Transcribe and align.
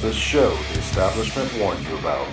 The 0.00 0.12
show 0.12 0.50
the 0.54 0.78
establishment 0.78 1.52
warned 1.58 1.84
you 1.84 1.98
about. 1.98 2.28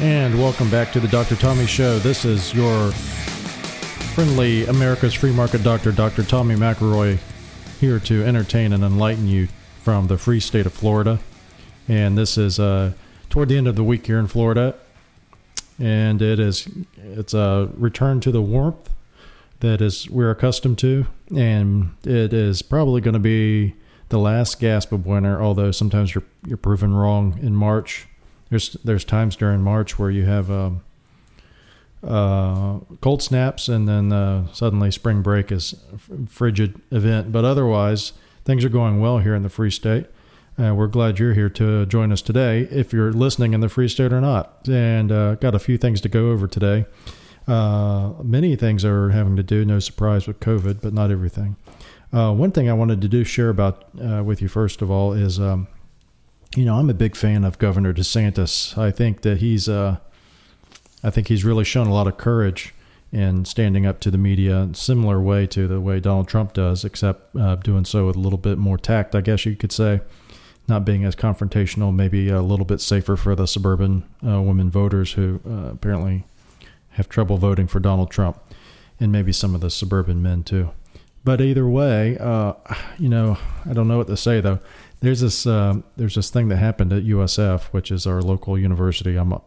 And 0.00 0.40
welcome 0.40 0.70
back 0.70 0.90
to 0.92 1.00
the 1.00 1.08
Dr. 1.08 1.36
Tommy 1.36 1.66
Show. 1.66 1.98
This 1.98 2.24
is 2.24 2.54
your 2.54 2.90
friendly 4.14 4.64
America's 4.64 5.12
free 5.12 5.32
market 5.32 5.62
doctor, 5.62 5.92
Dr. 5.92 6.22
Tommy 6.22 6.54
McElroy, 6.54 7.18
here 7.78 7.98
to 8.00 8.24
entertain 8.24 8.72
and 8.72 8.82
enlighten 8.82 9.28
you 9.28 9.48
from 9.82 10.06
the 10.06 10.16
free 10.16 10.40
state 10.40 10.64
of 10.64 10.72
Florida. 10.72 11.18
And 11.86 12.16
this 12.16 12.38
is 12.38 12.58
uh, 12.58 12.92
toward 13.28 13.50
the 13.50 13.58
end 13.58 13.68
of 13.68 13.76
the 13.76 13.84
week 13.84 14.06
here 14.06 14.18
in 14.18 14.28
Florida, 14.28 14.76
and 15.78 16.22
it 16.22 16.40
is 16.40 16.66
it's 16.96 17.34
a 17.34 17.68
return 17.74 18.20
to 18.20 18.32
the 18.32 18.40
warmth 18.40 18.88
that 19.60 19.82
is 19.82 20.08
we're 20.08 20.30
accustomed 20.30 20.78
to, 20.78 21.04
and 21.36 21.90
it 22.02 22.32
is 22.32 22.62
probably 22.62 23.02
going 23.02 23.12
to 23.12 23.20
be 23.20 23.74
the 24.08 24.18
last 24.18 24.60
gasp 24.60 24.92
of 24.92 25.06
winter. 25.06 25.40
Although 25.40 25.70
sometimes 25.70 26.14
you're 26.14 26.24
you're 26.46 26.56
proven 26.56 26.94
wrong 26.94 27.38
in 27.40 27.54
March. 27.54 28.06
There's 28.50 28.74
there's 28.84 29.04
times 29.04 29.36
during 29.36 29.62
March 29.62 29.98
where 29.98 30.10
you 30.10 30.24
have 30.24 30.50
um, 30.50 30.82
uh, 32.06 32.78
cold 33.00 33.22
snaps, 33.22 33.68
and 33.68 33.88
then 33.88 34.12
uh, 34.12 34.46
suddenly 34.52 34.90
spring 34.90 35.22
break 35.22 35.50
is 35.50 35.74
a 35.92 36.26
frigid 36.28 36.80
event. 36.90 37.32
But 37.32 37.44
otherwise, 37.44 38.12
things 38.44 38.64
are 38.64 38.68
going 38.68 39.00
well 39.00 39.18
here 39.18 39.34
in 39.34 39.42
the 39.42 39.48
Free 39.48 39.70
State. 39.70 40.06
Uh, 40.56 40.72
we're 40.72 40.86
glad 40.86 41.18
you're 41.18 41.34
here 41.34 41.48
to 41.48 41.84
join 41.86 42.12
us 42.12 42.22
today, 42.22 42.60
if 42.70 42.92
you're 42.92 43.12
listening 43.12 43.54
in 43.54 43.60
the 43.60 43.68
Free 43.68 43.88
State 43.88 44.12
or 44.12 44.20
not. 44.20 44.68
And 44.68 45.10
uh, 45.10 45.34
got 45.36 45.54
a 45.54 45.58
few 45.58 45.76
things 45.76 46.00
to 46.02 46.08
go 46.08 46.30
over 46.30 46.46
today. 46.46 46.86
Uh, 47.48 48.12
many 48.22 48.54
things 48.54 48.84
are 48.84 49.10
having 49.10 49.36
to 49.36 49.42
do, 49.42 49.64
no 49.64 49.80
surprise, 49.80 50.26
with 50.26 50.40
COVID, 50.40 50.80
but 50.80 50.92
not 50.92 51.10
everything. 51.10 51.56
Uh, 52.14 52.32
one 52.32 52.52
thing 52.52 52.70
I 52.70 52.74
wanted 52.74 53.00
to 53.00 53.08
do 53.08 53.24
share 53.24 53.48
about 53.48 53.86
uh, 54.00 54.22
with 54.22 54.40
you 54.40 54.46
first 54.46 54.82
of 54.82 54.88
all 54.88 55.12
is, 55.12 55.40
um, 55.40 55.66
you 56.54 56.64
know, 56.64 56.76
I'm 56.76 56.88
a 56.88 56.94
big 56.94 57.16
fan 57.16 57.42
of 57.42 57.58
Governor 57.58 57.92
DeSantis. 57.92 58.78
I 58.78 58.92
think 58.92 59.22
that 59.22 59.38
he's, 59.38 59.68
uh, 59.68 59.96
I 61.02 61.10
think 61.10 61.26
he's 61.26 61.44
really 61.44 61.64
shown 61.64 61.88
a 61.88 61.92
lot 61.92 62.06
of 62.06 62.16
courage 62.16 62.72
in 63.10 63.44
standing 63.44 63.84
up 63.84 63.98
to 64.00 64.12
the 64.12 64.18
media, 64.18 64.58
in 64.58 64.74
similar 64.74 65.20
way 65.20 65.48
to 65.48 65.66
the 65.66 65.80
way 65.80 65.98
Donald 65.98 66.28
Trump 66.28 66.52
does, 66.52 66.84
except 66.84 67.34
uh, 67.34 67.56
doing 67.56 67.84
so 67.84 68.06
with 68.06 68.14
a 68.14 68.20
little 68.20 68.38
bit 68.38 68.58
more 68.58 68.78
tact, 68.78 69.16
I 69.16 69.20
guess 69.20 69.44
you 69.44 69.56
could 69.56 69.72
say. 69.72 70.00
Not 70.68 70.84
being 70.84 71.04
as 71.04 71.16
confrontational, 71.16 71.92
maybe 71.92 72.28
a 72.28 72.42
little 72.42 72.64
bit 72.64 72.80
safer 72.80 73.16
for 73.16 73.34
the 73.34 73.46
suburban 73.46 74.04
uh, 74.24 74.40
women 74.40 74.70
voters 74.70 75.14
who 75.14 75.40
apparently 75.44 76.24
have 76.90 77.08
trouble 77.08 77.38
voting 77.38 77.66
for 77.66 77.80
Donald 77.80 78.10
Trump, 78.12 78.40
and 79.00 79.10
maybe 79.10 79.32
some 79.32 79.54
of 79.54 79.60
the 79.60 79.68
suburban 79.68 80.22
men 80.22 80.44
too. 80.44 80.70
But 81.24 81.40
either 81.40 81.66
way, 81.66 82.18
uh, 82.18 82.54
you 82.98 83.08
know, 83.08 83.38
I 83.68 83.72
don't 83.72 83.88
know 83.88 83.96
what 83.96 84.08
to 84.08 84.16
say 84.16 84.40
though. 84.40 84.60
There's 85.00 85.20
this 85.20 85.46
uh, 85.46 85.80
there's 85.96 86.14
this 86.14 86.30
thing 86.30 86.48
that 86.48 86.56
happened 86.56 86.92
at 86.92 87.04
USF, 87.04 87.64
which 87.66 87.90
is 87.90 88.06
our 88.06 88.22
local 88.22 88.58
university. 88.58 89.16
I'm 89.16 89.32
a 89.32 89.42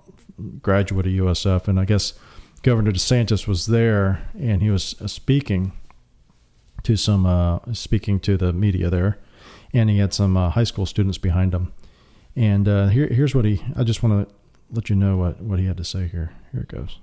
graduate 0.61 1.08
of 1.08 1.14
USF, 1.14 1.67
and 1.67 1.80
I 1.80 1.86
guess 1.86 2.14
Governor 2.64 2.92
DeSantis 2.92 3.47
was 3.47 3.67
there, 3.67 4.28
and 4.38 4.61
he 4.61 4.69
was 4.69 4.95
speaking 5.06 5.73
to 6.84 6.95
some 6.95 7.25
uh, 7.25 7.59
speaking 7.73 8.19
to 8.22 8.38
the 8.38 8.53
media 8.53 8.89
there, 8.89 9.19
and 9.73 9.89
he 9.89 9.97
had 10.00 10.14
some 10.14 10.38
uh, 10.38 10.50
high 10.52 10.64
school 10.64 10.86
students 10.86 11.17
behind 11.17 11.53
him. 11.53 11.73
And 12.36 12.67
uh, 12.67 12.88
here, 12.88 13.08
here's 13.08 13.34
what 13.34 13.45
he. 13.45 13.62
I 13.75 13.84
just 13.84 14.03
want 14.03 14.28
to 14.28 14.34
let 14.72 14.89
you 14.89 14.95
know 14.95 15.17
what, 15.17 15.41
what 15.41 15.59
he 15.59 15.66
had 15.66 15.78
to 15.78 15.84
say 15.84 16.08
here. 16.08 16.31
Here 16.52 16.62
it 16.62 16.69
goes. 16.69 17.02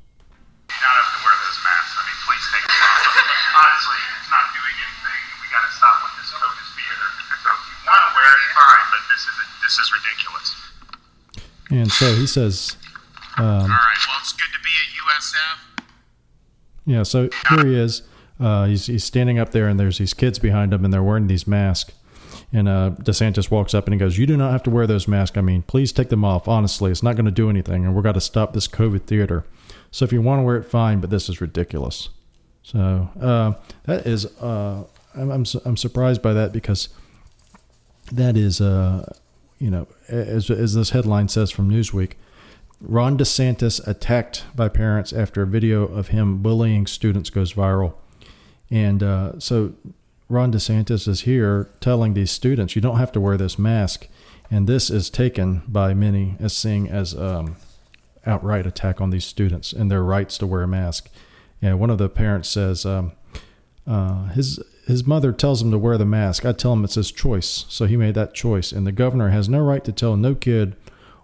You 0.71 0.79
don't 0.79 0.95
have 0.95 1.11
to 1.11 1.21
wear 1.27 1.37
those 1.43 1.59
masks. 1.67 1.95
I 1.99 2.03
mean, 2.07 2.19
please 2.23 2.47
take 2.55 2.67
them 2.71 2.81
off. 2.81 3.03
Honestly, 3.61 4.01
it's 4.15 4.31
not 4.31 4.47
doing 4.55 4.77
anything. 4.79 5.21
We 5.43 5.47
got 5.51 5.65
to 5.67 5.73
stop 5.75 5.97
with 6.07 6.15
this 6.23 6.31
COVID 6.39 6.67
theater. 6.79 7.09
So 7.45 7.49
if 7.51 7.63
you 7.67 7.77
want 7.83 8.03
to 8.05 8.11
wear 8.15 8.31
it, 8.31 8.51
fine. 8.55 8.87
But 8.95 9.03
this 9.11 9.23
is 9.27 9.37
this 9.59 9.75
is 9.81 9.87
ridiculous. 9.91 10.49
And 11.75 11.91
so 11.91 12.15
he 12.15 12.27
says, 12.27 12.77
um, 13.37 13.45
All 13.47 13.61
right. 13.63 13.69
Well, 14.09 14.17
it's 14.21 14.33
good 14.33 14.51
to 14.53 14.61
be 14.63 14.71
at 14.81 15.23
USF. 15.23 15.85
yeah, 16.87 17.03
so 17.03 17.29
here 17.51 17.67
he 17.67 17.75
is. 17.75 18.03
Uh, 18.39 18.67
he's, 18.67 18.87
he's 18.87 19.05
standing 19.05 19.39
up 19.39 19.51
there, 19.51 19.67
and 19.69 19.79
there's 19.79 19.99
these 19.99 20.15
kids 20.15 20.39
behind 20.39 20.73
him, 20.73 20.85
and 20.85 20.95
they're 20.95 21.03
wearing 21.03 21.27
these 21.27 21.47
masks. 21.47 21.93
And 22.53 22.69
uh, 22.69 22.93
DeSantis 23.01 23.51
walks 23.51 23.75
up 23.75 23.87
and 23.87 23.95
he 23.95 23.99
goes, 23.99 24.17
You 24.17 24.27
do 24.27 24.37
not 24.37 24.53
have 24.53 24.63
to 24.65 24.71
wear 24.71 24.87
those 24.87 25.09
masks. 25.09 25.37
I 25.37 25.41
mean, 25.41 25.63
please 25.63 25.91
take 25.91 26.09
them 26.09 26.25
off. 26.25 26.47
Honestly, 26.47 26.93
it's 26.93 27.03
not 27.03 27.17
going 27.17 27.25
to 27.25 27.33
do 27.33 27.51
anything, 27.51 27.85
and 27.85 27.95
we've 27.95 28.05
got 28.05 28.13
to 28.13 28.21
stop 28.21 28.53
this 28.53 28.69
COVID 28.69 29.03
theater. 29.03 29.45
So 29.91 30.05
if 30.05 30.13
you 30.13 30.23
want 30.23 30.39
to 30.41 30.43
wear 30.45 30.57
it, 30.57 30.65
fine, 30.65 31.01
but 31.01 31.11
this 31.11 31.29
is 31.29 31.41
ridiculous. 31.41 32.11
So 32.63 33.11
uh, 33.21 33.55
that 33.85 34.07
is, 34.07 34.27
uh, 34.41 34.85
I'm, 35.17 35.31
I'm, 35.31 35.45
I'm 35.65 35.77
surprised 35.77 36.23
by 36.23 36.33
that 36.33 36.53
because 36.53 36.89
that 38.13 38.37
is, 38.37 38.61
uh, 38.61 39.13
you 39.65 39.71
know, 39.71 39.89
as, 40.09 40.51
as 40.51 40.75
this 40.75 40.91
headline 40.91 41.27
says 41.29 41.51
from 41.51 41.71
Newsweek, 41.71 42.13
Ron 42.83 43.17
DeSantis 43.17 43.85
attacked 43.87 44.45
by 44.55 44.69
parents 44.69 45.11
after 45.11 45.41
a 45.41 45.47
video 45.47 45.85
of 45.85 46.09
him 46.09 46.43
bullying 46.43 46.87
students 46.87 47.31
goes 47.31 47.55
viral. 47.55 47.95
And 48.71 49.03
uh, 49.03 49.41
so 49.41 49.73
Ron 50.29 50.53
DeSantis 50.53 51.09
is 51.09 51.23
here 51.23 51.71
telling 51.81 52.13
these 52.13 52.31
students, 52.31 52.77
you 52.77 52.83
don't 52.83 52.99
have 52.99 53.11
to 53.13 53.21
wear 53.23 53.39
this 53.39 53.59
mask. 53.59 54.07
And 54.51 54.67
this 54.67 54.91
is 54.91 55.09
taken 55.09 55.63
by 55.67 55.95
many 55.95 56.37
as 56.39 56.55
seeing 56.55 56.91
as 56.91 57.17
um, 57.17 57.57
outright 58.27 58.67
attack 58.67 59.01
on 59.01 59.09
these 59.09 59.25
students 59.25 59.73
and 59.73 59.91
their 59.91 60.03
rights 60.03 60.37
to 60.39 60.47
wear 60.47 60.65
a 60.65 60.69
mask. 60.69 61.09
Yeah, 61.63 61.73
one 61.73 61.89
of 61.89 61.97
the 61.97 62.11
parents 62.11 62.51
says 62.51 62.85
um, 62.85 63.13
uh, 63.87 64.27
his 64.27 64.63
his 64.87 65.07
mother 65.07 65.33
tells 65.33 65.63
him 65.63 65.71
to 65.71 65.79
wear 65.79 65.97
the 65.97 66.05
mask. 66.05 66.45
I 66.45 66.53
tell 66.53 66.73
him 66.73 66.85
it's 66.85 66.95
his 66.95 67.11
choice, 67.11 67.65
so 67.69 67.87
he 67.87 67.97
made 67.97 68.15
that 68.15 68.35
choice. 68.35 68.73
And 68.73 68.87
the 68.87 68.93
governor 68.93 69.31
has 69.31 69.49
no 69.49 69.61
right 69.61 69.85
to 69.85 69.93
tell 69.93 70.17
no 70.17 70.35
kid 70.35 70.77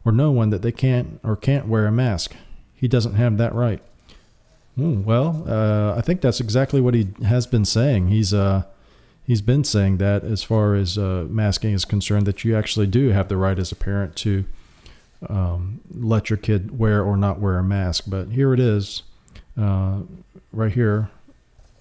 or 0.04 0.12
no 0.12 0.30
one 0.30 0.50
that 0.50 0.62
they 0.62 0.72
can't 0.72 1.20
or 1.22 1.36
can't 1.36 1.68
wear 1.68 1.86
a 1.86 1.92
mask. 1.92 2.34
He 2.74 2.88
doesn't 2.88 3.14
have 3.14 3.36
that 3.36 3.54
right. 3.54 3.82
Hmm, 4.76 5.04
well, 5.04 5.44
uh, 5.46 5.94
I 5.96 6.00
think 6.00 6.20
that's 6.20 6.40
exactly 6.40 6.80
what 6.80 6.94
he 6.94 7.08
has 7.24 7.46
been 7.46 7.64
saying. 7.64 8.08
He's 8.08 8.32
uh, 8.32 8.62
he's 9.26 9.42
been 9.42 9.64
saying 9.64 9.98
that 9.98 10.24
as 10.24 10.42
far 10.42 10.74
as 10.74 10.96
uh, 10.96 11.26
masking 11.28 11.74
is 11.74 11.84
concerned, 11.84 12.26
that 12.26 12.44
you 12.44 12.56
actually 12.56 12.86
do 12.86 13.08
have 13.08 13.28
the 13.28 13.36
right 13.36 13.58
as 13.58 13.72
a 13.72 13.76
parent 13.76 14.16
to 14.16 14.44
um, 15.28 15.80
let 15.92 16.30
your 16.30 16.36
kid 16.38 16.78
wear 16.78 17.02
or 17.02 17.16
not 17.16 17.40
wear 17.40 17.58
a 17.58 17.62
mask. 17.62 18.04
But 18.06 18.28
here 18.28 18.54
it 18.54 18.60
is, 18.60 19.02
uh, 19.60 20.00
right 20.52 20.72
here 20.72 21.10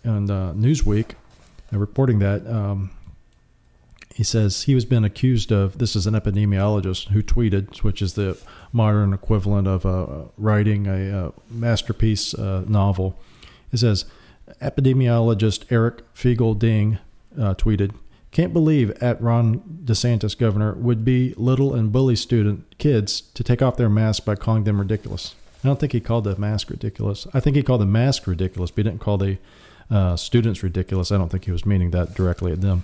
on 0.03 0.29
uh, 0.29 0.53
Newsweek, 0.53 1.11
reporting 1.71 2.19
that. 2.19 2.47
Um, 2.47 2.91
he 4.19 4.23
says 4.23 4.63
he 4.63 4.75
was 4.75 4.83
been 4.83 5.05
accused 5.05 5.51
of 5.51 5.77
this 5.77 5.95
is 5.95 6.05
an 6.05 6.13
epidemiologist 6.13 7.09
who 7.09 7.23
tweeted, 7.23 7.77
which 7.83 8.01
is 8.01 8.15
the 8.15 8.37
modern 8.73 9.13
equivalent 9.13 9.67
of 9.67 9.85
uh, 9.85 10.29
writing 10.37 10.87
a, 10.87 11.27
uh 11.27 11.31
masterpiece 11.49 12.33
uh, 12.33 12.65
novel. 12.67 13.17
It 13.71 13.77
says 13.77 14.05
epidemiologist 14.61 15.71
Eric 15.71 16.01
Feigl-Ding 16.13 16.97
uh, 17.39 17.53
tweeted, 17.53 17.93
"Can't 18.31 18.51
believe 18.51 18.89
at 19.01 19.21
Ron 19.21 19.59
DeSantis 19.85 20.37
governor 20.37 20.73
would 20.73 21.05
be 21.05 21.33
little 21.37 21.73
and 21.73 21.91
bully 21.91 22.17
student 22.17 22.65
kids 22.77 23.21
to 23.21 23.43
take 23.43 23.61
off 23.61 23.77
their 23.77 23.89
masks 23.89 24.25
by 24.25 24.35
calling 24.35 24.65
them 24.65 24.79
ridiculous." 24.79 25.35
I 25.63 25.67
don't 25.67 25.79
think 25.79 25.91
he 25.91 25.99
called 25.99 26.23
the 26.23 26.35
mask 26.37 26.69
ridiculous. 26.69 27.27
I 27.33 27.39
think 27.39 27.55
he 27.55 27.63
called 27.63 27.81
the 27.81 27.85
mask 27.85 28.27
ridiculous, 28.27 28.71
but 28.71 28.77
he 28.77 28.83
didn't 28.83 29.01
call 29.01 29.17
the 29.17 29.37
uh, 29.89 30.15
students 30.15 30.63
ridiculous. 30.63 31.11
I 31.11 31.17
don't 31.17 31.29
think 31.29 31.45
he 31.45 31.51
was 31.51 31.65
meaning 31.65 31.91
that 31.91 32.13
directly 32.13 32.51
at 32.51 32.61
them. 32.61 32.83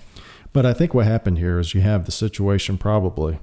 But 0.53 0.65
I 0.65 0.73
think 0.73 0.93
what 0.93 1.05
happened 1.05 1.37
here 1.37 1.59
is 1.59 1.73
you 1.73 1.81
have 1.81 2.05
the 2.05 2.11
situation 2.11 2.77
probably, 2.77 3.39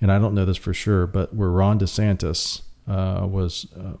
and 0.00 0.10
I 0.10 0.18
don't 0.18 0.34
know 0.34 0.44
this 0.44 0.56
for 0.56 0.72
sure, 0.72 1.06
but 1.06 1.34
where 1.34 1.50
Ron 1.50 1.78
DeSantis 1.78 2.62
uh, 2.88 3.26
was 3.26 3.66
uh, 3.78 3.98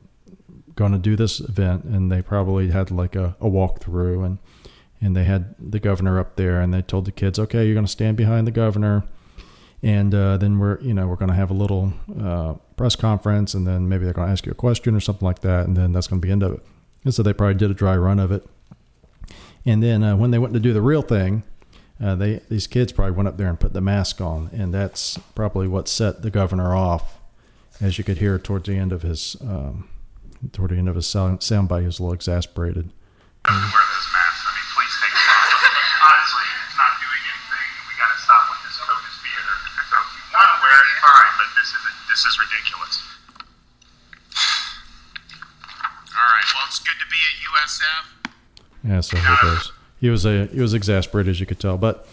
going 0.74 0.92
to 0.92 0.98
do 0.98 1.16
this 1.16 1.40
event, 1.40 1.84
and 1.84 2.10
they 2.10 2.22
probably 2.22 2.70
had 2.70 2.90
like 2.90 3.16
a, 3.16 3.36
a 3.40 3.48
walkthrough, 3.48 4.24
and 4.24 4.38
and 5.00 5.14
they 5.14 5.24
had 5.24 5.54
the 5.58 5.78
governor 5.78 6.18
up 6.18 6.36
there, 6.36 6.60
and 6.60 6.72
they 6.72 6.80
told 6.80 7.04
the 7.04 7.12
kids, 7.12 7.38
okay, 7.38 7.66
you're 7.66 7.74
going 7.74 7.84
to 7.84 7.92
stand 7.92 8.16
behind 8.16 8.46
the 8.46 8.50
governor, 8.50 9.04
and 9.82 10.14
uh, 10.14 10.38
then 10.38 10.58
we're 10.58 10.80
you 10.80 10.94
know 10.94 11.06
we're 11.06 11.16
going 11.16 11.30
to 11.30 11.34
have 11.34 11.50
a 11.50 11.54
little 11.54 11.92
uh, 12.20 12.54
press 12.76 12.96
conference, 12.96 13.52
and 13.52 13.66
then 13.66 13.88
maybe 13.88 14.04
they're 14.04 14.14
going 14.14 14.28
to 14.28 14.32
ask 14.32 14.46
you 14.46 14.52
a 14.52 14.54
question 14.54 14.94
or 14.94 15.00
something 15.00 15.26
like 15.26 15.40
that, 15.40 15.66
and 15.66 15.76
then 15.76 15.92
that's 15.92 16.06
going 16.06 16.20
to 16.20 16.24
be 16.24 16.28
the 16.28 16.32
end 16.32 16.42
of 16.42 16.54
it. 16.54 16.60
And 17.04 17.12
so 17.14 17.22
they 17.22 17.34
probably 17.34 17.54
did 17.54 17.70
a 17.70 17.74
dry 17.74 17.96
run 17.96 18.18
of 18.18 18.32
it, 18.32 18.46
and 19.66 19.82
then 19.82 20.02
uh, 20.02 20.16
when 20.16 20.30
they 20.30 20.38
went 20.38 20.54
to 20.54 20.60
do 20.60 20.72
the 20.72 20.82
real 20.82 21.02
thing 21.02 21.42
uh, 22.02 22.14
they 22.16 22.40
these 22.48 22.66
kids 22.66 22.92
probably 22.92 23.12
went 23.12 23.28
up 23.28 23.36
there 23.36 23.48
and 23.48 23.58
put 23.58 23.72
the 23.72 23.80
mask 23.80 24.20
on, 24.20 24.50
and 24.52 24.74
that's 24.74 25.16
probably 25.34 25.68
what 25.68 25.86
set 25.88 26.22
the 26.22 26.30
governor 26.30 26.74
off, 26.74 27.20
as 27.80 27.98
you 27.98 28.04
could 28.04 28.18
hear 28.18 28.38
towards 28.38 28.66
the 28.66 28.76
end 28.76 28.92
of 28.92 29.02
his 29.02 29.36
um, 29.40 29.88
toward 30.52 30.72
the 30.72 30.76
end 30.76 30.88
of 30.88 30.96
his 30.96 31.06
sound, 31.06 31.38
soundbite. 31.40 31.80
He 31.80 31.86
was 31.86 32.00
a 32.00 32.02
little 32.02 32.14
exasperated. 32.14 32.90
Is 33.46 33.52
this 42.10 42.26
is 42.26 42.38
ridiculous. 42.38 43.02
All 46.10 46.26
right. 46.26 46.44
Well, 46.54 46.64
it's 46.66 46.80
good 46.80 46.98
to 46.98 47.06
be 47.10 47.18
at 47.22 47.38
USF. 47.48 48.13
Yeah, 48.84 49.00
so 49.00 49.16
here 49.16 49.36
goes. 49.42 49.72
He 50.00 50.10
was 50.10 50.26
a 50.26 50.46
he 50.46 50.60
was 50.60 50.74
exasperated, 50.74 51.30
as 51.30 51.40
you 51.40 51.46
could 51.46 51.58
tell. 51.58 51.78
But 51.78 52.06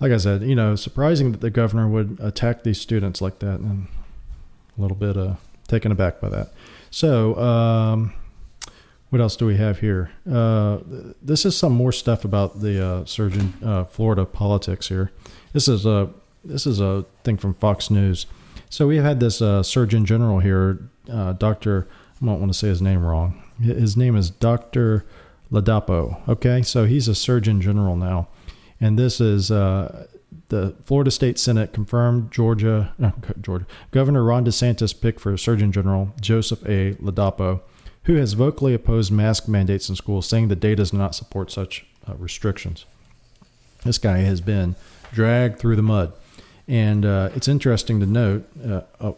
like 0.00 0.12
I 0.12 0.18
said, 0.18 0.42
you 0.42 0.54
know, 0.54 0.76
surprising 0.76 1.32
that 1.32 1.40
the 1.40 1.50
governor 1.50 1.88
would 1.88 2.18
attack 2.20 2.62
these 2.62 2.80
students 2.80 3.22
like 3.22 3.38
that, 3.38 3.60
and 3.60 3.86
a 4.76 4.80
little 4.80 4.96
bit 4.96 5.16
uh, 5.16 5.34
taken 5.68 5.92
aback 5.92 6.20
by 6.20 6.28
that. 6.28 6.52
So, 6.90 7.38
um, 7.38 8.12
what 9.08 9.20
else 9.20 9.36
do 9.36 9.46
we 9.46 9.56
have 9.56 9.78
here? 9.78 10.10
Uh, 10.30 10.78
this 11.22 11.46
is 11.46 11.56
some 11.56 11.72
more 11.72 11.92
stuff 11.92 12.24
about 12.24 12.60
the 12.60 12.84
uh, 12.84 13.04
surgeon 13.04 13.54
uh, 13.64 13.84
Florida 13.84 14.26
politics 14.26 14.88
here. 14.88 15.10
This 15.52 15.68
is 15.68 15.86
a 15.86 16.10
this 16.44 16.66
is 16.66 16.80
a 16.80 17.06
thing 17.24 17.36
from 17.36 17.54
Fox 17.54 17.90
News. 17.90 18.26
So 18.68 18.86
we 18.88 18.96
have 18.96 19.04
had 19.04 19.20
this 19.20 19.40
uh, 19.40 19.62
Surgeon 19.62 20.04
General 20.04 20.40
here, 20.40 20.88
uh, 21.10 21.32
Doctor. 21.34 21.88
I 22.20 22.26
don't 22.26 22.40
want 22.40 22.52
to 22.52 22.58
say 22.58 22.68
his 22.68 22.82
name 22.82 23.04
wrong. 23.04 23.42
His 23.60 23.96
name 23.96 24.16
is 24.16 24.30
Doctor 24.30 25.04
Ladapo. 25.52 26.26
Okay, 26.28 26.62
so 26.62 26.86
he's 26.86 27.08
a 27.08 27.14
Surgeon 27.14 27.60
General 27.60 27.94
now, 27.94 28.28
and 28.80 28.98
this 28.98 29.20
is 29.20 29.50
uh, 29.50 30.06
the 30.48 30.74
Florida 30.84 31.10
State 31.10 31.38
Senate 31.38 31.72
confirmed 31.72 32.32
Georgia 32.32 32.94
uh, 33.02 33.10
Georgia 33.40 33.66
Governor 33.90 34.24
Ron 34.24 34.44
DeSantis 34.44 34.98
pick 34.98 35.20
for 35.20 35.36
Surgeon 35.36 35.70
General 35.70 36.12
Joseph 36.20 36.64
A. 36.64 36.94
Ladapo, 36.94 37.60
who 38.04 38.14
has 38.16 38.32
vocally 38.32 38.74
opposed 38.74 39.12
mask 39.12 39.46
mandates 39.46 39.88
in 39.88 39.96
schools, 39.96 40.26
saying 40.26 40.48
the 40.48 40.56
data 40.56 40.76
does 40.76 40.92
not 40.92 41.14
support 41.14 41.50
such 41.50 41.86
uh, 42.08 42.14
restrictions. 42.14 42.86
This 43.84 43.98
guy 43.98 44.18
has 44.18 44.40
been 44.40 44.74
dragged 45.12 45.58
through 45.58 45.76
the 45.76 45.82
mud. 45.82 46.12
And 46.68 47.04
uh, 47.04 47.30
it's 47.34 47.48
interesting 47.48 48.00
to 48.00 48.06
note 48.06 48.48
uh, 48.64 48.82
oh, 49.00 49.16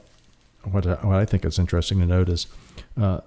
what, 0.64 0.86
I, 0.86 0.94
what 1.06 1.18
I 1.18 1.24
think 1.24 1.44
is 1.44 1.58
interesting 1.58 2.00
to 2.00 2.06
note 2.06 2.28
is 2.28 2.46
uh, 3.00 3.20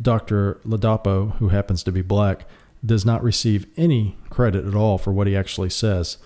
Dr. 0.00 0.60
Ladapo, 0.66 1.36
who 1.36 1.48
happens 1.48 1.82
to 1.84 1.92
be 1.92 2.02
black, 2.02 2.46
does 2.84 3.04
not 3.04 3.22
receive 3.22 3.66
any 3.76 4.16
credit 4.30 4.66
at 4.66 4.74
all 4.74 4.98
for 4.98 5.12
what 5.12 5.26
he 5.26 5.36
actually 5.36 5.70
says. 5.70 6.18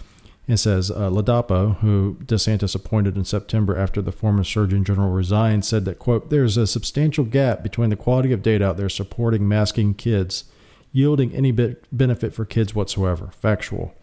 It 0.47 0.57
says 0.57 0.91
uh, 0.91 1.11
Ladapo, 1.11 1.79
who 1.81 2.17
DeSantis 2.25 2.75
appointed 2.75 3.17
in 3.17 3.25
September 3.27 3.77
after 3.77 4.01
the 4.01 4.13
former 4.13 4.43
Surgeon 4.43 4.83
General 4.83 5.11
resigned, 5.11 5.67
said 5.67 5.85
that, 5.85 5.99
quote, 5.99 6.31
there's 6.31 6.57
a 6.57 6.67
substantial 6.67 7.25
gap 7.25 7.63
between 7.63 7.91
the 7.91 7.97
quality 7.97 8.33
of 8.33 8.43
data 8.43 8.65
out 8.65 8.79
there 8.79 8.89
supporting 8.89 9.47
masking 9.47 9.93
kids, 9.93 10.45
yielding 10.91 11.35
any 11.35 11.53
bit 11.53 11.85
benefit 11.93 12.33
for 12.33 12.47
kids 12.47 12.75
whatsoever. 12.75 13.31
Factual. 13.39 13.95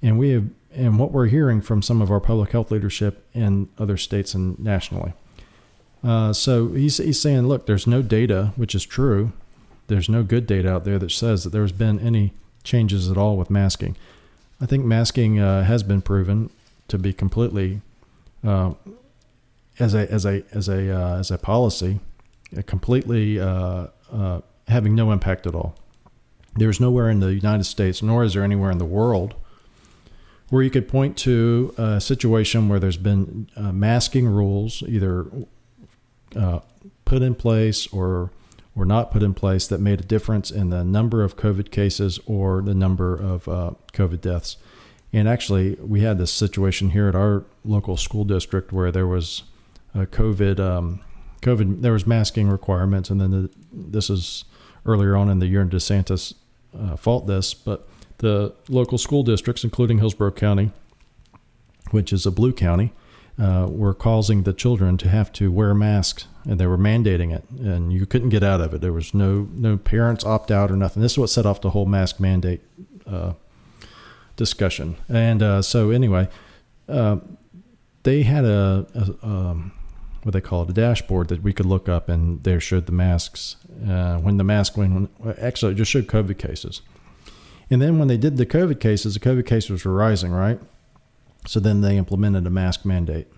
And 0.00 0.18
we 0.18 0.30
have 0.30 0.48
and 0.72 0.98
what 0.98 1.12
we're 1.12 1.26
hearing 1.26 1.60
from 1.60 1.82
some 1.82 2.00
of 2.00 2.10
our 2.10 2.20
public 2.20 2.52
health 2.52 2.70
leadership 2.70 3.26
in 3.34 3.68
other 3.78 3.96
states 3.96 4.34
and 4.34 4.58
nationally. 4.58 5.12
Uh, 6.02 6.32
so 6.32 6.68
he's, 6.68 6.96
he's 6.96 7.20
saying, 7.20 7.46
look, 7.46 7.66
there's 7.66 7.86
no 7.86 8.02
data, 8.02 8.52
which 8.56 8.74
is 8.74 8.84
true. 8.84 9.32
There's 9.88 10.08
no 10.08 10.22
good 10.22 10.46
data 10.46 10.70
out 10.70 10.84
there 10.84 10.98
that 10.98 11.10
says 11.10 11.44
that 11.44 11.50
there's 11.50 11.72
been 11.72 11.98
any 11.98 12.32
changes 12.62 13.10
at 13.10 13.16
all 13.16 13.36
with 13.36 13.50
masking. 13.50 13.96
I 14.60 14.66
think 14.66 14.84
masking 14.84 15.40
uh, 15.40 15.64
has 15.64 15.82
been 15.82 16.02
proven 16.02 16.50
to 16.88 16.98
be 16.98 17.12
completely, 17.12 17.80
uh, 18.44 18.74
as 19.78 19.94
a 19.94 20.10
as 20.12 20.26
a 20.26 20.42
as 20.52 20.68
a 20.68 20.90
uh, 20.90 21.18
as 21.18 21.30
a 21.30 21.38
policy, 21.38 22.00
completely 22.66 23.40
uh, 23.40 23.86
uh, 24.12 24.40
having 24.68 24.94
no 24.94 25.12
impact 25.12 25.46
at 25.46 25.54
all. 25.54 25.74
There's 26.54 26.80
nowhere 26.80 27.08
in 27.08 27.20
the 27.20 27.32
United 27.32 27.64
States, 27.64 28.02
nor 28.02 28.22
is 28.22 28.34
there 28.34 28.42
anywhere 28.42 28.70
in 28.70 28.78
the 28.78 28.84
world 28.84 29.34
where 30.50 30.62
you 30.62 30.70
could 30.70 30.88
point 30.88 31.16
to 31.16 31.72
a 31.78 32.00
situation 32.00 32.68
where 32.68 32.80
there's 32.80 32.96
been 32.96 33.48
masking 33.56 34.26
rules 34.26 34.82
either 34.82 35.26
uh, 36.36 36.60
put 37.04 37.22
in 37.22 37.34
place 37.34 37.86
or 37.88 38.30
or 38.76 38.84
not 38.84 39.10
put 39.10 39.22
in 39.22 39.34
place 39.34 39.66
that 39.66 39.80
made 39.80 40.00
a 40.00 40.04
difference 40.04 40.50
in 40.50 40.70
the 40.70 40.84
number 40.84 41.24
of 41.24 41.36
COVID 41.36 41.70
cases 41.70 42.20
or 42.24 42.62
the 42.62 42.74
number 42.74 43.14
of 43.14 43.48
uh, 43.48 43.72
COVID 43.92 44.20
deaths. 44.20 44.56
And 45.12 45.28
actually, 45.28 45.74
we 45.80 46.02
had 46.02 46.18
this 46.18 46.32
situation 46.32 46.90
here 46.90 47.08
at 47.08 47.16
our 47.16 47.44
local 47.64 47.96
school 47.96 48.24
district 48.24 48.72
where 48.72 48.92
there 48.92 49.08
was 49.08 49.42
a 49.92 50.06
COVID 50.06 50.60
um, 50.60 51.00
COVID 51.42 51.82
there 51.82 51.92
was 51.92 52.06
masking 52.06 52.48
requirements, 52.48 53.10
and 53.10 53.20
then 53.20 53.30
the, 53.30 53.50
this 53.72 54.10
is 54.10 54.44
earlier 54.86 55.16
on 55.16 55.28
in 55.28 55.38
the 55.40 55.46
year, 55.46 55.62
and 55.62 55.70
DeSantis 55.70 56.34
uh, 56.78 56.96
fault 56.96 57.26
this, 57.26 57.54
but 57.54 57.88
the 58.18 58.54
local 58.68 58.98
school 58.98 59.22
districts, 59.22 59.64
including 59.64 59.98
Hillsborough 59.98 60.32
County, 60.32 60.70
which 61.90 62.12
is 62.12 62.26
a 62.26 62.30
blue 62.30 62.52
county, 62.52 62.92
uh, 63.40 63.66
were 63.68 63.94
causing 63.94 64.42
the 64.42 64.52
children 64.52 64.96
to 64.98 65.08
have 65.08 65.32
to 65.32 65.50
wear 65.50 65.74
masks, 65.74 66.26
and 66.44 66.60
they 66.60 66.66
were 66.66 66.78
mandating 66.78 67.34
it, 67.34 67.44
and 67.50 67.92
you 67.92 68.04
couldn't 68.04 68.28
get 68.28 68.42
out 68.42 68.60
of 68.60 68.74
it. 68.74 68.80
There 68.80 68.92
was 68.92 69.14
no 69.14 69.48
no 69.54 69.76
parents 69.76 70.24
opt 70.24 70.50
out 70.50 70.70
or 70.70 70.76
nothing. 70.76 71.02
This 71.02 71.12
is 71.12 71.18
what 71.18 71.30
set 71.30 71.46
off 71.46 71.60
the 71.60 71.70
whole 71.70 71.86
mask 71.86 72.20
mandate 72.20 72.60
uh, 73.06 73.32
discussion. 74.36 74.96
And 75.08 75.42
uh, 75.42 75.62
so 75.62 75.90
anyway, 75.90 76.28
uh, 76.88 77.18
they 78.02 78.22
had 78.22 78.44
a, 78.44 78.86
a 78.94 79.26
um, 79.26 79.72
what 80.22 80.32
they 80.32 80.40
call 80.40 80.62
it, 80.62 80.70
a 80.70 80.74
dashboard 80.74 81.28
that 81.28 81.42
we 81.42 81.52
could 81.52 81.66
look 81.66 81.88
up, 81.88 82.08
and 82.08 82.42
there 82.44 82.60
showed 82.60 82.86
the 82.86 82.92
masks 82.92 83.56
uh, 83.88 84.18
when 84.18 84.36
the 84.36 84.44
mask 84.44 84.76
when 84.76 85.08
actually 85.40 85.72
it 85.72 85.76
just 85.76 85.90
showed 85.90 86.06
COVID 86.06 86.38
cases. 86.38 86.82
And 87.70 87.80
then 87.80 87.98
when 87.98 88.08
they 88.08 88.16
did 88.16 88.36
the 88.36 88.44
COVID 88.44 88.80
cases, 88.80 89.14
the 89.14 89.20
COVID 89.20 89.46
cases 89.46 89.84
were 89.84 89.94
rising, 89.94 90.32
right? 90.32 90.58
So 91.46 91.60
then 91.60 91.80
they 91.80 91.96
implemented 91.96 92.46
a 92.46 92.50
mask 92.50 92.84
mandate. 92.84 93.28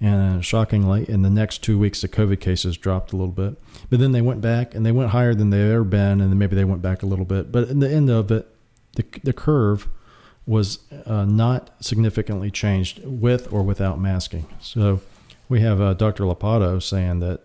And 0.00 0.44
shockingly, 0.44 1.08
in 1.08 1.22
the 1.22 1.30
next 1.30 1.62
two 1.62 1.78
weeks, 1.78 2.00
the 2.00 2.08
COVID 2.08 2.40
cases 2.40 2.76
dropped 2.76 3.12
a 3.12 3.16
little 3.16 3.32
bit. 3.32 3.56
But 3.90 4.00
then 4.00 4.12
they 4.12 4.20
went 4.20 4.40
back 4.40 4.74
and 4.74 4.84
they 4.84 4.92
went 4.92 5.10
higher 5.10 5.34
than 5.34 5.50
they've 5.50 5.70
ever 5.70 5.84
been. 5.84 6.20
And 6.20 6.30
then 6.30 6.38
maybe 6.38 6.56
they 6.56 6.64
went 6.64 6.82
back 6.82 7.02
a 7.02 7.06
little 7.06 7.24
bit. 7.24 7.52
But 7.52 7.68
in 7.68 7.80
the 7.80 7.90
end 7.90 8.10
of 8.10 8.30
it, 8.30 8.48
the, 8.96 9.04
the 9.22 9.32
curve 9.32 9.88
was 10.46 10.80
uh, 11.06 11.24
not 11.24 11.70
significantly 11.82 12.50
changed 12.50 13.00
with 13.04 13.50
or 13.52 13.62
without 13.62 13.98
masking. 13.98 14.46
So 14.60 15.00
we 15.48 15.60
have 15.60 15.80
uh, 15.80 15.94
Dr. 15.94 16.24
Lapato 16.24 16.82
saying 16.82 17.20
that 17.20 17.40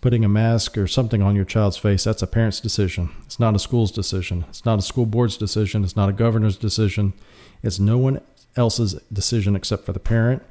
putting 0.00 0.24
a 0.24 0.28
mask 0.28 0.76
or 0.76 0.86
something 0.86 1.22
on 1.22 1.34
your 1.34 1.44
child's 1.44 1.78
face, 1.78 2.04
that's 2.04 2.22
a 2.22 2.26
parent's 2.26 2.60
decision. 2.60 3.10
It's 3.24 3.40
not 3.40 3.56
a 3.56 3.58
school's 3.58 3.90
decision. 3.90 4.44
It's 4.50 4.64
not 4.64 4.78
a 4.78 4.82
school 4.82 5.06
board's 5.06 5.36
decision. 5.36 5.82
It's 5.82 5.96
not 5.96 6.08
a 6.08 6.12
governor's 6.12 6.56
decision. 6.56 7.14
It's 7.62 7.80
no 7.80 7.96
one 7.96 8.20
else's 8.56 8.94
decision 9.12 9.56
except 9.56 9.84
for 9.84 9.92
the 9.92 10.00
parent. 10.00 10.42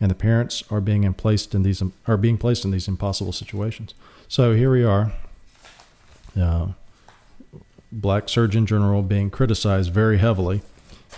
And 0.00 0.10
the 0.10 0.14
parents 0.14 0.62
are 0.70 0.80
being 0.80 1.12
placed 1.14 1.54
in 1.54 1.62
these 1.62 1.82
are 2.06 2.16
being 2.16 2.38
placed 2.38 2.64
in 2.64 2.70
these 2.70 2.86
impossible 2.86 3.32
situations. 3.32 3.94
So 4.28 4.54
here 4.54 4.70
we 4.70 4.84
are, 4.84 5.12
uh, 6.40 6.68
black 7.90 8.28
surgeon 8.28 8.66
general 8.66 9.02
being 9.02 9.30
criticized 9.30 9.92
very 9.92 10.18
heavily 10.18 10.62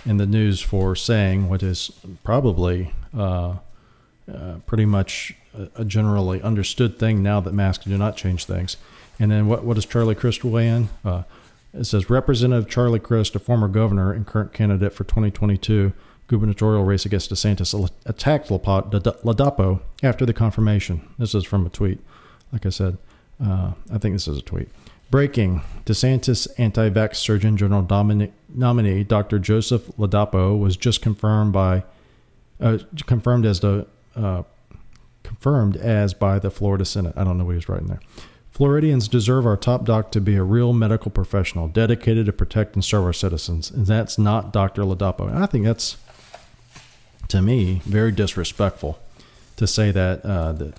in 0.05 0.17
the 0.17 0.25
news 0.25 0.61
for 0.61 0.95
saying 0.95 1.49
what 1.49 1.61
is 1.61 1.91
probably 2.23 2.91
uh, 3.15 3.57
uh, 4.31 4.55
pretty 4.65 4.85
much 4.85 5.35
a, 5.75 5.85
generally 5.85 6.41
understood 6.41 6.97
thing 6.97 7.21
now 7.21 7.39
that 7.39 7.53
masks 7.53 7.85
do 7.85 7.97
not 7.97 8.15
change 8.15 8.45
things. 8.45 8.77
And 9.19 9.29
then 9.29 9.47
what, 9.47 9.63
what 9.63 9.75
does 9.75 9.85
Charlie 9.85 10.15
Crist 10.15 10.43
weigh 10.43 10.67
in? 10.67 10.89
Uh, 11.03 11.23
it 11.73 11.85
says 11.85 12.09
Representative 12.09 12.69
Charlie 12.69 12.99
Crist, 12.99 13.35
a 13.35 13.39
former 13.39 13.67
governor 13.67 14.11
and 14.11 14.25
current 14.25 14.53
candidate 14.53 14.93
for 14.93 15.03
2022 15.03 15.93
gubernatorial 16.31 16.85
race 16.85 17.05
against 17.05 17.29
DeSantis, 17.29 17.91
attacked 18.05 18.47
Ladapo 18.47 19.81
after 20.01 20.25
the 20.25 20.33
confirmation. 20.33 21.07
This 21.19 21.35
is 21.35 21.43
from 21.43 21.65
a 21.65 21.69
tweet. 21.69 21.99
Like 22.53 22.65
I 22.65 22.69
said, 22.69 22.97
uh, 23.43 23.73
I 23.91 23.97
think 23.97 24.15
this 24.15 24.27
is 24.27 24.37
a 24.37 24.41
tweet. 24.41 24.69
Breaking 25.11 25.61
DeSantis 25.85 26.47
anti 26.57 26.89
vax 26.89 27.17
Surgeon 27.17 27.57
General 27.57 27.85
nominee 28.49 29.03
Dr. 29.03 29.39
Joseph 29.39 29.87
Ladapo 29.97 30.57
was 30.57 30.77
just 30.77 31.01
confirmed 31.01 31.51
by 31.51 31.83
uh, 32.61 32.77
confirmed 33.05 33.45
as 33.45 33.59
the 33.59 33.87
uh, 34.15 34.43
confirmed 35.23 35.75
as 35.75 36.13
by 36.13 36.39
the 36.39 36.49
Florida 36.49 36.85
Senate. 36.85 37.13
I 37.17 37.25
don't 37.25 37.37
know 37.37 37.43
what 37.43 37.55
he's 37.55 37.67
writing 37.67 37.87
there. 37.87 37.99
Floridians 38.51 39.07
deserve 39.07 39.45
our 39.45 39.57
top 39.57 39.85
doc 39.85 40.11
to 40.11 40.21
be 40.21 40.35
a 40.35 40.43
real 40.43 40.71
medical 40.71 41.09
professional 41.09 41.67
dedicated 41.67 42.25
to 42.25 42.33
protect 42.33 42.75
and 42.75 42.85
serve 42.85 43.05
our 43.05 43.13
citizens. 43.13 43.71
And 43.71 43.85
that's 43.85 44.17
not 44.17 44.53
Dr. 44.53 44.83
Ladapo. 44.83 45.27
And 45.27 45.41
I 45.41 45.45
think 45.45 45.65
that's, 45.65 45.97
to 47.31 47.41
me, 47.41 47.81
very 47.85 48.11
disrespectful 48.11 48.99
to 49.55 49.65
say 49.65 49.91
that, 49.91 50.25
uh, 50.25 50.51
that 50.51 50.73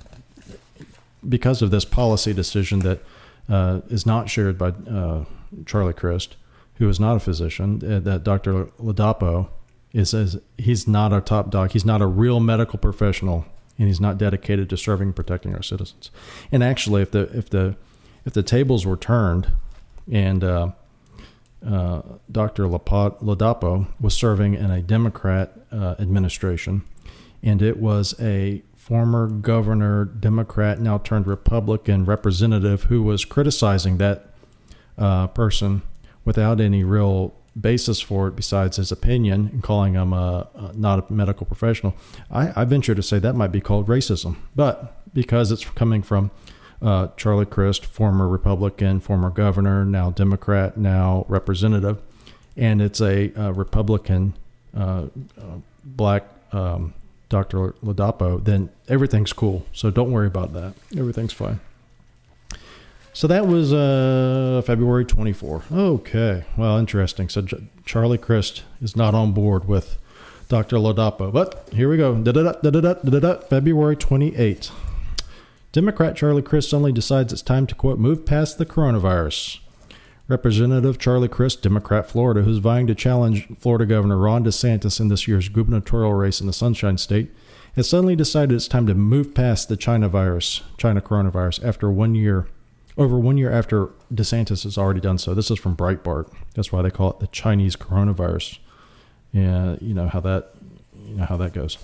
because 1.27 1.63
of 1.63 1.71
this 1.71 1.85
policy 1.85 2.35
decision 2.35 2.81
that 2.81 3.01
uh, 3.49 3.81
is 3.89 4.05
not 4.05 4.29
shared 4.29 4.59
by 4.59 4.69
uh, 4.69 5.25
Charlie 5.65 5.95
Crist, 5.95 6.37
who 6.77 6.89
is 6.89 7.01
not 7.01 7.17
a 7.17 7.21
physician, 7.21 7.81
uh, 7.85 8.01
that 8.01 8.23
Dr. 8.23 8.67
Ladapo 8.79 9.49
is 9.95 10.11
says 10.11 10.41
he's 10.59 10.87
not 10.87 11.13
our 11.13 11.21
top 11.21 11.51
doc. 11.51 11.73
He's 11.73 11.85
not 11.85 12.03
a 12.03 12.07
real 12.07 12.39
medical 12.41 12.79
professional, 12.79 13.47
and 13.79 13.89
he's 13.89 14.01
not 14.01 14.19
dedicated 14.19 14.69
to 14.71 14.77
serving 14.77 15.09
and 15.09 15.17
protecting 15.17 15.55
our 15.55 15.63
citizens. 15.63 16.11
And 16.51 16.63
actually, 16.63 17.03
if 17.03 17.11
the 17.11 17.23
if 17.37 17.49
the 17.51 17.77
if 18.25 18.33
the 18.33 18.43
tables 18.43 18.87
were 18.87 18.97
turned, 18.97 19.53
and 20.11 20.43
uh, 21.65 21.75
uh, 21.75 22.03
Dr. 22.31 22.65
Ladapo 22.65 23.87
was 24.01 24.15
serving 24.15 24.55
in 24.55 24.71
a 24.71 24.83
Democrat 24.83 25.53
uh, 25.71 25.95
administration, 25.99 26.83
and 27.43 27.63
it 27.63 27.79
was 27.79 28.15
a 28.21 28.63
former 28.75 29.29
governor, 29.29 30.05
Democrat, 30.05 30.81
now 30.81 30.99
turned 30.99 31.27
Republican 31.27 32.05
representative 32.05 32.85
who 32.85 33.03
was 33.03 33.25
criticizing 33.25 33.99
that 33.99 34.27
uh, 34.99 35.29
person 35.29 35.83
without 36.25 36.61
any 36.61 36.83
real 36.85 37.35
basis 37.59 38.01
for 38.01 38.29
it 38.29 38.37
besides 38.37 38.77
his 38.79 38.91
opinion 38.91 39.49
and 39.53 39.63
calling 39.63 39.95
him 39.95 40.13
a, 40.13 40.49
a 40.55 40.73
not 40.75 41.11
a 41.11 41.13
medical 41.13 41.47
professional, 41.47 41.95
I, 42.31 42.63
I, 42.63 42.65
venture 42.65 42.95
to 42.95 43.03
say 43.03 43.19
that 43.19 43.35
might 43.35 43.53
be 43.53 43.61
called 43.61 43.89
racism. 43.89 44.37
But 44.57 45.15
because 45.15 45.53
it's 45.53 45.65
coming 45.65 46.03
from 46.03 46.31
uh, 46.83 47.09
Charlie 47.17 47.47
Crist, 47.47 47.85
former 47.87 48.29
Republican, 48.29 49.01
former 49.01 49.31
governor, 49.31 49.85
now 49.85 50.11
Democrat, 50.11 50.77
now 50.77 51.25
representative, 51.29 52.01
and 52.57 52.83
it's 52.83 53.01
a, 53.01 53.33
a 53.37 53.53
Republican 53.53 54.35
uh, 54.77 55.07
uh, 55.39 55.59
black 55.85 56.25
um, 56.53 56.95
Dr. 57.29 57.73
Ladapo, 57.83 58.45
then 58.45 58.69
everything's 58.89 59.33
cool. 59.33 59.65
So 59.73 59.91
don't 59.91 60.13
worry 60.13 60.27
about 60.27 60.53
that. 60.53 60.75
Everything's 60.97 61.33
fine. 61.33 61.61
So 63.15 63.27
that 63.27 63.47
was 63.47 63.73
uh, 63.73 64.63
February 64.65 65.05
24. 65.05 65.63
Okay. 65.73 66.45
Well, 66.57 66.79
interesting. 66.79 67.29
So 67.29 67.43
J- 67.43 67.65
Charlie 67.85 68.19
Crist 68.19 68.65
is 68.81 68.97
not 68.97 69.15
on 69.15 69.33
board 69.33 69.67
with 69.67 69.99
Dr. 70.49 70.77
Ladapo. 70.77 71.33
But 71.33 71.69
here 71.73 71.89
we 71.89 71.97
go. 71.97 72.15
Da-da-da, 72.17 73.35
February 73.49 73.97
28. 73.97 74.71
Democrat 75.73 76.15
Charlie 76.15 76.43
Crist 76.43 76.69
suddenly 76.69 76.93
decides 76.93 77.33
it's 77.33 77.41
time 77.41 77.67
to, 77.67 77.75
quote, 77.75 77.99
move 77.99 78.27
past 78.27 78.59
the 78.59 78.67
coronavirus. 78.67 79.59
Representative 80.29 80.99
Charlie 80.99 81.29
Crist, 81.29 81.63
Democrat 81.63 82.07
Florida, 82.07 82.43
who's 82.43 82.59
vying 82.59 82.87
to 82.87 82.95
challenge 82.95 83.49
Florida 83.59 83.87
Governor 83.87 84.19
Ron 84.19 84.45
DeSantis 84.45 85.01
in 85.01 85.09
this 85.09 85.27
year's 85.27 85.49
gubernatorial 85.49 86.13
race 86.13 86.43
in 86.43 86.47
the 86.47 86.53
Sunshine 86.53 86.99
State, 86.99 87.31
has 87.75 87.89
suddenly 87.89 88.15
decided 88.15 88.55
it's 88.55 88.69
time 88.69 88.87
to 88.87 88.95
move 88.95 89.35
past 89.35 89.71
the 89.71 89.77
China 89.79 90.11
virus, 90.11 90.61
China 90.77 91.01
coronavirus, 91.01 91.65
after 91.65 91.91
one 91.91 92.15
year 92.15 92.49
over 92.99 93.19
one 93.19 93.39
year 93.39 93.51
after 93.51 93.87
DeSantis 94.13 94.65
has 94.65 94.77
already 94.77 95.01
done 95.01 95.17
so. 95.17 95.33
This 95.33 95.51
is 95.51 95.59
from 95.59 95.75
Breitbart. 95.75 96.31
That's 96.55 96.71
why 96.71 96.83
they 96.83 96.91
call 96.91 97.11
it 97.11 97.21
the 97.21 97.27
Chinese 97.29 97.75
coronavirus. 97.75 98.59
Yeah, 99.33 99.77
you 99.81 99.95
know 99.95 100.09
how 100.09 100.21
that 100.21 100.53
you 101.07 101.15
know 101.15 101.25
how 101.25 101.39
that 101.39 101.55
goes. 101.55 101.79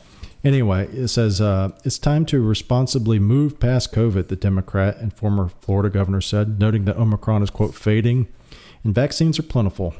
Anyway, 0.45 0.87
it 0.89 1.09
says 1.09 1.41
uh, 1.41 1.71
it's 1.85 1.99
time 1.99 2.25
to 2.27 2.41
responsibly 2.41 3.19
move 3.19 3.59
past 3.59 3.93
COVID. 3.93 4.29
The 4.29 4.37
Democrat 4.37 4.97
and 4.99 5.13
former 5.13 5.49
Florida 5.61 5.91
governor 5.91 6.21
said, 6.21 6.61
noting 6.61 6.85
that 6.85 6.97
Omicron 6.97 7.43
is 7.43 7.51
quote 7.51 7.75
fading, 7.75 8.29
and 8.85 8.95
vaccines 8.95 9.39
are 9.39 9.45
plentiful. 9.45 9.95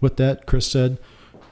With 0.00 0.16
that, 0.16 0.46
Chris 0.46 0.66
said, 0.66 0.98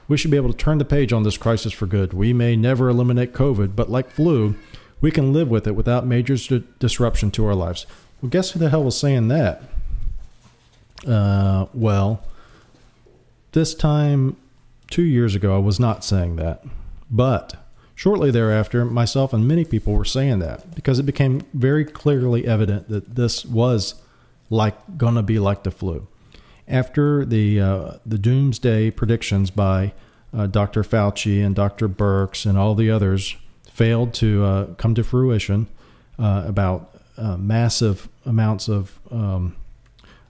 we 0.07 0.17
should 0.17 0.31
be 0.31 0.37
able 0.37 0.51
to 0.51 0.57
turn 0.57 0.77
the 0.77 0.85
page 0.85 1.13
on 1.13 1.23
this 1.23 1.37
crisis 1.37 1.71
for 1.71 1.85
good. 1.85 2.13
We 2.13 2.33
may 2.33 2.55
never 2.55 2.89
eliminate 2.89 3.33
COVID, 3.33 3.75
but 3.75 3.89
like 3.89 4.11
flu, 4.11 4.55
we 4.99 5.09
can 5.11 5.31
live 5.31 5.49
with 5.49 5.65
it 5.65 5.75
without 5.75 6.05
major 6.05 6.35
disruption 6.79 7.31
to 7.31 7.45
our 7.45 7.55
lives. 7.55 7.85
Well, 8.21 8.29
guess 8.29 8.51
who 8.51 8.59
the 8.59 8.69
hell 8.69 8.83
was 8.83 8.97
saying 8.97 9.29
that? 9.29 9.63
Uh, 11.07 11.67
well, 11.73 12.23
this 13.53 13.73
time 13.73 14.35
two 14.89 15.03
years 15.03 15.35
ago, 15.35 15.55
I 15.55 15.59
was 15.59 15.79
not 15.79 16.03
saying 16.03 16.35
that. 16.35 16.63
But 17.09 17.55
shortly 18.03 18.29
thereafter, 18.29 18.83
myself 18.83 19.31
and 19.31 19.47
many 19.47 19.63
people 19.63 19.93
were 19.93 20.03
saying 20.03 20.39
that 20.39 20.75
because 20.75 20.99
it 20.99 21.03
became 21.03 21.39
very 21.53 21.85
clearly 21.85 22.45
evident 22.45 22.89
that 22.89 23.15
this 23.15 23.45
was 23.45 23.95
like 24.49 24.97
going 24.97 25.15
to 25.15 25.23
be 25.23 25.39
like 25.39 25.63
the 25.63 25.71
flu. 25.71 26.05
After 26.67 27.23
the 27.23 27.61
uh, 27.61 27.91
the 28.05 28.17
doomsday 28.17 28.91
predictions 28.91 29.51
by 29.51 29.93
uh, 30.33 30.47
Dr. 30.47 30.83
Fauci 30.83 31.41
and 31.45 31.55
Dr. 31.55 31.87
Birx 31.87 32.45
and 32.45 32.57
all 32.57 32.75
the 32.75 32.91
others 32.91 33.37
failed 33.71 34.13
to 34.15 34.43
uh, 34.43 34.65
come 34.73 34.93
to 34.95 35.03
fruition 35.03 35.67
uh, 36.19 36.43
about 36.45 36.99
uh, 37.17 37.37
massive 37.37 38.09
amounts 38.25 38.67
of 38.67 38.99
um, 39.11 39.55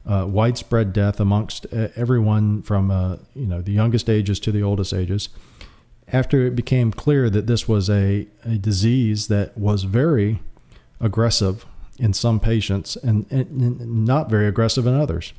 uh, 0.06 0.28
widespread 0.30 0.94
death 0.94 1.20
amongst 1.20 1.66
everyone 1.96 2.62
from 2.62 2.92
you 3.36 3.48
know 3.48 3.64
the 3.64 3.72
youngest 3.72 4.12
ages 4.12 4.40
to 4.42 4.52
the 4.52 4.62
oldest 4.62 4.94
ages. 4.94 5.30
After 6.12 6.46
it 6.46 6.56
became 6.56 6.92
clear 6.92 7.30
that 7.30 7.48
this 7.48 7.68
was 7.68 7.90
a, 7.90 8.28
a 8.44 8.58
disease 8.58 9.28
that 9.28 9.58
was 9.58 9.84
very 9.84 10.42
aggressive 11.00 11.66
in 11.98 12.14
some 12.14 12.40
patients 12.40 12.96
and, 12.98 13.26
and 13.32 14.06
not 14.06 14.30
very 14.30 14.48
aggressive 14.48 14.86
in 14.86 14.94
others, 14.94 15.34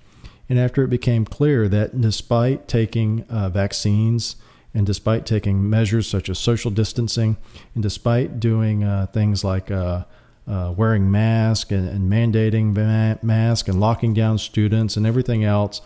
and 0.49 0.59
after 0.59 0.83
it 0.83 0.89
became 0.89 1.25
clear 1.25 1.69
that 1.69 2.01
despite 2.01 2.69
taking 2.69 3.25
uh, 3.29 3.49
vaccines 3.49 4.37
and 4.75 4.87
despite 4.87 5.25
taking 5.25 5.71
measures 5.71 6.09
such 6.09 6.29
as 6.29 6.39
social 6.39 6.71
distancing, 6.71 7.37
and 7.75 7.83
despite 7.83 8.41
doing 8.41 8.83
uh, 8.83 9.07
things 9.13 9.45
like 9.45 9.71
uh, 9.71 10.05
uh, 10.49 10.75
wearing 10.77 11.11
masks 11.11 11.71
and, 11.71 11.89
and 11.89 12.11
mandating 12.11 12.75
ma- 12.75 13.19
masks 13.23 13.69
and 13.69 13.79
locking 13.81 14.13
down 14.13 14.37
students 14.37 14.97
and 14.97 15.07
everything 15.07 15.45
else, 15.45 15.81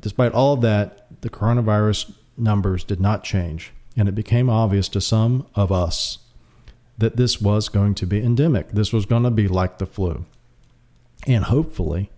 despite 0.00 0.32
all 0.32 0.54
of 0.54 0.60
that, 0.60 1.06
the 1.22 1.30
coronavirus 1.30 2.12
numbers 2.36 2.82
did 2.84 3.00
not 3.00 3.22
change. 3.22 3.72
And 3.96 4.08
it 4.08 4.14
became 4.14 4.50
obvious 4.50 4.88
to 4.90 5.00
some 5.00 5.46
of 5.54 5.72
us 5.72 6.18
that 6.98 7.16
this 7.16 7.40
was 7.40 7.68
going 7.68 7.94
to 7.94 8.06
be 8.06 8.22
endemic. 8.22 8.70
This 8.70 8.92
was 8.92 9.06
going 9.06 9.22
to 9.22 9.30
be 9.30 9.48
like 9.48 9.78
the 9.78 9.86
flu. 9.86 10.24
And 11.26 11.44
hopefully, 11.44 12.10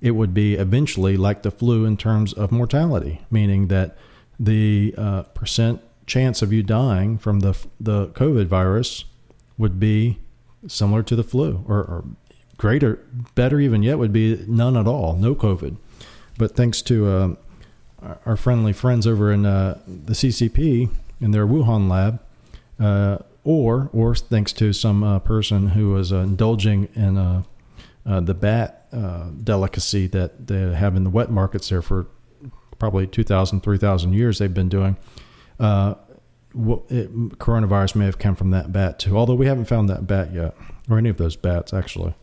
it 0.00 0.12
would 0.12 0.34
be 0.34 0.54
eventually 0.54 1.16
like 1.16 1.42
the 1.42 1.50
flu 1.50 1.84
in 1.84 1.96
terms 1.96 2.32
of 2.32 2.50
mortality, 2.52 3.22
meaning 3.30 3.68
that 3.68 3.96
the 4.38 4.94
uh, 4.98 5.22
percent 5.34 5.80
chance 6.06 6.42
of 6.42 6.52
you 6.52 6.62
dying 6.62 7.18
from 7.18 7.40
the, 7.40 7.56
the 7.78 8.08
COVID 8.08 8.46
virus 8.46 9.04
would 9.56 9.78
be 9.78 10.18
similar 10.66 11.02
to 11.04 11.16
the 11.16 11.22
flu, 11.22 11.64
or, 11.68 11.78
or 11.78 12.04
greater, 12.56 13.00
better 13.34 13.60
even 13.60 13.82
yet 13.82 13.98
would 13.98 14.12
be 14.12 14.44
none 14.46 14.76
at 14.76 14.86
all, 14.86 15.14
no 15.14 15.34
COVID. 15.34 15.76
But 16.38 16.56
thanks 16.56 16.82
to 16.82 17.06
uh, 17.06 17.34
our 18.26 18.36
friendly 18.36 18.72
friends 18.72 19.06
over 19.06 19.32
in 19.32 19.46
uh, 19.46 19.78
the 19.86 20.14
CCP 20.14 20.88
in 21.22 21.30
their 21.30 21.46
Wuhan 21.46 21.88
lab, 21.88 22.20
uh, 22.78 23.18
or 23.44 23.88
or 23.92 24.14
thanks 24.14 24.52
to 24.54 24.72
some 24.72 25.02
uh, 25.02 25.18
person 25.20 25.68
who 25.68 25.90
was 25.90 26.12
uh, 26.12 26.16
indulging 26.18 26.88
in 26.94 27.16
uh, 27.16 27.42
the 28.04 28.34
bat 28.34 28.78
delicacy 29.44 30.06
that 30.08 30.48
they 30.48 30.74
have 30.74 30.96
in 30.96 31.04
the 31.04 31.10
wet 31.10 31.30
markets 31.30 31.70
there 31.70 31.80
for 31.80 32.06
probably 32.78 33.06
2,000, 33.06 33.62
3,000 33.62 34.12
years 34.12 34.38
they've 34.38 34.52
been 34.52 34.68
doing. 34.68 34.96
It, 35.60 37.10
coronavirus 37.38 37.94
may 37.94 38.04
have 38.04 38.18
come 38.18 38.36
from 38.36 38.50
that 38.50 38.72
bat 38.72 38.98
too, 38.98 39.16
although 39.16 39.34
we 39.34 39.46
haven't 39.46 39.64
found 39.66 39.88
that 39.88 40.06
bat 40.06 40.34
yet, 40.34 40.54
or 40.90 40.98
any 40.98 41.08
of 41.08 41.16
those 41.16 41.36
bats 41.36 41.72
actually 41.72 42.14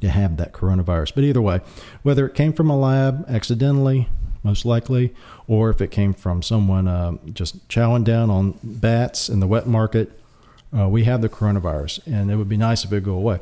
to 0.00 0.08
have 0.08 0.36
that 0.36 0.52
coronavirus. 0.52 1.14
But 1.14 1.24
either 1.24 1.42
way, 1.42 1.60
whether 2.02 2.26
it 2.26 2.34
came 2.34 2.52
from 2.52 2.70
a 2.70 2.78
lab 2.78 3.24
accidentally, 3.28 4.08
most 4.42 4.64
likely, 4.64 5.14
or 5.46 5.70
if 5.70 5.80
it 5.80 5.90
came 5.90 6.14
from 6.14 6.42
someone 6.42 6.88
uh, 6.88 7.12
just 7.32 7.68
chowing 7.68 8.04
down 8.04 8.30
on 8.30 8.58
bats 8.62 9.28
in 9.28 9.40
the 9.40 9.46
wet 9.46 9.66
market, 9.66 10.10
uh, 10.76 10.88
we 10.88 11.04
have 11.04 11.22
the 11.22 11.28
coronavirus, 11.28 12.06
and 12.06 12.30
it 12.30 12.36
would 12.36 12.48
be 12.48 12.56
nice 12.56 12.84
if 12.84 12.92
it 12.92 12.96
would 12.96 13.04
go 13.04 13.14
away. 13.14 13.40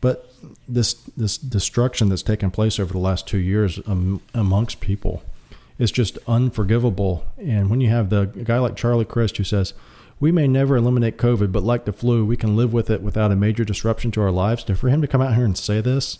But 0.00 0.32
this 0.68 0.94
this 1.16 1.38
destruction 1.38 2.08
that's 2.08 2.22
taken 2.22 2.50
place 2.50 2.78
over 2.78 2.92
the 2.92 2.98
last 2.98 3.26
two 3.26 3.38
years 3.38 3.80
um, 3.86 4.20
amongst 4.34 4.80
people 4.80 5.22
is 5.78 5.90
just 5.90 6.18
unforgivable. 6.26 7.24
And 7.38 7.70
when 7.70 7.80
you 7.80 7.88
have 7.90 8.10
the 8.10 8.26
guy 8.26 8.58
like 8.58 8.76
Charlie 8.76 9.04
Crist 9.04 9.36
who 9.36 9.44
says, 9.44 9.74
we 10.18 10.32
may 10.32 10.48
never 10.48 10.76
eliminate 10.76 11.18
COVID, 11.18 11.52
but 11.52 11.62
like 11.62 11.84
the 11.84 11.92
flu, 11.92 12.24
we 12.24 12.36
can 12.36 12.56
live 12.56 12.72
with 12.72 12.88
it 12.88 13.02
without 13.02 13.32
a 13.32 13.36
major 13.36 13.64
disruption 13.64 14.10
to 14.12 14.22
our 14.22 14.30
lives. 14.30 14.64
For 14.64 14.88
him 14.88 15.02
to 15.02 15.08
come 15.08 15.20
out 15.20 15.34
here 15.34 15.44
and 15.44 15.56
say 15.56 15.80
this 15.80 16.18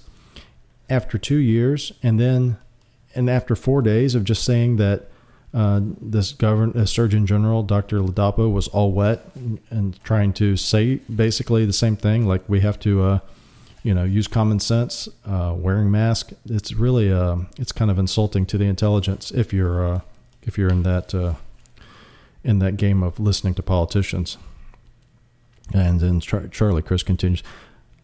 after 0.90 1.18
two 1.18 1.38
years, 1.38 1.92
and 2.02 2.20
then 2.20 2.58
and 3.16 3.28
after 3.30 3.56
four 3.56 3.82
days 3.82 4.14
of 4.14 4.24
just 4.24 4.44
saying 4.44 4.76
that 4.76 5.08
uh, 5.54 5.80
this 6.00 6.32
govern 6.32 6.72
uh, 6.72 6.84
Surgeon 6.84 7.26
General 7.26 7.62
Dr. 7.62 8.00
Ladapo 8.00 8.52
was 8.52 8.68
all 8.68 8.92
wet 8.92 9.24
and, 9.70 9.98
trying 10.04 10.34
to 10.34 10.54
say 10.56 10.96
basically 10.96 11.64
the 11.64 11.72
same 11.72 11.96
thing, 11.96 12.26
like 12.26 12.46
we 12.46 12.60
have 12.60 12.78
to, 12.80 13.02
uh, 13.02 13.18
you 13.82 13.94
know, 13.94 14.04
use 14.04 14.28
common 14.28 14.60
sense, 14.60 15.08
uh, 15.24 15.54
wearing 15.56 15.90
mask. 15.90 16.32
It's 16.44 16.74
really 16.74 17.10
uh, 17.10 17.36
it's 17.58 17.72
kind 17.72 17.90
of 17.90 17.98
insulting 17.98 18.44
to 18.46 18.58
the 18.58 18.66
intelligence 18.66 19.30
if 19.30 19.52
you're 19.52 19.94
uh, 19.94 20.00
if 20.42 20.58
you're 20.58 20.68
in 20.68 20.82
that 20.82 21.14
in 22.44 22.58
that 22.58 22.76
game 22.76 23.02
of 23.02 23.18
listening 23.18 23.54
to 23.54 23.62
politicians. 23.62 24.36
And 25.72 26.00
then 26.00 26.20
Charlie 26.20 26.82
Crist 26.82 27.06
continues, 27.06 27.42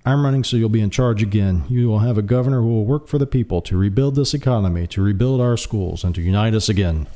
I'm 0.04 0.25
running 0.25 0.42
so 0.42 0.56
you'll 0.56 0.68
be 0.68 0.80
in 0.80 0.90
charge 0.90 1.23
again. 1.23 1.64
You 1.68 1.88
will 1.88 2.00
have 2.00 2.18
a 2.18 2.23
governor 2.23 2.61
who 2.61 2.68
will 2.68 2.85
work 2.85 3.06
for 3.06 3.18
the 3.18 3.26
people 3.26 3.62
to 3.62 3.76
rebuild 3.76 4.16
this 4.16 4.35
economy, 4.35 4.87
to 4.88 5.02
rebuild 5.02 5.40
our 5.40 5.56
schools, 5.56 6.02
and 6.02 6.14
to 6.16 6.23
unite 6.23 6.54
us 6.54 6.68
again. 6.68 7.06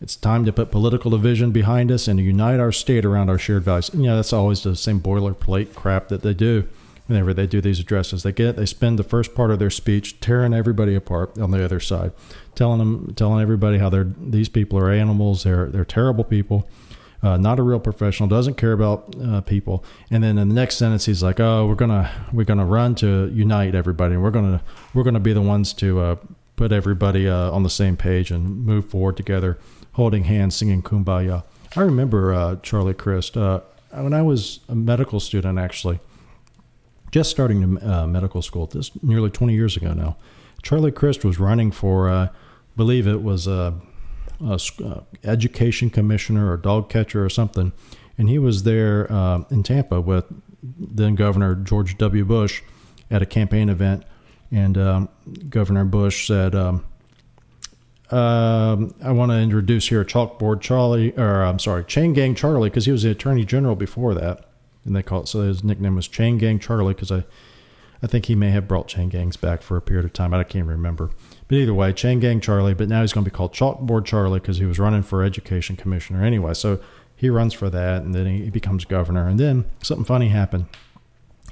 It's 0.00 0.16
time 0.16 0.44
to 0.44 0.52
put 0.52 0.70
political 0.70 1.10
division 1.10 1.52
behind 1.52 1.90
us 1.92 2.08
and 2.08 2.18
to 2.18 2.22
unite 2.22 2.60
our 2.60 2.72
state 2.72 3.04
around 3.04 3.30
our 3.30 3.38
shared 3.38 3.62
values. 3.62 3.88
And 3.90 4.04
yeah, 4.04 4.16
that's 4.16 4.32
always 4.32 4.62
the 4.62 4.76
same 4.76 5.00
boilerplate 5.00 5.74
crap 5.74 6.08
that 6.08 6.22
they 6.22 6.34
do 6.34 6.68
whenever 7.06 7.32
they 7.32 7.46
do 7.46 7.60
these 7.60 7.80
addresses. 7.80 8.22
They 8.22 8.32
get 8.32 8.56
they 8.56 8.66
spend 8.66 8.98
the 8.98 9.04
first 9.04 9.34
part 9.34 9.50
of 9.50 9.58
their 9.58 9.70
speech 9.70 10.20
tearing 10.20 10.52
everybody 10.52 10.94
apart 10.94 11.38
on 11.38 11.50
the 11.50 11.64
other 11.64 11.80
side, 11.80 12.12
telling 12.54 12.78
them 12.78 13.14
telling 13.14 13.40
everybody 13.40 13.78
how 13.78 13.88
they're 13.88 14.12
these 14.18 14.48
people 14.48 14.78
are 14.78 14.90
animals, 14.90 15.44
they're 15.44 15.66
they're 15.66 15.84
terrible 15.84 16.24
people. 16.24 16.68
Uh, 17.22 17.36
not 17.36 17.58
a 17.58 17.62
real 17.62 17.80
professional, 17.80 18.28
doesn't 18.28 18.54
care 18.54 18.72
about 18.72 19.14
uh, 19.22 19.40
people, 19.40 19.82
and 20.10 20.22
then 20.22 20.36
in 20.38 20.48
the 20.48 20.54
next 20.54 20.76
sentence 20.76 21.06
he's 21.06 21.22
like, 21.22 21.40
"Oh, 21.40 21.66
we're 21.66 21.74
gonna 21.74 22.10
we're 22.32 22.44
gonna 22.44 22.66
run 22.66 22.94
to 22.96 23.30
unite 23.32 23.74
everybody, 23.74 24.14
and 24.14 24.22
we're 24.22 24.30
gonna 24.30 24.62
we're 24.92 25.02
gonna 25.02 25.20
be 25.20 25.32
the 25.32 25.40
ones 25.40 25.72
to 25.74 26.00
uh, 26.00 26.16
put 26.56 26.72
everybody 26.72 27.26
uh, 27.28 27.50
on 27.50 27.62
the 27.62 27.70
same 27.70 27.96
page 27.96 28.30
and 28.30 28.64
move 28.66 28.90
forward 28.90 29.16
together, 29.16 29.58
holding 29.92 30.24
hands, 30.24 30.56
singing 30.56 30.82
"Kumbaya." 30.82 31.42
I 31.74 31.80
remember 31.80 32.34
uh, 32.34 32.56
Charlie 32.62 32.94
Crist 32.94 33.36
uh, 33.36 33.60
when 33.92 34.12
I 34.12 34.22
was 34.22 34.60
a 34.68 34.74
medical 34.74 35.18
student, 35.18 35.58
actually, 35.58 36.00
just 37.12 37.30
starting 37.30 37.82
uh, 37.82 38.06
medical 38.06 38.42
school. 38.42 38.66
This 38.66 38.90
nearly 39.02 39.30
20 39.30 39.54
years 39.54 39.76
ago 39.76 39.94
now. 39.94 40.16
Charlie 40.62 40.92
Crist 40.92 41.24
was 41.24 41.38
running 41.38 41.70
for, 41.70 42.30
believe 42.76 43.06
it 43.06 43.22
was 43.22 43.46
uh, 44.40 44.58
education 45.24 45.90
commissioner 45.90 46.50
or 46.50 46.56
dog 46.56 46.88
catcher 46.88 47.24
or 47.24 47.28
something, 47.28 47.72
and 48.18 48.28
he 48.28 48.38
was 48.38 48.62
there 48.62 49.10
uh, 49.12 49.44
in 49.50 49.62
Tampa 49.62 50.00
with 50.00 50.24
then 50.62 51.14
Governor 51.14 51.54
George 51.54 51.96
W. 51.98 52.24
Bush 52.24 52.62
at 53.10 53.22
a 53.22 53.26
campaign 53.26 53.68
event, 53.68 54.04
and 54.50 54.76
um, 54.78 55.08
Governor 55.48 55.84
Bush 55.84 56.26
said. 56.26 56.54
Um, 56.54 56.84
um, 58.08 58.94
I 59.02 59.10
want 59.10 59.32
to 59.32 59.38
introduce 59.38 59.88
here 59.88 60.04
Chalkboard 60.04 60.60
Charlie, 60.60 61.10
or 61.18 61.42
I'm 61.42 61.58
sorry, 61.58 61.82
Chain 61.82 62.12
Gang 62.12 62.36
Charlie, 62.36 62.70
because 62.70 62.86
he 62.86 62.92
was 62.92 63.02
the 63.02 63.10
Attorney 63.10 63.44
General 63.44 63.74
before 63.74 64.14
that, 64.14 64.48
and 64.84 64.94
they 64.94 65.02
call 65.02 65.22
it 65.22 65.28
so. 65.28 65.40
His 65.40 65.64
nickname 65.64 65.96
was 65.96 66.06
Chain 66.06 66.38
Gang 66.38 66.60
Charlie 66.60 66.94
because 66.94 67.10
I, 67.10 67.24
I 68.02 68.06
think 68.06 68.26
he 68.26 68.36
may 68.36 68.50
have 68.50 68.68
brought 68.68 68.88
chain 68.88 69.08
gangs 69.08 69.36
back 69.36 69.62
for 69.62 69.76
a 69.76 69.82
period 69.82 70.04
of 70.04 70.12
time. 70.12 70.32
I 70.32 70.44
can't 70.44 70.66
remember, 70.66 71.10
but 71.48 71.56
either 71.56 71.74
way, 71.74 71.92
Chain 71.92 72.20
Gang 72.20 72.40
Charlie. 72.40 72.74
But 72.74 72.88
now 72.88 73.02
he's 73.02 73.12
going 73.12 73.24
to 73.24 73.30
be 73.30 73.34
called 73.34 73.52
Chalkboard 73.52 74.04
Charlie 74.04 74.40
because 74.40 74.58
he 74.58 74.66
was 74.66 74.78
running 74.78 75.02
for 75.02 75.22
Education 75.22 75.76
Commissioner 75.76 76.24
anyway. 76.24 76.54
So 76.54 76.80
he 77.14 77.30
runs 77.30 77.54
for 77.54 77.70
that, 77.70 78.02
and 78.02 78.14
then 78.14 78.26
he 78.26 78.50
becomes 78.50 78.84
governor. 78.84 79.28
And 79.28 79.38
then 79.38 79.64
something 79.82 80.04
funny 80.04 80.28
happened. 80.28 80.66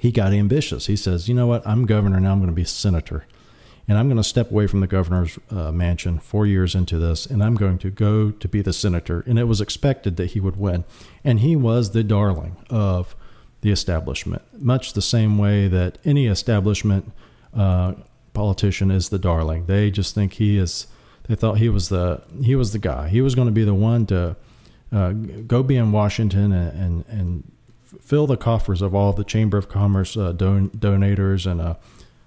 He 0.00 0.12
got 0.12 0.32
ambitious. 0.32 0.86
He 0.86 0.96
says, 0.96 1.28
"You 1.28 1.34
know 1.34 1.46
what? 1.46 1.66
I'm 1.66 1.86
governor 1.86 2.20
now. 2.20 2.32
I'm 2.32 2.38
going 2.38 2.50
to 2.50 2.54
be 2.54 2.64
senator." 2.64 3.26
and 3.86 3.98
I'm 3.98 4.08
going 4.08 4.16
to 4.16 4.24
step 4.24 4.50
away 4.50 4.66
from 4.66 4.80
the 4.80 4.86
governor's 4.86 5.38
uh, 5.50 5.70
mansion 5.70 6.18
four 6.18 6.46
years 6.46 6.74
into 6.74 6.98
this, 6.98 7.26
and 7.26 7.42
I'm 7.42 7.54
going 7.54 7.78
to 7.78 7.90
go 7.90 8.30
to 8.30 8.48
be 8.48 8.62
the 8.62 8.72
senator. 8.72 9.22
And 9.26 9.38
it 9.38 9.44
was 9.44 9.60
expected 9.60 10.16
that 10.16 10.32
he 10.32 10.40
would 10.40 10.56
win. 10.56 10.84
And 11.22 11.40
he 11.40 11.54
was 11.54 11.90
the 11.90 12.02
darling 12.02 12.56
of 12.70 13.14
the 13.60 13.70
establishment, 13.70 14.42
much 14.58 14.94
the 14.94 15.02
same 15.02 15.38
way 15.38 15.68
that 15.68 15.98
any 16.04 16.26
establishment 16.26 17.12
uh, 17.52 17.94
politician 18.34 18.90
is 18.90 19.08
the 19.08 19.18
darling. 19.18 19.66
They 19.66 19.90
just 19.90 20.14
think 20.14 20.34
he 20.34 20.58
is. 20.58 20.86
They 21.28 21.34
thought 21.34 21.58
he 21.58 21.70
was 21.70 21.88
the 21.88 22.22
he 22.42 22.54
was 22.54 22.72
the 22.72 22.78
guy. 22.78 23.08
He 23.08 23.22
was 23.22 23.34
going 23.34 23.48
to 23.48 23.52
be 23.52 23.64
the 23.64 23.74
one 23.74 24.04
to 24.06 24.36
uh, 24.92 25.12
go 25.12 25.62
be 25.62 25.76
in 25.76 25.90
Washington 25.90 26.52
and, 26.52 26.78
and, 26.78 27.04
and 27.08 27.52
fill 28.00 28.26
the 28.26 28.36
coffers 28.36 28.82
of 28.82 28.94
all 28.94 29.12
the 29.12 29.24
Chamber 29.24 29.56
of 29.56 29.68
Commerce 29.68 30.16
uh, 30.16 30.32
don- 30.32 30.70
donators 30.70 31.50
and 31.50 31.60
uh, 31.60 31.74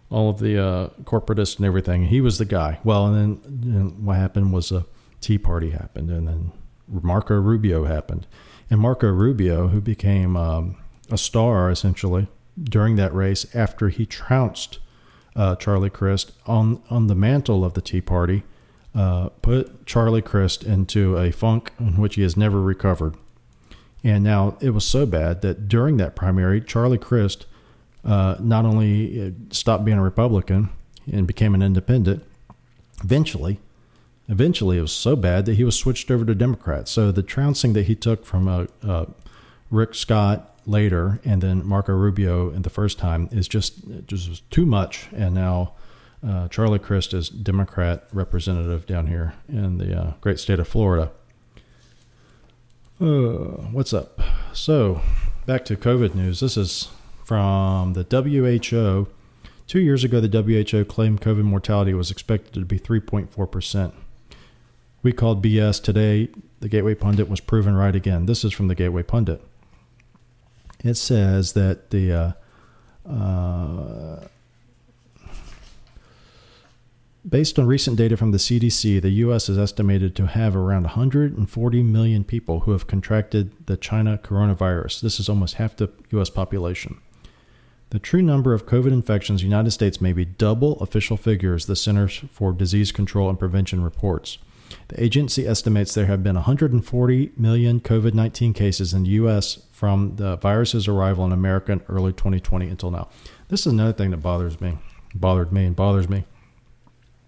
all 0.10 0.30
of 0.30 0.40
the 0.40 0.62
uh, 0.62 0.90
corporatists 1.04 1.58
and 1.58 1.66
everything. 1.66 2.06
He 2.06 2.20
was 2.20 2.40
the 2.40 2.46
guy. 2.46 2.80
Well, 2.84 3.06
and 3.06 3.42
then 3.42 3.74
know, 3.74 3.90
what 3.90 4.18
happened 4.18 4.52
was 4.52 4.72
a 4.72 4.86
Tea 5.22 5.38
Party 5.38 5.72
happened, 5.72 6.10
and 6.10 6.28
then 6.28 6.52
Marco 6.88 7.36
Rubio 7.36 7.86
happened, 7.86 8.28
and 8.70 8.80
Marco 8.80 9.08
Rubio, 9.08 9.70
who 9.70 9.82
became 9.82 10.36
um, 10.36 10.78
a 11.10 11.18
star 11.18 11.70
essentially 11.70 12.28
during 12.62 12.96
that 12.96 13.14
race 13.14 13.46
after 13.56 13.90
he 13.90 14.06
trounced 14.06 14.80
uh, 15.38 15.56
Charlie 15.56 15.90
Crist 15.90 16.32
on 16.46 16.82
on 16.90 17.08
the 17.08 17.16
mantle 17.16 17.64
of 17.64 17.74
the 17.74 17.82
Tea 17.82 18.02
Party, 18.02 18.44
uh, 18.94 19.30
put 19.42 19.86
Charlie 19.86 20.22
Crist 20.22 20.64
into 20.64 21.16
a 21.18 21.32
funk 21.32 21.72
in 21.80 21.98
which 21.98 22.16
he 22.16 22.24
has 22.24 22.36
never 22.36 22.60
recovered. 22.60 23.16
And 24.04 24.24
now 24.24 24.58
it 24.60 24.72
was 24.72 24.86
so 24.86 25.06
bad 25.06 25.42
that 25.42 25.68
during 25.68 25.98
that 25.98 26.16
primary, 26.16 26.62
Charlie 26.62 26.98
Crist 26.98 27.46
uh, 28.04 28.36
not 28.40 28.66
only 28.66 29.28
uh, 29.28 29.32
stopped 29.52 29.86
being 29.86 29.98
a 29.98 30.04
Republican 30.04 30.70
and 31.12 31.28
became 31.28 31.54
an 31.54 31.62
independent, 31.62 32.24
eventually, 33.04 33.60
eventually 34.30 34.78
it 34.78 34.82
was 34.82 34.92
so 34.92 35.16
bad 35.16 35.46
that 35.46 35.56
he 35.56 35.64
was 35.64 35.76
switched 35.76 36.10
over 36.10 36.26
to 36.26 36.36
Democrats. 36.36 36.92
So 36.92 37.12
the 37.12 37.24
trouncing 37.24 37.74
that 37.74 37.84
he 37.84 37.96
took 37.96 38.26
from 38.26 38.48
uh, 38.48 38.66
uh, 38.84 39.06
Rick 39.70 39.94
Scott 39.96 40.57
later 40.68 41.20
and 41.24 41.42
then 41.42 41.66
Marco 41.66 41.94
Rubio 41.94 42.50
in 42.52 42.62
the 42.62 42.70
first 42.70 43.00
time 43.00 43.30
is 43.32 43.48
just 43.48 43.80
just 44.06 44.50
too 44.52 44.66
much. 44.66 45.08
And 45.14 45.34
now 45.34 45.74
uh, 46.26 46.48
Charlie 46.50 46.80
Crist 46.80 47.14
is 47.14 47.30
Democrat 47.30 48.08
representative 48.12 48.86
down 48.86 49.08
here 49.08 49.34
in 49.48 49.78
the 49.78 49.98
uh, 50.00 50.14
great 50.22 50.40
state 50.40 50.60
of 50.60 50.68
Florida. 50.68 51.12
Uh, 53.00 53.70
what's 53.72 53.94
up? 53.94 54.20
So 54.54 55.02
back 55.46 55.64
to 55.66 55.76
COVID 55.76 56.16
news. 56.16 56.40
This 56.40 56.58
is 56.58 56.90
from 57.24 57.94
the 57.94 58.04
WHO. 58.04 59.08
Two 59.68 59.80
years 59.80 60.04
ago, 60.04 60.22
the 60.22 60.30
WHO 60.30 60.86
claimed 60.86 61.22
COVID 61.22 61.44
mortality 61.44 61.94
was 61.94 62.10
expected 62.10 62.54
to 62.54 62.66
be 62.66 62.80
3.4%. 62.80 63.92
We 65.04 65.12
called 65.12 65.44
BS. 65.44 65.84
Today, 65.84 66.30
the 66.62 66.70
Gateway 66.70 66.96
Pundit 66.96 67.30
was 67.30 67.42
proven 67.42 67.76
right 67.76 67.96
again. 67.96 68.26
This 68.26 68.44
is 68.46 68.54
from 68.54 68.70
the 68.70 68.76
Gateway 68.76 69.04
Pundit. 69.04 69.44
It 70.84 70.96
says 70.96 71.54
that 71.54 71.90
the 71.90 72.36
uh, 73.08 73.10
uh, 73.10 74.28
Based 77.28 77.60
on 77.60 77.68
recent 77.68 77.98
data 77.98 78.16
from 78.16 78.32
the 78.32 78.38
CDC, 78.38 79.02
the 79.02 79.10
U.S. 79.10 79.50
is 79.50 79.58
estimated 79.58 80.16
to 80.16 80.28
have 80.28 80.56
around 80.56 80.84
140 80.84 81.84
million 81.84 82.24
people 82.24 82.62
who 82.62 82.72
have 82.72 82.88
contracted 82.88 83.52
the 83.66 83.76
China 83.76 84.18
coronavirus. 84.18 85.02
This 85.02 85.20
is 85.20 85.28
almost 85.28 85.56
half 85.56 85.76
the 85.76 85.90
U.S. 86.12 86.30
population. 86.30 87.02
The 87.90 88.00
true 88.00 88.22
number 88.22 88.54
of 88.54 88.66
COVID 88.66 88.94
infections 88.94 89.42
in 89.42 89.50
the 89.50 89.56
United 89.56 89.72
States 89.72 90.00
may 90.00 90.14
be 90.14 90.24
double 90.24 90.80
official 90.80 91.18
figures 91.18 91.66
the 91.66 91.76
Centers 91.76 92.24
for 92.32 92.54
Disease 92.54 92.94
Control 92.94 93.30
and 93.30 93.38
Prevention 93.38 93.84
reports. 93.84 94.38
The 94.90 95.04
agency 95.04 95.48
estimates 95.48 95.94
there 95.94 96.06
have 96.06 96.24
been 96.24 96.36
140 96.36 97.32
million 97.38 97.80
COVID 97.80 98.14
19 98.14 98.54
cases 98.54 98.94
in 98.94 99.04
the 99.04 99.10
U.S. 99.12 99.60
from 99.72 100.16
the 100.16 100.38
virus's 100.38 100.88
arrival 100.88 101.26
in 101.26 101.32
America 101.32 101.72
in 101.72 101.82
early 101.90 102.14
2020 102.14 102.68
until 102.68 102.92
now. 102.92 103.10
This 103.50 103.62
is 103.66 103.74
another 103.74 103.94
thing 103.94 104.12
that 104.12 104.18
bothers 104.18 104.60
me, 104.60 104.78
bothered 105.14 105.52
me, 105.52 105.66
and 105.66 105.76
bothers 105.76 106.10
me. 106.10 106.26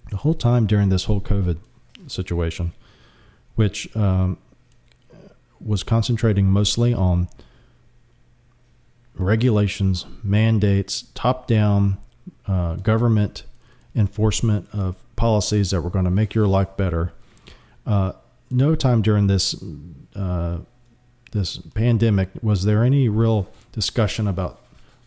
The 0.09 0.17
whole 0.17 0.33
time 0.33 0.65
during 0.65 0.89
this 0.89 1.05
whole 1.05 1.21
COVID 1.21 1.59
situation, 2.07 2.73
which 3.55 3.95
um, 3.95 4.37
was 5.59 5.83
concentrating 5.83 6.47
mostly 6.47 6.93
on 6.93 7.27
regulations, 9.15 10.05
mandates, 10.23 11.05
top 11.13 11.47
down 11.47 11.97
uh, 12.47 12.75
government 12.75 13.43
enforcement 13.95 14.67
of 14.73 15.03
policies 15.15 15.71
that 15.71 15.81
were 15.81 15.89
going 15.89 16.05
to 16.05 16.11
make 16.11 16.33
your 16.33 16.47
life 16.47 16.75
better. 16.77 17.11
Uh, 17.85 18.13
no 18.49 18.75
time 18.75 19.01
during 19.01 19.27
this 19.27 19.55
uh, 20.15 20.59
this 21.31 21.57
pandemic 21.57 22.29
was 22.41 22.65
there 22.65 22.83
any 22.83 23.07
real 23.07 23.47
discussion 23.71 24.27
about 24.27 24.61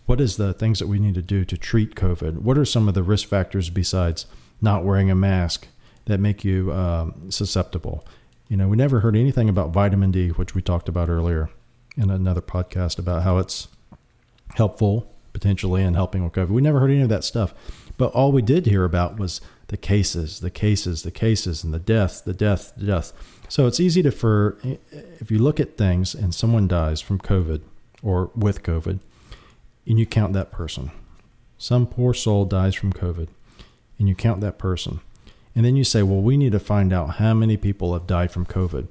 what 0.06 0.20
is 0.20 0.36
the 0.36 0.52
things 0.52 0.78
that 0.78 0.88
we 0.88 0.98
need 0.98 1.14
to 1.14 1.22
do 1.22 1.44
to 1.44 1.56
treat 1.56 1.94
COVID. 1.94 2.38
What 2.38 2.58
are 2.58 2.64
some 2.64 2.88
of 2.88 2.94
the 2.94 3.02
risk 3.02 3.28
factors 3.28 3.70
besides 3.70 4.26
not 4.60 4.84
wearing 4.84 5.10
a 5.10 5.14
mask 5.14 5.68
that 6.06 6.18
make 6.18 6.44
you 6.44 6.72
um, 6.72 7.30
susceptible? 7.30 8.04
You 8.48 8.56
know, 8.56 8.68
we 8.68 8.76
never 8.76 9.00
heard 9.00 9.16
anything 9.16 9.48
about 9.48 9.70
vitamin 9.70 10.10
D, 10.10 10.28
which 10.28 10.54
we 10.54 10.62
talked 10.62 10.88
about 10.88 11.08
earlier 11.08 11.50
in 11.96 12.10
another 12.10 12.40
podcast 12.40 12.98
about 12.98 13.22
how 13.22 13.38
it's 13.38 13.68
helpful 14.54 15.12
potentially 15.32 15.82
in 15.82 15.94
helping 15.94 16.24
with 16.24 16.32
COVID. 16.34 16.48
We 16.48 16.62
never 16.62 16.80
heard 16.80 16.90
any 16.90 17.02
of 17.02 17.08
that 17.08 17.24
stuff. 17.24 17.54
But 17.96 18.12
all 18.12 18.32
we 18.32 18.42
did 18.42 18.66
hear 18.66 18.84
about 18.84 19.18
was 19.18 19.40
the 19.72 19.76
cases, 19.76 20.40
the 20.40 20.50
cases, 20.50 21.02
the 21.02 21.10
cases, 21.10 21.64
and 21.64 21.74
the 21.74 21.78
deaths, 21.80 22.20
the 22.20 22.32
deaths, 22.32 22.70
the 22.70 22.86
deaths. 22.86 23.12
So 23.48 23.66
it's 23.66 23.80
easy 23.80 24.02
to 24.02 24.12
for 24.12 24.58
if 24.92 25.30
you 25.30 25.38
look 25.38 25.58
at 25.58 25.76
things 25.76 26.14
and 26.14 26.34
someone 26.34 26.68
dies 26.68 27.00
from 27.00 27.18
COVID 27.18 27.62
or 28.02 28.30
with 28.36 28.62
COVID, 28.62 29.00
and 29.86 29.98
you 29.98 30.06
count 30.06 30.32
that 30.34 30.52
person. 30.52 30.90
Some 31.58 31.86
poor 31.86 32.14
soul 32.14 32.44
dies 32.44 32.74
from 32.74 32.92
COVID, 32.92 33.28
and 33.98 34.08
you 34.08 34.14
count 34.14 34.40
that 34.42 34.58
person. 34.58 35.00
And 35.54 35.64
then 35.64 35.76
you 35.76 35.84
say, 35.84 36.02
well, 36.02 36.20
we 36.20 36.36
need 36.36 36.52
to 36.52 36.60
find 36.60 36.92
out 36.92 37.16
how 37.16 37.34
many 37.34 37.56
people 37.56 37.92
have 37.92 38.06
died 38.06 38.30
from 38.30 38.46
COVID 38.46 38.88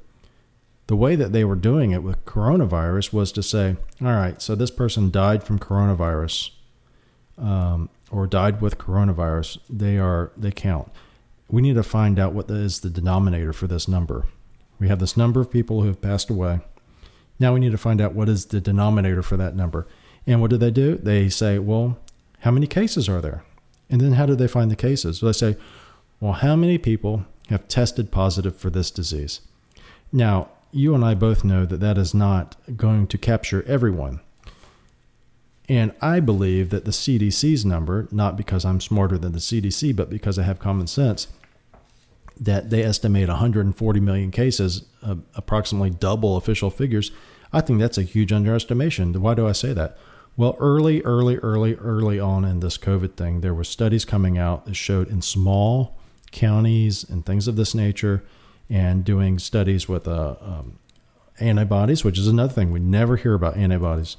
the 0.91 0.95
way 0.97 1.15
that 1.15 1.31
they 1.31 1.45
were 1.45 1.55
doing 1.55 1.91
it 1.91 2.03
with 2.03 2.25
coronavirus 2.25 3.13
was 3.13 3.31
to 3.31 3.41
say, 3.41 3.77
all 4.01 4.11
right, 4.11 4.41
so 4.41 4.55
this 4.55 4.69
person 4.69 5.09
died 5.09 5.41
from 5.41 5.57
coronavirus 5.57 6.49
um, 7.37 7.87
or 8.11 8.27
died 8.27 8.61
with 8.61 8.77
coronavirus. 8.77 9.57
They 9.69 9.97
are 9.97 10.31
they 10.37 10.51
count. 10.51 10.91
We 11.47 11.61
need 11.61 11.75
to 11.75 11.83
find 11.83 12.19
out 12.19 12.33
what 12.33 12.49
is 12.49 12.81
the 12.81 12.89
denominator 12.89 13.53
for 13.53 13.67
this 13.67 13.87
number. 13.87 14.27
We 14.79 14.87
have 14.87 14.99
this 14.99 15.17
number 15.17 15.41
of 15.41 15.51
people 15.51 15.81
who 15.81 15.87
have 15.87 16.01
passed 16.01 16.29
away. 16.29 16.59
Now 17.39 17.53
we 17.53 17.59
need 17.59 17.71
to 17.71 17.77
find 17.77 17.99
out 18.01 18.13
what 18.13 18.29
is 18.29 18.45
the 18.47 18.61
denominator 18.61 19.21
for 19.21 19.37
that 19.37 19.55
number. 19.55 19.87
And 20.27 20.41
what 20.41 20.51
do 20.51 20.57
they 20.57 20.71
do? 20.71 20.95
They 20.95 21.29
say, 21.29 21.57
well, 21.57 21.97
how 22.39 22.51
many 22.51 22.67
cases 22.67 23.09
are 23.09 23.21
there? 23.21 23.43
And 23.89 23.99
then 23.99 24.13
how 24.13 24.25
do 24.25 24.35
they 24.35 24.47
find 24.47 24.69
the 24.69 24.75
cases? 24.75 25.19
So 25.19 25.25
they 25.25 25.33
say, 25.33 25.57
well, 26.19 26.33
how 26.33 26.55
many 26.55 26.77
people 26.77 27.25
have 27.49 27.67
tested 27.67 28.11
positive 28.11 28.55
for 28.55 28.69
this 28.69 28.91
disease? 28.91 29.41
Now, 30.11 30.49
you 30.71 30.95
and 30.95 31.03
I 31.03 31.15
both 31.15 31.43
know 31.43 31.65
that 31.65 31.79
that 31.79 31.97
is 31.97 32.13
not 32.13 32.55
going 32.77 33.07
to 33.07 33.17
capture 33.17 33.63
everyone. 33.67 34.21
And 35.71 35.93
I 36.01 36.19
believe 36.19 36.69
that 36.71 36.83
the 36.83 36.91
CDC's 36.91 37.63
number, 37.63 38.09
not 38.11 38.35
because 38.35 38.65
I'm 38.65 38.81
smarter 38.81 39.17
than 39.17 39.31
the 39.31 39.39
CDC, 39.39 39.95
but 39.95 40.09
because 40.09 40.37
I 40.37 40.43
have 40.43 40.59
common 40.59 40.85
sense, 40.85 41.27
that 42.37 42.71
they 42.71 42.83
estimate 42.83 43.29
140 43.29 43.99
million 44.01 44.31
cases, 44.31 44.83
uh, 45.01 45.15
approximately 45.33 45.89
double 45.89 46.35
official 46.35 46.71
figures. 46.71 47.11
I 47.53 47.61
think 47.61 47.79
that's 47.79 47.97
a 47.97 48.03
huge 48.03 48.33
underestimation. 48.33 49.13
Why 49.21 49.33
do 49.33 49.47
I 49.47 49.53
say 49.53 49.71
that? 49.71 49.97
Well, 50.35 50.57
early, 50.59 51.01
early, 51.03 51.37
early, 51.37 51.75
early 51.75 52.19
on 52.19 52.43
in 52.43 52.59
this 52.59 52.77
COVID 52.77 53.15
thing, 53.15 53.39
there 53.39 53.53
were 53.53 53.63
studies 53.63 54.03
coming 54.03 54.37
out 54.37 54.65
that 54.65 54.75
showed 54.75 55.07
in 55.07 55.21
small 55.21 55.97
counties 56.31 57.05
and 57.09 57.25
things 57.25 57.47
of 57.47 57.55
this 57.55 57.73
nature, 57.73 58.25
and 58.69 59.05
doing 59.05 59.39
studies 59.39 59.87
with 59.87 60.05
uh, 60.05 60.35
um, 60.41 60.79
antibodies, 61.39 62.03
which 62.03 62.19
is 62.19 62.27
another 62.27 62.51
thing 62.51 62.71
we 62.71 62.81
never 62.81 63.15
hear 63.15 63.35
about 63.35 63.55
antibodies. 63.55 64.17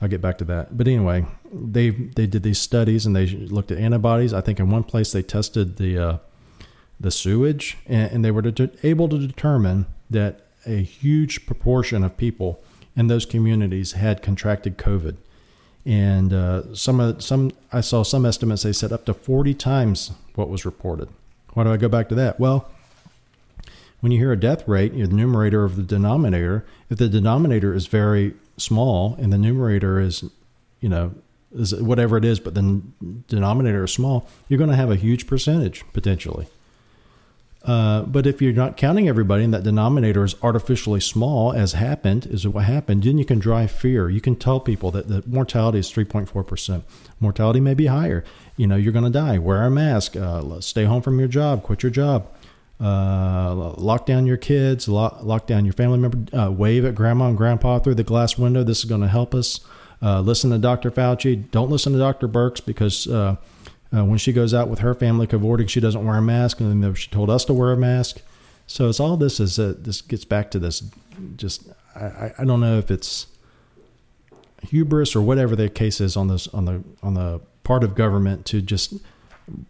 I'll 0.00 0.08
get 0.08 0.20
back 0.20 0.38
to 0.38 0.44
that. 0.44 0.76
But 0.76 0.88
anyway, 0.88 1.26
they 1.52 1.90
they 1.90 2.26
did 2.26 2.42
these 2.42 2.58
studies 2.58 3.06
and 3.06 3.14
they 3.14 3.26
looked 3.26 3.70
at 3.70 3.78
antibodies. 3.78 4.32
I 4.32 4.40
think 4.40 4.58
in 4.58 4.70
one 4.70 4.84
place 4.84 5.12
they 5.12 5.22
tested 5.22 5.76
the 5.76 5.98
uh, 5.98 6.16
the 6.98 7.10
sewage, 7.10 7.78
and, 7.86 8.10
and 8.12 8.24
they 8.24 8.30
were 8.30 8.42
de- 8.42 8.70
able 8.82 9.08
to 9.08 9.18
determine 9.18 9.86
that 10.08 10.46
a 10.66 10.82
huge 10.82 11.46
proportion 11.46 12.04
of 12.04 12.16
people 12.16 12.62
in 12.96 13.06
those 13.06 13.24
communities 13.24 13.92
had 13.92 14.22
contracted 14.22 14.76
COVID. 14.76 15.16
And 15.86 16.32
uh, 16.32 16.74
some 16.74 17.00
of 17.00 17.22
some 17.22 17.52
I 17.72 17.80
saw 17.80 18.02
some 18.02 18.26
estimates 18.26 18.62
they 18.62 18.72
said 18.72 18.92
up 18.92 19.06
to 19.06 19.14
40 19.14 19.54
times 19.54 20.12
what 20.34 20.48
was 20.48 20.64
reported. 20.64 21.08
Why 21.54 21.64
do 21.64 21.72
I 21.72 21.76
go 21.76 21.88
back 21.88 22.08
to 22.10 22.14
that? 22.14 22.38
Well, 22.38 22.70
when 24.00 24.12
you 24.12 24.18
hear 24.18 24.32
a 24.32 24.38
death 24.38 24.66
rate, 24.66 24.92
the 24.92 25.06
numerator 25.08 25.64
of 25.64 25.76
the 25.76 25.82
denominator, 25.82 26.64
if 26.88 26.98
the 26.98 27.08
denominator 27.08 27.74
is 27.74 27.86
very 27.86 28.34
small 28.60 29.16
and 29.18 29.32
the 29.32 29.38
numerator 29.38 30.00
is, 30.00 30.24
you 30.80 30.88
know, 30.88 31.14
is 31.52 31.74
whatever 31.74 32.16
it 32.16 32.24
is, 32.24 32.38
but 32.40 32.54
the 32.54 32.82
denominator 33.28 33.84
is 33.84 33.92
small, 33.92 34.28
you're 34.48 34.58
going 34.58 34.70
to 34.70 34.76
have 34.76 34.90
a 34.90 34.96
huge 34.96 35.26
percentage 35.26 35.84
potentially. 35.92 36.46
Uh, 37.62 38.02
but 38.02 38.26
if 38.26 38.40
you're 38.40 38.54
not 38.54 38.76
counting 38.76 39.06
everybody 39.06 39.44
and 39.44 39.52
that 39.52 39.62
denominator 39.62 40.24
is 40.24 40.34
artificially 40.42 41.00
small, 41.00 41.52
as 41.52 41.74
happened, 41.74 42.26
is 42.26 42.48
what 42.48 42.64
happened, 42.64 43.02
then 43.02 43.18
you 43.18 43.24
can 43.24 43.38
drive 43.38 43.70
fear. 43.70 44.08
You 44.08 44.20
can 44.20 44.34
tell 44.34 44.60
people 44.60 44.90
that 44.92 45.08
the 45.08 45.22
mortality 45.26 45.78
is 45.78 45.92
3.4%. 45.92 46.82
Mortality 47.18 47.60
may 47.60 47.74
be 47.74 47.86
higher. 47.86 48.24
You 48.56 48.66
know, 48.66 48.76
you're 48.76 48.94
going 48.94 49.04
to 49.04 49.10
die. 49.10 49.36
Wear 49.38 49.62
a 49.64 49.70
mask. 49.70 50.16
Uh, 50.16 50.60
stay 50.60 50.84
home 50.84 51.02
from 51.02 51.18
your 51.18 51.28
job. 51.28 51.62
Quit 51.62 51.82
your 51.82 51.90
job. 51.90 52.28
Uh, 52.80 53.74
lock 53.76 54.06
down 54.06 54.26
your 54.26 54.36
kids. 54.36 54.88
Lock, 54.88 55.22
lock 55.22 55.46
down 55.46 55.64
your 55.64 55.74
family 55.74 55.98
member. 55.98 56.36
Uh, 56.36 56.50
wave 56.50 56.84
at 56.84 56.94
grandma 56.94 57.28
and 57.28 57.36
grandpa 57.36 57.78
through 57.78 57.96
the 57.96 58.04
glass 58.04 58.38
window. 58.38 58.64
This 58.64 58.78
is 58.78 58.84
going 58.86 59.02
to 59.02 59.08
help 59.08 59.34
us. 59.34 59.60
Uh, 60.02 60.20
listen 60.20 60.50
to 60.50 60.58
Dr. 60.58 60.90
Fauci. 60.90 61.50
Don't 61.50 61.70
listen 61.70 61.92
to 61.92 61.98
Dr. 61.98 62.26
Birx 62.26 62.64
because 62.64 63.06
uh, 63.06 63.36
uh, 63.94 64.04
when 64.04 64.18
she 64.18 64.32
goes 64.32 64.54
out 64.54 64.68
with 64.68 64.78
her 64.78 64.94
family 64.94 65.26
cavorting, 65.26 65.66
she 65.66 65.80
doesn't 65.80 66.06
wear 66.06 66.16
a 66.16 66.22
mask, 66.22 66.60
and 66.60 66.82
then 66.82 66.94
she 66.94 67.10
told 67.10 67.28
us 67.28 67.44
to 67.44 67.52
wear 67.52 67.72
a 67.72 67.76
mask. 67.76 68.22
So 68.66 68.88
it's 68.88 69.00
all 69.00 69.16
this 69.16 69.40
is 69.40 69.56
this 69.56 70.00
gets 70.00 70.24
back 70.24 70.50
to 70.52 70.58
this. 70.58 70.82
Just 71.36 71.68
I, 71.94 72.32
I 72.38 72.44
don't 72.44 72.60
know 72.60 72.78
if 72.78 72.90
it's 72.90 73.26
hubris 74.62 75.16
or 75.16 75.22
whatever 75.22 75.56
the 75.56 75.68
case 75.68 76.00
is 76.00 76.16
on 76.16 76.28
this 76.28 76.46
on 76.48 76.66
the 76.66 76.84
on 77.02 77.14
the 77.14 77.40
part 77.64 77.82
of 77.82 77.94
government 77.94 78.46
to 78.46 78.62
just 78.62 78.94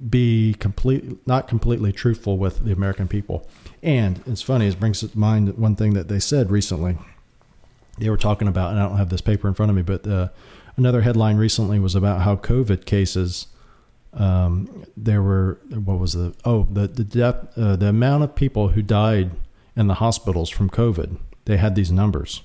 be 0.08 0.54
complete 0.58 1.26
not 1.26 1.48
completely 1.48 1.92
truthful 1.92 2.38
with 2.38 2.64
the 2.64 2.72
American 2.72 3.08
people. 3.08 3.48
And 3.82 4.22
it's 4.26 4.42
funny, 4.42 4.66
it 4.66 4.80
brings 4.80 5.00
to 5.00 5.18
mind 5.18 5.56
one 5.56 5.76
thing 5.76 5.94
that 5.94 6.08
they 6.08 6.20
said 6.20 6.50
recently. 6.50 6.98
They 7.98 8.10
were 8.10 8.16
talking 8.16 8.48
about, 8.48 8.70
and 8.70 8.80
I 8.80 8.88
don't 8.88 8.98
have 8.98 9.10
this 9.10 9.20
paper 9.20 9.46
in 9.48 9.54
front 9.54 9.70
of 9.70 9.76
me, 9.76 9.82
but 9.82 10.06
uh, 10.06 10.28
another 10.76 11.02
headline 11.02 11.36
recently 11.36 11.78
was 11.78 11.94
about 11.94 12.22
how 12.22 12.36
COVID 12.36 12.84
cases 12.86 13.46
um, 14.12 14.86
there 14.96 15.22
were 15.22 15.58
what 15.70 15.98
was 15.98 16.14
the 16.14 16.34
oh 16.44 16.66
the 16.70 16.88
the 16.88 17.04
death 17.04 17.56
uh, 17.56 17.76
the 17.76 17.88
amount 17.88 18.24
of 18.24 18.34
people 18.34 18.68
who 18.68 18.82
died 18.82 19.30
in 19.76 19.86
the 19.86 19.94
hospitals 19.94 20.50
from 20.50 20.68
COVID. 20.68 21.18
They 21.44 21.56
had 21.56 21.74
these 21.74 21.92
numbers, 21.92 22.42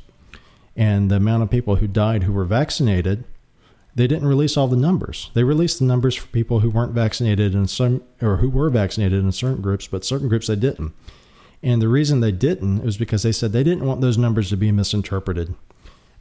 and 0.75 1.09
the 1.09 1.15
amount 1.15 1.43
of 1.43 1.49
people 1.49 1.77
who 1.77 1.87
died 1.87 2.23
who 2.23 2.33
were 2.33 2.45
vaccinated. 2.45 3.23
They 3.95 4.07
didn't 4.07 4.27
release 4.27 4.57
all 4.57 4.67
the 4.67 4.75
numbers. 4.75 5.31
They 5.33 5.43
released 5.43 5.79
the 5.79 5.85
numbers 5.85 6.15
for 6.15 6.27
people 6.27 6.59
who 6.59 6.69
weren't 6.69 6.91
vaccinated 6.91 7.55
in 7.55 7.67
some 7.67 8.03
or 8.21 8.37
who 8.37 8.49
were 8.49 8.69
vaccinated 8.69 9.19
in 9.19 9.31
certain 9.31 9.61
groups, 9.61 9.87
but 9.87 10.03
certain 10.03 10.27
groups 10.27 10.47
they 10.47 10.57
didn't. 10.57 10.93
And 11.63 11.81
the 11.81 11.87
reason 11.87 12.19
they 12.19 12.33
didn't 12.33 12.83
was 12.83 12.97
because 12.97 13.23
they 13.23 13.31
said 13.31 13.53
they 13.53 13.63
didn't 13.63 13.85
want 13.85 14.01
those 14.01 14.17
numbers 14.17 14.49
to 14.49 14.57
be 14.57 14.71
misinterpreted. 14.71 15.55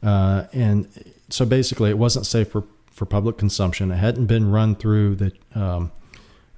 Uh, 0.01 0.45
and 0.53 0.87
so 1.29 1.45
basically, 1.45 1.89
it 1.89 1.97
wasn't 1.97 2.25
safe 2.25 2.49
for 2.49 2.63
for 2.91 3.05
public 3.05 3.37
consumption. 3.37 3.91
It 3.91 3.97
hadn't 3.97 4.27
been 4.27 4.49
run 4.51 4.75
through 4.75 5.15
the 5.15 5.33
um, 5.53 5.91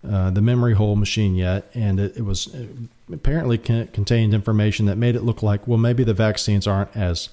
uh, 0.07 0.29
the 0.29 0.41
memory 0.41 0.75
hole 0.75 0.95
machine 0.95 1.35
yet, 1.35 1.69
and 1.73 1.99
it, 1.99 2.17
it 2.17 2.21
was 2.21 2.47
it 2.53 2.69
apparently 3.11 3.57
contained 3.57 4.33
information 4.33 4.85
that 4.85 4.97
made 4.97 5.15
it 5.15 5.23
look 5.23 5.41
like 5.41 5.67
well 5.67 5.77
maybe 5.77 6.03
the 6.03 6.13
vaccines 6.13 6.67
aren't 6.67 6.95
as 6.95 7.29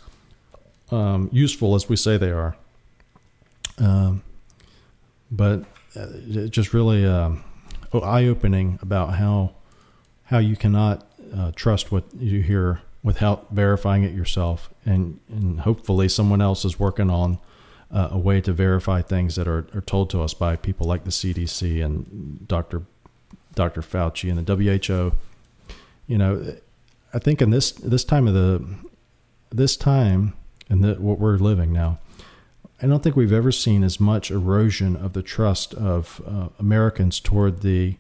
um, 0.90 1.28
useful 1.32 1.74
as 1.74 1.88
we 1.88 1.96
say 1.96 2.16
they 2.16 2.30
are. 2.30 2.56
Um, 3.78 4.22
but 5.30 5.60
uh, 5.96 6.06
it 6.28 6.50
just 6.50 6.72
really 6.72 7.04
um, 7.04 7.44
eye 7.92 8.26
opening 8.26 8.78
about 8.82 9.14
how 9.14 9.54
how 10.24 10.38
you 10.38 10.56
cannot 10.56 11.06
uh, 11.36 11.52
trust 11.54 11.92
what 11.92 12.04
you 12.18 12.40
hear 12.40 12.80
without 13.02 13.50
verifying 13.50 14.02
it 14.02 14.12
yourself, 14.12 14.70
and 14.84 15.20
and 15.28 15.60
hopefully 15.60 16.08
someone 16.08 16.40
else 16.40 16.64
is 16.64 16.78
working 16.78 17.10
on 17.10 17.38
uh, 17.92 18.08
a 18.10 18.18
way 18.18 18.40
to 18.40 18.52
verify 18.52 19.02
things 19.02 19.36
that 19.36 19.46
are, 19.46 19.66
are 19.74 19.82
told 19.82 20.10
to 20.10 20.22
us 20.22 20.34
by 20.34 20.56
people 20.56 20.86
like 20.86 21.04
the 21.04 21.10
CDC 21.10 21.84
and 21.84 22.46
Dr. 22.48 22.82
Dr. 23.54 23.82
Fauci 23.82 24.30
and 24.30 24.44
the 24.44 24.56
WHO. 24.56 25.12
You 26.06 26.18
know, 26.18 26.56
I 27.12 27.18
think 27.18 27.40
in 27.40 27.50
this 27.50 27.72
this 27.72 28.04
time 28.04 28.26
of 28.26 28.34
the 28.34 28.64
this 29.50 29.76
time 29.76 30.34
and 30.68 30.98
what 30.98 31.18
we're 31.18 31.36
living 31.36 31.72
now, 31.72 31.98
I 32.82 32.86
don't 32.86 33.02
think 33.02 33.16
we've 33.16 33.32
ever 33.32 33.52
seen 33.52 33.84
as 33.84 34.00
much 34.00 34.30
erosion 34.30 34.96
of 34.96 35.12
the 35.12 35.22
trust 35.22 35.74
of 35.74 36.20
uh, 36.26 36.48
Americans 36.58 37.20
toward 37.20 37.60
the 37.62 37.96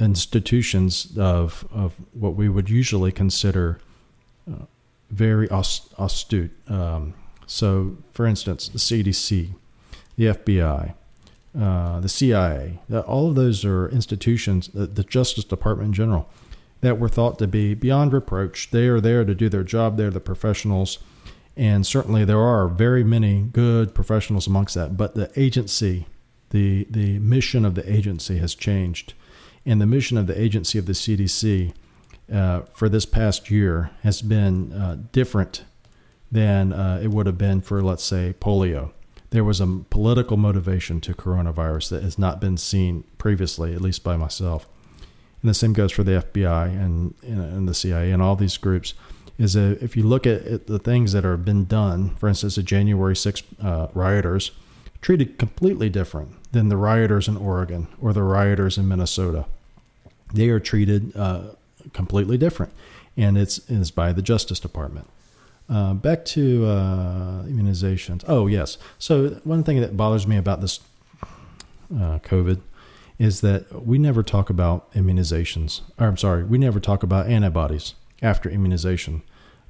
institutions 0.00 1.16
of 1.16 1.66
of 1.72 1.94
what 2.12 2.34
we 2.34 2.48
would 2.48 2.68
usually 2.70 3.12
consider 3.12 3.80
uh, 4.50 4.64
very 5.10 5.48
astute. 5.50 6.52
Um, 6.70 7.14
so, 7.46 7.96
for 8.12 8.26
instance, 8.26 8.68
the 8.68 8.78
CDC, 8.78 9.54
the 10.16 10.24
FBI, 10.26 10.94
uh, 11.58 12.00
the 12.00 12.08
CIA, 12.08 12.78
all 13.06 13.30
of 13.30 13.34
those 13.34 13.64
are 13.64 13.88
institutions, 13.88 14.68
the, 14.68 14.86
the 14.86 15.02
Justice 15.02 15.44
Department 15.44 15.88
in 15.88 15.92
general, 15.94 16.28
that 16.82 16.98
were 16.98 17.08
thought 17.08 17.38
to 17.38 17.46
be 17.46 17.74
beyond 17.74 18.12
reproach. 18.12 18.70
They 18.70 18.86
are 18.88 19.00
there 19.00 19.24
to 19.24 19.34
do 19.34 19.48
their 19.48 19.64
job, 19.64 19.96
they're 19.96 20.10
the 20.10 20.20
professionals. 20.20 20.98
And 21.58 21.84
certainly 21.84 22.24
there 22.24 22.40
are 22.40 22.68
very 22.68 23.02
many 23.02 23.42
good 23.42 23.92
professionals 23.92 24.46
amongst 24.46 24.76
that, 24.76 24.96
but 24.96 25.16
the 25.16 25.28
agency, 25.34 26.06
the, 26.50 26.86
the 26.88 27.18
mission 27.18 27.64
of 27.64 27.74
the 27.74 27.92
agency 27.92 28.38
has 28.38 28.54
changed. 28.54 29.12
And 29.66 29.80
the 29.80 29.86
mission 29.86 30.16
of 30.16 30.28
the 30.28 30.40
agency 30.40 30.78
of 30.78 30.86
the 30.86 30.92
CDC 30.92 31.74
uh, 32.32 32.60
for 32.72 32.88
this 32.88 33.04
past 33.04 33.50
year 33.50 33.90
has 34.04 34.22
been 34.22 34.72
uh, 34.72 34.98
different 35.10 35.64
than 36.30 36.72
uh, 36.72 37.00
it 37.02 37.08
would 37.08 37.26
have 37.26 37.38
been 37.38 37.60
for, 37.60 37.82
let's 37.82 38.04
say, 38.04 38.36
polio. 38.40 38.92
There 39.30 39.44
was 39.44 39.60
a 39.60 39.66
political 39.66 40.36
motivation 40.36 41.00
to 41.02 41.12
coronavirus 41.12 41.90
that 41.90 42.04
has 42.04 42.18
not 42.18 42.40
been 42.40 42.56
seen 42.56 43.02
previously, 43.18 43.74
at 43.74 43.80
least 43.80 44.04
by 44.04 44.16
myself. 44.16 44.68
And 45.42 45.50
the 45.50 45.54
same 45.54 45.72
goes 45.72 45.90
for 45.90 46.04
the 46.04 46.22
FBI 46.22 46.68
and, 46.68 47.14
and 47.22 47.68
the 47.68 47.74
CIA 47.74 48.12
and 48.12 48.22
all 48.22 48.36
these 48.36 48.56
groups. 48.56 48.94
Is 49.38 49.52
that 49.52 49.78
if 49.80 49.96
you 49.96 50.02
look 50.02 50.26
at 50.26 50.66
the 50.66 50.80
things 50.80 51.12
that 51.12 51.22
have 51.24 51.44
been 51.44 51.64
done, 51.64 52.16
for 52.16 52.28
instance, 52.28 52.56
the 52.56 52.62
January 52.62 53.14
6 53.14 53.42
uh, 53.62 53.86
rioters, 53.94 54.50
treated 55.00 55.38
completely 55.38 55.88
different 55.88 56.30
than 56.52 56.68
the 56.68 56.76
rioters 56.76 57.28
in 57.28 57.36
Oregon 57.36 57.86
or 58.00 58.12
the 58.12 58.22
rioters 58.22 58.76
in 58.76 58.88
Minnesota. 58.88 59.46
They 60.34 60.48
are 60.48 60.58
treated 60.60 61.16
uh, 61.16 61.54
completely 61.92 62.36
different, 62.36 62.72
and 63.16 63.38
it's, 63.38 63.60
it's 63.68 63.92
by 63.92 64.12
the 64.12 64.22
Justice 64.22 64.58
Department. 64.58 65.08
Uh, 65.68 65.94
back 65.94 66.24
to 66.24 66.64
uh, 66.66 67.42
immunizations. 67.44 68.24
Oh, 68.26 68.46
yes. 68.46 68.78
So, 68.98 69.40
one 69.44 69.62
thing 69.62 69.80
that 69.80 69.96
bothers 69.96 70.26
me 70.26 70.38
about 70.38 70.62
this 70.62 70.80
uh, 71.94 72.18
COVID 72.20 72.60
is 73.18 73.42
that 73.42 73.84
we 73.84 73.98
never 73.98 74.22
talk 74.22 74.48
about 74.48 74.90
immunizations. 74.92 75.82
Or, 75.98 76.06
I'm 76.06 76.16
sorry, 76.16 76.44
we 76.44 76.56
never 76.56 76.80
talk 76.80 77.02
about 77.02 77.26
antibodies 77.26 77.94
after 78.22 78.48
immunization. 78.48 79.22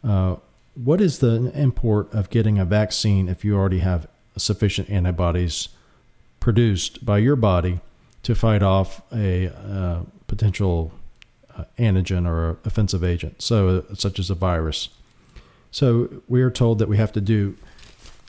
Uh, 0.05 0.37
what 0.75 1.01
is 1.01 1.19
the 1.19 1.51
import 1.55 2.13
of 2.15 2.31
getting 2.31 2.59
a 2.59 2.65
vaccine 2.65 3.29
if 3.29 3.45
you 3.45 3.57
already 3.57 3.81
have 3.81 4.07
sufficient 4.37 4.89
antibodies 4.89 5.69
produced 6.41 7.05
by 7.05 7.19
your 7.19 7.37
body 7.37 7.81
to 8.23 8.35
fight 8.35 8.63
off 8.63 9.03
a 9.13 9.49
uh, 9.49 10.03
potential 10.27 10.93
uh, 11.57 11.65
antigen 11.79 12.27
or 12.27 12.59
offensive 12.65 13.03
agent, 13.03 13.43
so 13.43 13.85
such 13.95 14.19
as 14.19 14.31
a 14.31 14.35
virus? 14.35 14.89
So 15.71 16.23
we 16.29 16.43
are 16.43 16.51
told 16.51 16.79
that 16.79 16.89
we 16.89 16.97
have 16.97 17.13
to 17.13 17.21
do 17.21 17.57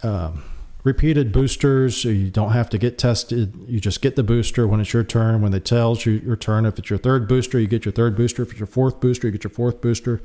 um, 0.04 0.44
repeated 0.84 1.32
boosters. 1.32 2.04
You 2.04 2.30
don't 2.30 2.52
have 2.52 2.70
to 2.72 2.78
get 2.78 2.98
tested. 2.98 3.54
You 3.68 3.80
just 3.80 4.02
get 4.02 4.16
the 4.16 4.24
booster 4.24 4.68
when 4.68 4.80
it's 4.80 4.94
your 4.94 5.04
turn. 5.04 5.42
When 5.42 5.52
they 5.52 5.60
tells 5.60 6.06
you 6.06 6.14
your 6.14 6.36
turn, 6.36 6.66
if 6.66 6.80
it's 6.80 6.90
your 6.90 7.00
third 7.00 7.28
booster, 7.28 7.60
you 7.60 7.68
get 7.68 7.86
your 7.86 7.92
third 7.92 8.16
booster. 8.16 8.42
If 8.44 8.52
it's 8.52 8.60
your 8.60 8.68
fourth 8.68 9.00
booster, 9.00 9.28
you 9.28 9.32
get 9.32 9.44
your 9.44 9.52
fourth 9.52 9.82
booster. 9.82 10.22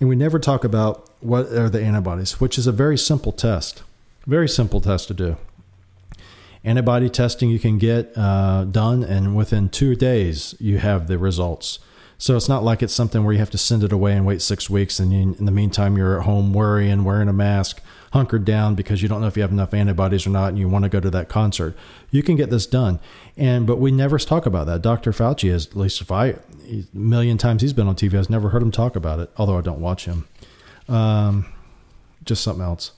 And 0.00 0.08
we 0.08 0.16
never 0.16 0.38
talk 0.38 0.64
about 0.64 1.08
what 1.20 1.52
are 1.52 1.68
the 1.68 1.82
antibodies, 1.82 2.40
which 2.40 2.58
is 2.58 2.66
a 2.66 2.72
very 2.72 2.96
simple 2.96 3.32
test. 3.32 3.82
Very 4.26 4.48
simple 4.48 4.80
test 4.80 5.08
to 5.08 5.14
do. 5.14 5.36
Antibody 6.64 7.08
testing 7.08 7.50
you 7.50 7.58
can 7.58 7.78
get 7.78 8.12
uh, 8.16 8.64
done, 8.64 9.02
and 9.02 9.36
within 9.36 9.68
two 9.68 9.94
days, 9.94 10.54
you 10.58 10.78
have 10.78 11.06
the 11.06 11.18
results. 11.18 11.78
So 12.20 12.36
it's 12.36 12.50
not 12.50 12.62
like 12.62 12.82
it's 12.82 12.92
something 12.92 13.24
where 13.24 13.32
you 13.32 13.38
have 13.38 13.48
to 13.48 13.58
send 13.58 13.82
it 13.82 13.92
away 13.92 14.12
and 14.12 14.26
wait 14.26 14.42
six 14.42 14.68
weeks, 14.68 15.00
and 15.00 15.10
you, 15.10 15.34
in 15.38 15.46
the 15.46 15.50
meantime, 15.50 15.96
you're 15.96 16.20
at 16.20 16.26
home 16.26 16.52
worrying, 16.52 17.02
wearing 17.02 17.30
a 17.30 17.32
mask, 17.32 17.80
hunkered 18.12 18.44
down 18.44 18.74
because 18.74 19.00
you 19.00 19.08
don't 19.08 19.22
know 19.22 19.26
if 19.26 19.38
you 19.38 19.42
have 19.42 19.52
enough 19.52 19.72
antibodies 19.72 20.26
or 20.26 20.30
not, 20.30 20.50
and 20.50 20.58
you 20.58 20.68
want 20.68 20.82
to 20.82 20.90
go 20.90 21.00
to 21.00 21.08
that 21.08 21.30
concert. 21.30 21.74
You 22.10 22.22
can 22.22 22.36
get 22.36 22.50
this 22.50 22.66
done, 22.66 23.00
and 23.38 23.66
but 23.66 23.78
we 23.78 23.90
never 23.90 24.18
talk 24.18 24.44
about 24.44 24.66
that. 24.66 24.82
Dr. 24.82 25.12
Fauci 25.12 25.50
has, 25.50 25.68
at 25.68 25.76
least 25.76 26.02
if 26.02 26.12
I, 26.12 26.26
a 26.68 26.84
million 26.92 27.38
times 27.38 27.62
he's 27.62 27.72
been 27.72 27.88
on 27.88 27.96
TV, 27.96 28.18
I've 28.18 28.28
never 28.28 28.50
heard 28.50 28.60
him 28.60 28.70
talk 28.70 28.96
about 28.96 29.18
it. 29.18 29.30
Although 29.38 29.56
I 29.56 29.62
don't 29.62 29.80
watch 29.80 30.04
him. 30.04 30.28
Um, 30.90 31.50
just 32.26 32.44
something 32.44 32.62
else. 32.62 32.92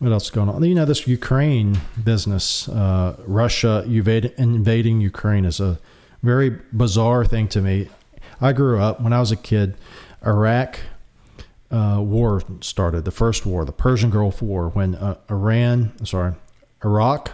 What 0.00 0.10
else 0.10 0.24
is 0.24 0.30
going 0.30 0.48
on? 0.48 0.64
You 0.64 0.74
know, 0.74 0.84
this 0.84 1.06
Ukraine 1.06 1.78
business, 2.02 2.68
uh, 2.68 3.14
Russia 3.24 3.84
invading 3.86 5.00
Ukraine 5.00 5.44
is 5.44 5.60
a 5.60 5.78
very 6.24 6.50
bizarre 6.72 7.24
thing 7.24 7.46
to 7.48 7.60
me. 7.60 7.88
I 8.40 8.52
grew 8.52 8.80
up 8.80 9.00
when 9.00 9.12
I 9.12 9.20
was 9.20 9.30
a 9.30 9.36
kid. 9.36 9.76
Iraq 10.24 10.80
uh, 11.70 12.00
war 12.00 12.42
started, 12.60 13.04
the 13.04 13.10
first 13.10 13.46
war, 13.46 13.64
the 13.64 13.72
Persian 13.72 14.10
Gulf 14.10 14.42
War, 14.42 14.68
when 14.68 14.94
uh, 14.94 15.16
Iran, 15.30 15.92
sorry, 16.04 16.34
Iraq 16.84 17.32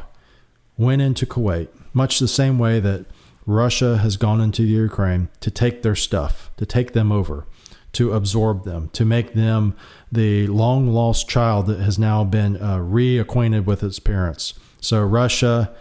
went 0.77 1.01
into 1.01 1.27
Kuwait, 1.27 1.69
much 1.93 2.19
the 2.19 2.29
same 2.29 2.59
way 2.59 2.81
that 2.81 3.07
Russia 3.47 3.99
has 3.99 4.17
gone 4.17 4.41
into 4.41 4.63
the 4.63 4.69
Ukraine 4.69 5.29
to 5.41 5.51
take 5.51 5.83
their 5.83 5.95
stuff, 5.95 6.51
to 6.57 6.67
take 6.67 6.93
them 6.93 7.13
over, 7.13 7.47
to 7.93 8.13
absorb 8.13 8.65
them, 8.65 8.91
to 8.93 9.05
make 9.05 9.33
them 9.35 9.75
the 10.11 10.47
long 10.49 10.89
lost 10.89 11.29
child 11.29 11.67
that 11.67 11.81
has 11.81 11.99
now 11.99 12.25
been 12.25 12.57
uh, 12.57 12.79
reacquainted 12.79 13.65
with 13.65 13.83
its 13.83 13.99
parents. 13.99 14.55
So 14.81 15.03
Russia 15.03 15.75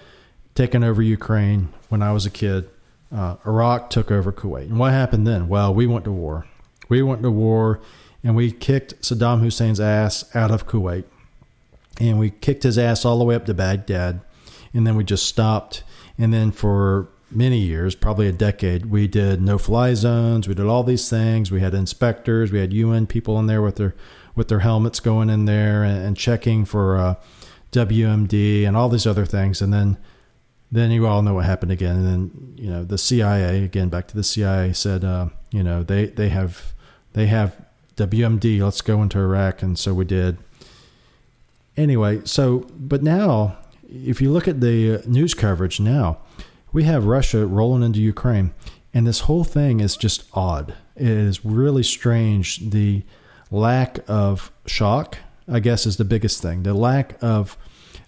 taking 0.54 0.84
over 0.84 1.02
Ukraine 1.02 1.74
when 1.90 2.02
I 2.02 2.14
was 2.14 2.26
a 2.26 2.30
kid, 2.30 2.70
uh, 3.12 3.36
Iraq 3.46 3.90
took 3.90 4.12
over 4.12 4.32
Kuwait. 4.32 4.64
And 4.64 4.80
what 4.80 4.92
happened 4.92 5.26
then? 5.26 5.48
Well, 5.48 5.74
we 5.74 5.88
went 5.88 6.06
to 6.06 6.12
war. 6.12 6.46
We 6.90 7.02
went 7.02 7.22
to 7.24 7.32
war 7.32 7.82
and 8.24 8.36
we 8.36 8.52
kicked 8.52 9.00
Saddam 9.02 9.42
Hussein's 9.42 9.80
ass 9.80 10.26
out 10.36 10.52
of 10.52 10.68
Kuwait. 10.68 11.06
And 12.00 12.20
we 12.20 12.32
kicked 12.32 12.64
his 12.64 12.78
ass 12.78 13.06
all 13.06 13.18
the 13.18 13.24
way 13.24 13.36
up 13.36 13.46
to 13.46 13.54
Baghdad. 13.54 14.22
And 14.74 14.86
then 14.86 14.96
we 14.96 15.04
just 15.04 15.26
stopped. 15.26 15.84
And 16.18 16.34
then 16.34 16.52
for 16.52 17.10
many 17.32 17.60
years, 17.60 17.96
probably 17.96 18.28
a 18.28 18.34
decade, 18.34 18.88
we 18.88 19.08
did 19.08 19.42
no 19.42 19.58
fly 19.58 19.94
zones. 19.94 20.48
We 20.48 20.56
did 20.56 20.66
all 20.66 20.84
these 20.84 21.10
things. 21.10 21.52
We 21.52 21.62
had 21.62 21.74
inspectors. 21.74 22.52
We 22.52 22.60
had 22.60 22.74
UN 22.74 23.08
people 23.08 23.40
in 23.40 23.48
there 23.48 23.62
with 23.62 23.78
their 23.78 23.96
with 24.36 24.50
their 24.50 24.60
helmets 24.60 25.00
going 25.00 25.30
in 25.30 25.46
there 25.46 25.84
and, 25.84 25.98
and 26.06 26.18
checking 26.18 26.66
for 26.66 26.98
uh, 26.98 27.16
WMD 27.72 28.68
and 28.68 28.76
all 28.76 28.90
these 28.90 29.08
other 29.08 29.26
things. 29.26 29.62
And 29.62 29.74
then 29.74 29.98
then 30.76 30.92
you 30.92 31.08
all 31.08 31.22
know 31.22 31.34
what 31.34 31.46
happened 31.46 31.72
again. 31.72 31.96
And 31.96 32.06
then 32.06 32.54
you 32.58 32.70
know 32.70 32.84
the 32.84 32.98
CIA 32.98 33.64
again. 33.64 33.90
Back 33.90 34.08
to 34.10 34.16
the 34.16 34.24
CIA 34.24 34.74
said, 34.74 35.04
uh, 35.04 35.30
you 35.52 35.64
know 35.64 35.84
they 35.84 36.06
they 36.08 36.30
have 36.30 36.74
they 37.14 37.28
have 37.28 37.66
WMD. 37.96 38.62
Let's 38.62 38.82
go 38.82 39.02
into 39.02 39.20
Iraq, 39.20 39.62
and 39.62 39.78
so 39.78 39.94
we 39.94 40.06
did. 40.06 40.38
Anyway, 41.78 42.22
so 42.26 42.68
but 42.78 43.04
now 43.04 43.58
if 43.90 44.22
you 44.22 44.32
look 44.32 44.48
at 44.48 44.62
the 44.62 45.04
news 45.06 45.34
coverage 45.34 45.80
now, 45.80 46.18
we 46.74 46.84
have 46.84 47.06
Russia 47.06 47.46
rolling 47.46 47.84
into 47.84 48.00
Ukraine, 48.00 48.54
and 48.94 49.08
this 49.08 49.22
whole 49.22 49.44
thing 49.44 49.80
is 49.80 49.96
just 49.96 50.26
odd. 50.34 50.74
It 50.96 51.08
is 51.08 51.46
really 51.46 51.84
strange. 51.84 52.70
The 52.72 53.04
lack 53.52 54.00
of 54.08 54.52
shock, 54.66 55.18
I 55.48 55.60
guess, 55.60 55.86
is 55.86 55.98
the 55.98 56.06
biggest 56.06 56.42
thing. 56.42 56.64
The 56.64 56.74
lack 56.74 57.22
of 57.22 57.58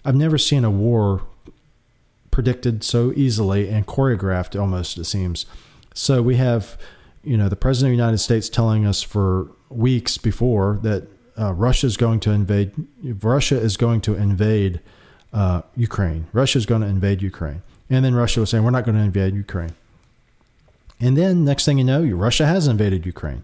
I've 0.04 0.16
never 0.16 0.38
seen 0.38 0.64
a 0.64 0.70
war 0.70 1.22
predicted 2.38 2.84
so 2.84 3.12
easily 3.16 3.68
and 3.68 3.84
choreographed 3.84 4.56
almost, 4.56 4.96
it 4.96 5.06
seems. 5.06 5.44
So 5.92 6.22
we 6.22 6.36
have, 6.36 6.78
you 7.24 7.36
know, 7.36 7.48
the 7.48 7.56
President 7.56 7.88
of 7.88 7.96
the 7.96 8.00
United 8.00 8.18
States 8.18 8.48
telling 8.48 8.86
us 8.86 9.02
for 9.02 9.50
weeks 9.70 10.18
before 10.18 10.78
that 10.84 11.08
uh, 11.36 11.52
Russia 11.52 11.88
is 11.88 11.96
going 11.96 12.20
to 12.20 12.30
invade, 12.30 12.70
Russia 13.02 13.58
is 13.58 13.76
going 13.76 14.02
to 14.02 14.14
invade 14.14 14.78
uh, 15.32 15.62
Ukraine. 15.74 16.28
Russia 16.32 16.58
is 16.58 16.64
going 16.64 16.82
to 16.82 16.86
invade 16.86 17.22
Ukraine. 17.22 17.62
And 17.90 18.04
then 18.04 18.14
Russia 18.14 18.38
was 18.38 18.50
saying, 18.50 18.62
we're 18.62 18.70
not 18.70 18.84
going 18.84 18.96
to 18.96 19.02
invade 19.02 19.34
Ukraine. 19.34 19.74
And 21.00 21.16
then 21.16 21.44
next 21.44 21.64
thing 21.64 21.78
you 21.78 21.82
know, 21.82 22.04
Russia 22.04 22.46
has 22.46 22.68
invaded 22.68 23.04
Ukraine. 23.04 23.42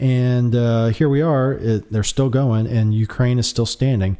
And 0.00 0.56
uh, 0.56 0.88
here 0.88 1.08
we 1.08 1.22
are, 1.22 1.52
it, 1.52 1.92
they're 1.92 2.02
still 2.02 2.30
going, 2.30 2.66
and 2.66 2.92
Ukraine 2.92 3.38
is 3.38 3.46
still 3.46 3.66
standing 3.66 4.18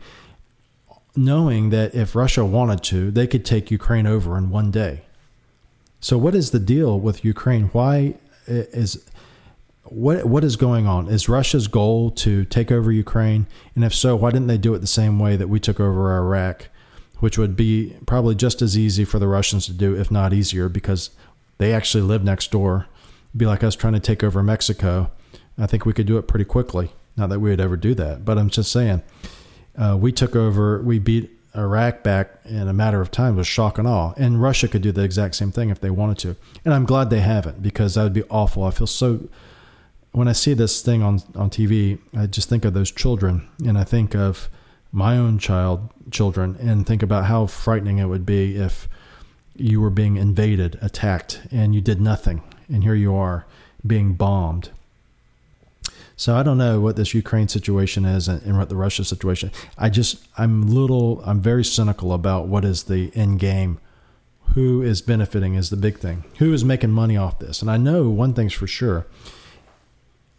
knowing 1.16 1.70
that 1.70 1.94
if 1.94 2.14
Russia 2.14 2.44
wanted 2.44 2.82
to, 2.84 3.10
they 3.10 3.26
could 3.26 3.44
take 3.44 3.70
Ukraine 3.70 4.06
over 4.06 4.36
in 4.38 4.50
one 4.50 4.70
day. 4.70 5.02
So, 6.00 6.16
what 6.16 6.34
is 6.34 6.50
the 6.50 6.60
deal 6.60 6.98
with 6.98 7.24
Ukraine? 7.24 7.64
Why 7.72 8.14
is 8.46 9.04
what 9.84 10.26
what 10.26 10.44
is 10.44 10.56
going 10.56 10.86
on? 10.86 11.08
Is 11.08 11.28
Russia's 11.28 11.66
goal 11.66 12.10
to 12.12 12.44
take 12.44 12.70
over 12.70 12.92
Ukraine? 12.92 13.46
And 13.74 13.84
if 13.84 13.94
so, 13.94 14.14
why 14.16 14.30
didn't 14.30 14.46
they 14.46 14.58
do 14.58 14.74
it 14.74 14.78
the 14.78 14.86
same 14.86 15.18
way 15.18 15.36
that 15.36 15.48
we 15.48 15.58
took 15.58 15.80
over 15.80 16.16
Iraq, 16.16 16.68
which 17.18 17.38
would 17.38 17.56
be 17.56 17.96
probably 18.06 18.34
just 18.34 18.62
as 18.62 18.78
easy 18.78 19.04
for 19.04 19.18
the 19.18 19.28
Russians 19.28 19.66
to 19.66 19.72
do, 19.72 19.96
if 19.96 20.10
not 20.10 20.32
easier, 20.32 20.68
because 20.68 21.10
they 21.58 21.72
actually 21.72 22.02
live 22.02 22.22
next 22.22 22.50
door. 22.50 22.86
It'd 23.30 23.38
be 23.38 23.46
like 23.46 23.64
us 23.64 23.74
trying 23.74 23.94
to 23.94 24.00
take 24.00 24.22
over 24.22 24.42
Mexico. 24.42 25.10
I 25.58 25.66
think 25.66 25.84
we 25.84 25.92
could 25.92 26.06
do 26.06 26.18
it 26.18 26.28
pretty 26.28 26.44
quickly. 26.44 26.92
Not 27.16 27.30
that 27.30 27.40
we 27.40 27.50
would 27.50 27.60
ever 27.60 27.76
do 27.76 27.94
that, 27.94 28.24
but 28.24 28.38
I'm 28.38 28.48
just 28.48 28.70
saying 28.70 29.02
uh, 29.78 29.96
we 29.96 30.12
took 30.12 30.34
over, 30.34 30.82
we 30.82 30.98
beat 30.98 31.30
Iraq 31.56 32.02
back 32.02 32.40
in 32.44 32.68
a 32.68 32.72
matter 32.72 33.00
of 33.00 33.10
time 33.10 33.36
with 33.36 33.46
shock 33.46 33.78
and 33.78 33.86
awe. 33.86 34.12
And 34.16 34.42
Russia 34.42 34.68
could 34.68 34.82
do 34.82 34.92
the 34.92 35.02
exact 35.02 35.36
same 35.36 35.52
thing 35.52 35.70
if 35.70 35.80
they 35.80 35.90
wanted 35.90 36.18
to. 36.18 36.36
And 36.64 36.74
I'm 36.74 36.84
glad 36.84 37.10
they 37.10 37.20
haven't 37.20 37.62
because 37.62 37.94
that 37.94 38.02
would 38.02 38.12
be 38.12 38.24
awful. 38.24 38.64
I 38.64 38.70
feel 38.70 38.86
so. 38.86 39.28
When 40.12 40.28
I 40.28 40.32
see 40.32 40.54
this 40.54 40.80
thing 40.80 41.02
on, 41.02 41.22
on 41.34 41.50
TV, 41.50 41.98
I 42.16 42.26
just 42.26 42.48
think 42.48 42.64
of 42.64 42.74
those 42.74 42.90
children 42.90 43.46
and 43.64 43.78
I 43.78 43.84
think 43.84 44.14
of 44.14 44.48
my 44.90 45.16
own 45.16 45.38
child 45.38 45.90
children 46.10 46.56
and 46.60 46.86
think 46.86 47.02
about 47.02 47.26
how 47.26 47.46
frightening 47.46 47.98
it 47.98 48.06
would 48.06 48.24
be 48.24 48.56
if 48.56 48.88
you 49.54 49.80
were 49.80 49.90
being 49.90 50.16
invaded, 50.16 50.78
attacked, 50.80 51.42
and 51.50 51.74
you 51.74 51.80
did 51.80 52.00
nothing. 52.00 52.42
And 52.68 52.82
here 52.82 52.94
you 52.94 53.14
are 53.14 53.44
being 53.86 54.14
bombed. 54.14 54.70
So 56.18 56.34
I 56.34 56.42
don't 56.42 56.58
know 56.58 56.80
what 56.80 56.96
this 56.96 57.14
Ukraine 57.14 57.46
situation 57.46 58.04
is 58.04 58.26
and, 58.26 58.42
and 58.42 58.58
what 58.58 58.68
the 58.68 58.74
Russia 58.74 59.04
situation. 59.04 59.52
I 59.78 59.88
just 59.88 60.26
I'm 60.36 60.66
little 60.66 61.22
I'm 61.24 61.40
very 61.40 61.64
cynical 61.64 62.12
about 62.12 62.48
what 62.48 62.64
is 62.64 62.84
the 62.84 63.12
end 63.14 63.38
game. 63.38 63.78
Who 64.54 64.82
is 64.82 65.00
benefiting 65.00 65.54
is 65.54 65.70
the 65.70 65.76
big 65.76 65.98
thing. 65.98 66.24
Who 66.38 66.52
is 66.52 66.64
making 66.64 66.90
money 66.90 67.16
off 67.16 67.38
this? 67.38 67.62
And 67.62 67.70
I 67.70 67.76
know 67.76 68.10
one 68.10 68.34
thing's 68.34 68.52
for 68.52 68.66
sure 68.66 69.06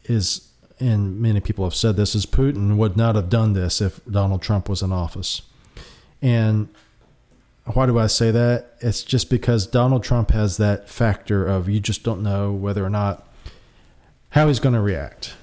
is 0.04 0.50
and 0.82 1.18
many 1.22 1.40
people 1.40 1.64
have 1.64 1.76
said 1.76 1.96
this 1.96 2.14
is 2.14 2.26
Putin 2.26 2.76
would 2.76 2.98
not 2.98 3.16
have 3.16 3.30
done 3.30 3.54
this 3.54 3.80
if 3.80 4.04
Donald 4.06 4.42
Trump 4.42 4.68
was 4.68 4.82
in 4.82 4.92
office. 4.92 5.44
And 6.22 6.68
why 7.64 7.86
do 7.86 7.98
I 7.98 8.08
say 8.08 8.32
that? 8.32 8.74
It's 8.82 9.02
just 9.02 9.30
because 9.30 9.66
Donald 9.66 10.04
Trump 10.04 10.32
has 10.32 10.58
that 10.58 10.90
factor 10.90 11.48
of 11.48 11.70
you 11.70 11.80
just 11.80 12.04
don't 12.04 12.22
know 12.22 12.52
whether 12.52 12.84
or 12.84 12.90
not 12.90 13.26
how 14.32 14.50
he's 14.50 14.60
going 14.60 14.76
to 14.76 14.82
react. 14.82 15.36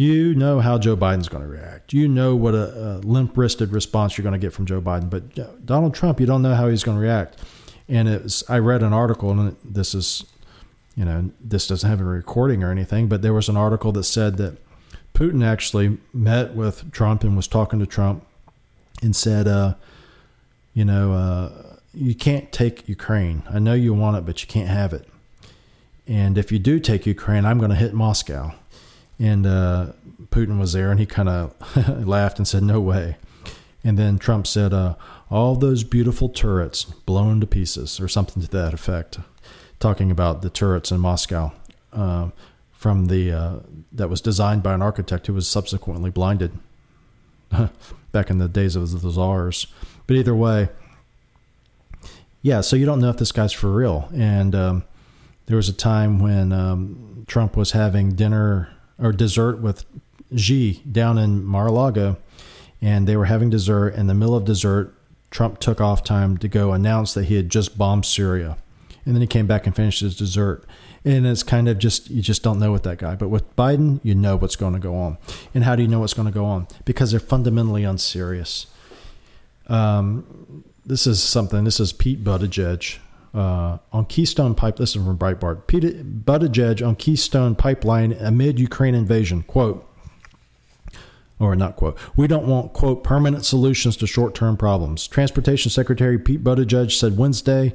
You 0.00 0.34
know 0.34 0.60
how 0.60 0.78
Joe 0.78 0.96
Biden's 0.96 1.28
going 1.28 1.42
to 1.42 1.48
react. 1.50 1.92
You 1.92 2.08
know 2.08 2.34
what 2.34 2.54
a, 2.54 2.74
a 2.74 2.92
limp 3.00 3.36
wristed 3.36 3.70
response 3.70 4.16
you're 4.16 4.22
going 4.22 4.32
to 4.32 4.38
get 4.38 4.54
from 4.54 4.64
Joe 4.64 4.80
Biden. 4.80 5.10
But 5.10 5.66
Donald 5.66 5.94
Trump, 5.94 6.20
you 6.20 6.24
don't 6.24 6.40
know 6.40 6.54
how 6.54 6.68
he's 6.68 6.82
going 6.82 6.96
to 6.96 7.02
react. 7.02 7.38
And 7.86 8.08
it's, 8.08 8.48
I 8.48 8.60
read 8.60 8.82
an 8.82 8.94
article, 8.94 9.30
and 9.30 9.56
this 9.62 9.94
is, 9.94 10.24
you 10.96 11.04
know, 11.04 11.30
this 11.38 11.66
doesn't 11.66 11.86
have 11.86 12.00
a 12.00 12.04
recording 12.04 12.62
or 12.62 12.70
anything, 12.70 13.08
but 13.08 13.20
there 13.20 13.34
was 13.34 13.50
an 13.50 13.58
article 13.58 13.92
that 13.92 14.04
said 14.04 14.38
that 14.38 14.56
Putin 15.12 15.44
actually 15.44 15.98
met 16.14 16.54
with 16.54 16.90
Trump 16.92 17.22
and 17.22 17.36
was 17.36 17.46
talking 17.46 17.78
to 17.78 17.84
Trump 17.84 18.24
and 19.02 19.14
said, 19.14 19.46
uh, 19.46 19.74
you 20.72 20.86
know, 20.86 21.12
uh, 21.12 21.76
you 21.92 22.14
can't 22.14 22.50
take 22.52 22.88
Ukraine. 22.88 23.42
I 23.50 23.58
know 23.58 23.74
you 23.74 23.92
want 23.92 24.16
it, 24.16 24.24
but 24.24 24.40
you 24.40 24.48
can't 24.48 24.68
have 24.68 24.94
it. 24.94 25.06
And 26.06 26.38
if 26.38 26.50
you 26.50 26.58
do 26.58 26.80
take 26.80 27.04
Ukraine, 27.04 27.44
I'm 27.44 27.58
going 27.58 27.70
to 27.70 27.76
hit 27.76 27.92
Moscow. 27.92 28.54
And 29.20 29.46
uh, 29.46 29.92
Putin 30.30 30.58
was 30.58 30.72
there, 30.72 30.90
and 30.90 30.98
he 30.98 31.06
kind 31.06 31.28
of 31.28 31.54
laughed 32.06 32.38
and 32.38 32.48
said, 32.48 32.62
"No 32.62 32.80
way." 32.80 33.16
And 33.84 33.98
then 33.98 34.18
Trump 34.18 34.46
said, 34.46 34.72
uh, 34.72 34.94
"All 35.30 35.54
those 35.54 35.84
beautiful 35.84 36.28
turrets 36.28 36.84
blown 36.84 37.40
to 37.40 37.46
pieces," 37.46 38.00
or 38.00 38.08
something 38.08 38.42
to 38.42 38.48
that 38.50 38.72
effect, 38.72 39.18
talking 39.78 40.10
about 40.10 40.42
the 40.42 40.50
turrets 40.50 40.90
in 40.90 41.00
Moscow 41.00 41.52
uh, 41.92 42.30
from 42.72 43.06
the 43.06 43.30
uh, 43.30 43.56
that 43.92 44.08
was 44.08 44.20
designed 44.20 44.62
by 44.62 44.72
an 44.72 44.82
architect 44.82 45.26
who 45.26 45.34
was 45.34 45.46
subsequently 45.46 46.10
blinded. 46.10 46.52
back 48.12 48.30
in 48.30 48.38
the 48.38 48.48
days 48.48 48.76
of 48.76 49.02
the 49.02 49.10
czars. 49.10 49.66
But 50.06 50.16
either 50.16 50.34
way, 50.34 50.68
yeah. 52.42 52.60
So 52.60 52.76
you 52.76 52.86
don't 52.86 53.00
know 53.00 53.10
if 53.10 53.18
this 53.18 53.32
guy's 53.32 53.52
for 53.52 53.72
real. 53.72 54.08
And 54.14 54.54
um, 54.54 54.84
there 55.46 55.56
was 55.56 55.68
a 55.68 55.72
time 55.72 56.18
when 56.18 56.52
um, 56.52 57.24
Trump 57.28 57.56
was 57.56 57.72
having 57.72 58.14
dinner 58.14 58.70
or 59.00 59.12
dessert 59.12 59.60
with 59.60 59.84
Xi 60.36 60.82
down 60.90 61.18
in 61.18 61.44
Mar-a-Lago, 61.44 62.16
and 62.80 63.06
they 63.06 63.16
were 63.16 63.26
having 63.26 63.50
dessert. 63.50 63.94
In 63.94 64.06
the 64.06 64.14
middle 64.14 64.36
of 64.36 64.44
dessert, 64.44 64.94
Trump 65.30 65.58
took 65.58 65.80
off 65.80 66.04
time 66.04 66.36
to 66.38 66.48
go 66.48 66.72
announce 66.72 67.14
that 67.14 67.24
he 67.24 67.36
had 67.36 67.48
just 67.48 67.78
bombed 67.78 68.06
Syria, 68.06 68.58
and 69.04 69.14
then 69.14 69.20
he 69.20 69.26
came 69.26 69.46
back 69.46 69.66
and 69.66 69.74
finished 69.74 70.00
his 70.00 70.16
dessert. 70.16 70.64
And 71.02 71.26
it's 71.26 71.42
kind 71.42 71.66
of 71.66 71.78
just 71.78 72.10
you 72.10 72.20
just 72.20 72.42
don't 72.42 72.58
know 72.58 72.72
with 72.72 72.82
that 72.82 72.98
guy. 72.98 73.14
But 73.14 73.28
with 73.28 73.56
Biden, 73.56 74.00
you 74.02 74.14
know 74.14 74.36
what's 74.36 74.56
going 74.56 74.74
to 74.74 74.78
go 74.78 74.94
on. 74.94 75.16
And 75.54 75.64
how 75.64 75.74
do 75.74 75.82
you 75.82 75.88
know 75.88 76.00
what's 76.00 76.12
going 76.12 76.28
to 76.28 76.34
go 76.34 76.44
on? 76.44 76.68
Because 76.84 77.10
they're 77.10 77.20
fundamentally 77.20 77.84
unserious. 77.84 78.66
Um, 79.66 80.64
this 80.84 81.06
is 81.06 81.22
something. 81.22 81.64
This 81.64 81.80
is 81.80 81.94
Pete 81.94 82.22
Buttigieg 82.22 82.98
uh, 83.34 83.78
on 83.92 84.06
Keystone 84.06 84.54
Pipe. 84.54 84.76
This 84.76 84.96
is 84.96 85.04
from 85.04 85.18
Breitbart. 85.18 85.66
Pete 85.66 86.24
Buttigieg 86.24 86.86
on 86.86 86.96
Keystone 86.96 87.54
Pipeline 87.54 88.12
amid 88.12 88.58
Ukraine 88.58 88.94
invasion. 88.94 89.42
Quote 89.42 89.86
or 91.40 91.56
not 91.56 91.74
quote, 91.74 91.98
we 92.16 92.26
don't 92.26 92.46
want, 92.46 92.74
quote, 92.74 93.02
permanent 93.02 93.44
solutions 93.46 93.96
to 93.96 94.06
short 94.06 94.34
term 94.34 94.56
problems. 94.56 95.08
Transportation 95.08 95.70
Secretary 95.70 96.18
Pete 96.18 96.44
Buttigieg 96.44 96.92
said 96.92 97.16
Wednesday 97.16 97.74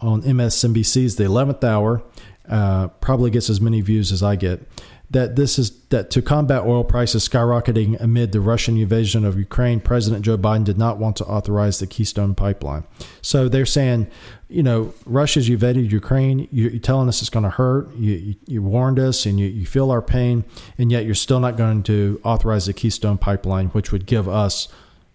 on 0.00 0.22
MSNBC's 0.22 1.16
The 1.16 1.24
11th 1.24 1.64
Hour, 1.64 2.02
uh, 2.48 2.88
probably 2.88 3.30
gets 3.30 3.48
as 3.48 3.60
many 3.60 3.80
views 3.80 4.12
as 4.12 4.22
I 4.22 4.36
get, 4.36 4.60
that 5.10 5.34
this 5.34 5.58
is 5.58 5.80
that 5.88 6.08
to 6.10 6.22
combat 6.22 6.62
oil 6.64 6.84
prices 6.84 7.28
skyrocketing 7.28 8.00
amid 8.00 8.30
the 8.30 8.40
Russian 8.40 8.76
invasion 8.76 9.24
of 9.24 9.36
Ukraine, 9.36 9.80
President 9.80 10.24
Joe 10.24 10.38
Biden 10.38 10.64
did 10.64 10.78
not 10.78 10.98
want 10.98 11.16
to 11.16 11.24
authorize 11.24 11.80
the 11.80 11.86
Keystone 11.86 12.34
pipeline. 12.34 12.84
So 13.20 13.48
they're 13.48 13.66
saying, 13.66 14.08
you 14.48 14.62
know, 14.62 14.94
Russia's 15.04 15.48
invaded 15.48 15.90
Ukraine. 15.90 16.46
You're 16.52 16.78
telling 16.78 17.08
us 17.08 17.22
it's 17.22 17.30
going 17.30 17.42
to 17.42 17.50
hurt. 17.50 17.94
You, 17.96 18.12
you, 18.12 18.34
you 18.46 18.62
warned 18.62 19.00
us, 19.00 19.26
and 19.26 19.38
you, 19.38 19.46
you 19.46 19.66
feel 19.66 19.90
our 19.90 20.02
pain, 20.02 20.44
and 20.78 20.92
yet 20.92 21.04
you're 21.04 21.14
still 21.14 21.40
not 21.40 21.56
going 21.56 21.82
to 21.84 22.20
authorize 22.24 22.66
the 22.66 22.72
Keystone 22.72 23.18
pipeline, 23.18 23.66
which 23.68 23.90
would 23.90 24.06
give 24.06 24.28
us 24.28 24.68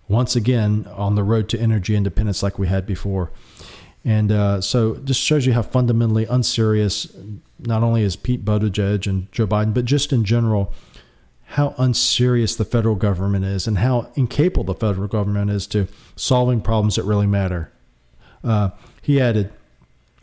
once 0.08 0.36
again 0.36 0.88
on 0.94 1.16
the 1.16 1.24
road 1.24 1.50
to 1.50 1.60
energy 1.60 1.96
independence 1.96 2.44
like 2.44 2.60
we 2.60 2.68
had 2.68 2.86
before. 2.86 3.32
And 4.06 4.32
uh, 4.32 4.62
so 4.62 4.98
just 4.98 5.20
shows 5.20 5.48
you 5.48 5.54
how 5.54 5.64
fundamentally 5.64 6.26
unserious 6.26 7.08
not 7.60 7.82
only 7.82 8.04
is 8.04 8.16
Pete 8.16 8.46
Buttigieg 8.46 9.08
and 9.08 9.32
Joe 9.32 9.48
Biden, 9.48 9.74
but 9.74 9.86
just 9.86 10.14
in 10.14 10.24
general, 10.24 10.72
how 11.50 11.74
unserious 11.78 12.56
the 12.56 12.66
federal 12.66 12.96
government 12.96 13.46
is 13.46 13.66
and 13.66 13.80
how 13.80 14.12
incapable 14.16 14.64
the 14.64 14.76
federal 14.76 15.08
government 15.08 15.50
is 15.50 15.66
to 15.68 15.88
solving 16.16 16.62
problems 16.62 16.96
that 16.96 17.04
really 17.04 17.26
matter. 17.26 17.72
Uh, 18.44 18.70
he 19.02 19.20
added, 19.20 19.52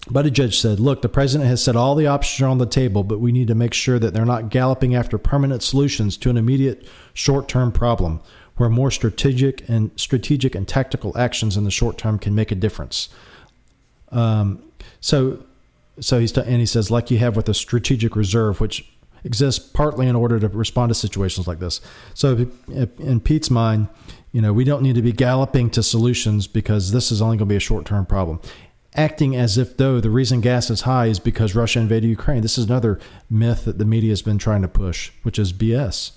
Buttigieg 0.08 0.52
said, 0.52 0.78
Look, 0.78 1.02
the 1.02 1.08
president 1.08 1.48
has 1.48 1.62
said 1.62 1.74
all 1.74 1.94
the 1.94 2.06
options 2.06 2.42
are 2.42 2.48
on 2.48 2.58
the 2.58 2.66
table, 2.66 3.02
but 3.02 3.20
we 3.20 3.32
need 3.32 3.48
to 3.48 3.54
make 3.54 3.74
sure 3.74 3.98
that 3.98 4.14
they're 4.14 4.24
not 4.24 4.48
galloping 4.48 4.94
after 4.94 5.18
permanent 5.18 5.62
solutions 5.62 6.16
to 6.18 6.30
an 6.30 6.36
immediate 6.36 6.86
short 7.14 7.48
term 7.48 7.72
problem 7.72 8.20
where 8.56 8.68
more 8.68 8.90
strategic 8.90 9.68
and 9.68 9.90
strategic 9.96 10.54
and 10.54 10.68
tactical 10.68 11.16
actions 11.16 11.56
in 11.56 11.64
the 11.64 11.70
short 11.70 11.98
term 11.98 12.18
can 12.18 12.34
make 12.34 12.52
a 12.52 12.56
difference. 12.56 13.08
Um, 14.12 14.62
so, 15.00 15.42
so 16.00 16.20
he's 16.20 16.36
and 16.36 16.60
he 16.60 16.66
says, 16.66 16.90
like 16.90 17.10
you 17.10 17.18
have 17.18 17.36
with 17.36 17.48
a 17.48 17.54
strategic 17.54 18.14
reserve, 18.14 18.60
which 18.60 18.88
exists 19.24 19.64
partly 19.64 20.06
in 20.06 20.16
order 20.16 20.38
to 20.38 20.48
respond 20.48 20.90
to 20.90 20.94
situations 20.94 21.46
like 21.46 21.58
this. 21.58 21.80
So, 22.14 22.46
in 22.98 23.20
Pete's 23.20 23.50
mind, 23.50 23.88
you 24.32 24.40
know, 24.40 24.52
we 24.52 24.64
don't 24.64 24.82
need 24.82 24.94
to 24.94 25.02
be 25.02 25.12
galloping 25.12 25.70
to 25.70 25.82
solutions 25.82 26.46
because 26.46 26.92
this 26.92 27.12
is 27.12 27.20
only 27.20 27.36
going 27.36 27.48
to 27.48 27.52
be 27.52 27.56
a 27.56 27.60
short 27.60 27.86
term 27.86 28.06
problem. 28.06 28.40
Acting 28.94 29.34
as 29.34 29.56
if 29.56 29.76
though 29.76 30.00
the 30.00 30.10
reason 30.10 30.42
gas 30.42 30.68
is 30.68 30.82
high 30.82 31.06
is 31.06 31.18
because 31.18 31.54
Russia 31.54 31.80
invaded 31.80 32.08
Ukraine. 32.08 32.42
This 32.42 32.58
is 32.58 32.66
another 32.66 33.00
myth 33.30 33.64
that 33.64 33.78
the 33.78 33.86
media 33.86 34.10
has 34.10 34.20
been 34.20 34.38
trying 34.38 34.62
to 34.62 34.68
push, 34.68 35.12
which 35.22 35.38
is 35.38 35.52
BS. 35.52 36.12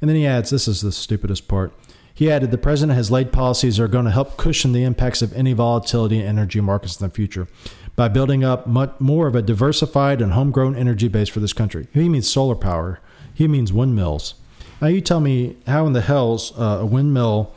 And 0.00 0.08
then 0.08 0.16
he 0.16 0.26
adds, 0.26 0.50
this 0.50 0.68
is 0.68 0.80
the 0.80 0.92
stupidest 0.92 1.48
part. 1.48 1.72
He 2.14 2.30
added, 2.30 2.52
the 2.52 2.58
president 2.58 2.96
has 2.96 3.10
laid 3.10 3.32
policies 3.32 3.76
that 3.76 3.84
are 3.84 3.88
going 3.88 4.04
to 4.04 4.10
help 4.12 4.36
cushion 4.36 4.72
the 4.72 4.84
impacts 4.84 5.20
of 5.20 5.32
any 5.32 5.52
volatility 5.52 6.20
in 6.20 6.26
energy 6.26 6.60
markets 6.60 7.00
in 7.00 7.06
the 7.06 7.12
future 7.12 7.48
by 7.96 8.06
building 8.08 8.44
up 8.44 8.66
much 8.68 8.92
more 9.00 9.26
of 9.26 9.34
a 9.34 9.42
diversified 9.42 10.22
and 10.22 10.32
homegrown 10.32 10.76
energy 10.76 11.08
base 11.08 11.28
for 11.28 11.40
this 11.40 11.52
country. 11.52 11.88
He 11.92 12.08
means 12.08 12.30
solar 12.30 12.54
power. 12.54 13.00
He 13.34 13.48
means 13.48 13.72
windmills. 13.72 14.34
Now, 14.80 14.88
you 14.88 15.00
tell 15.00 15.20
me 15.20 15.56
how 15.66 15.86
in 15.86 15.92
the 15.92 16.02
hell's 16.02 16.56
uh, 16.56 16.78
a 16.82 16.86
windmill 16.86 17.52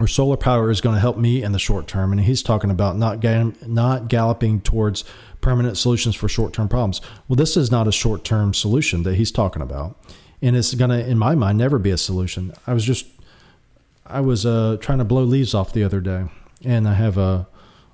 or 0.00 0.06
solar 0.08 0.36
power 0.36 0.70
is 0.70 0.80
going 0.80 0.94
to 0.94 1.00
help 1.00 1.18
me 1.18 1.42
in 1.42 1.52
the 1.52 1.58
short 1.58 1.86
term? 1.86 2.10
And 2.12 2.22
he's 2.22 2.42
talking 2.42 2.70
about 2.70 2.96
not 2.96 3.20
ga- 3.20 3.52
not 3.66 4.08
galloping 4.08 4.60
towards 4.60 5.04
permanent 5.42 5.76
solutions 5.76 6.14
for 6.14 6.28
short 6.28 6.52
term 6.52 6.68
problems. 6.68 7.00
Well, 7.28 7.36
this 7.36 7.56
is 7.56 7.70
not 7.70 7.86
a 7.86 7.92
short 7.92 8.24
term 8.24 8.54
solution 8.54 9.02
that 9.02 9.16
he's 9.16 9.32
talking 9.32 9.60
about, 9.60 9.98
and 10.40 10.56
it's 10.56 10.74
going 10.74 10.90
to, 10.90 11.06
in 11.06 11.18
my 11.18 11.34
mind, 11.34 11.58
never 11.58 11.78
be 11.78 11.90
a 11.90 11.98
solution. 11.98 12.52
I 12.66 12.72
was 12.72 12.84
just 12.84 13.06
I 14.06 14.20
was 14.20 14.44
uh, 14.44 14.76
trying 14.80 14.98
to 14.98 15.04
blow 15.04 15.22
leaves 15.22 15.54
off 15.54 15.72
the 15.72 15.84
other 15.84 16.00
day, 16.00 16.24
and 16.64 16.88
I 16.88 16.94
have 16.94 17.16
a 17.16 17.46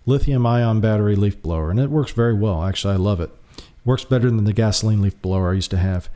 lithium 0.06 0.46
ion 0.46 0.80
battery 0.80 1.16
leaf 1.16 1.40
blower, 1.42 1.70
and 1.70 1.78
it 1.78 1.90
works 1.90 2.12
very 2.12 2.34
well. 2.34 2.64
Actually, 2.64 2.94
I 2.94 2.96
love 2.96 3.20
it. 3.20 3.30
it. 3.56 3.64
Works 3.84 4.04
better 4.04 4.30
than 4.30 4.44
the 4.44 4.52
gasoline 4.52 5.02
leaf 5.02 5.20
blower 5.22 5.50
I 5.50 5.54
used 5.54 5.70
to 5.70 5.76
have. 5.78 6.08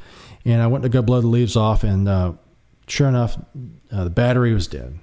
And 0.45 0.61
I 0.61 0.67
went 0.67 0.83
to 0.83 0.89
go 0.89 1.03
blow 1.03 1.21
the 1.21 1.27
leaves 1.29 1.57
off, 1.57 1.85
and 1.85 2.09
uh, 2.09 2.33
sure 2.87 3.09
enough, 3.09 3.39
uh, 3.93 4.05
the 4.05 4.11
battery 4.11 4.53
was 4.53 4.67
dead. 4.67 4.99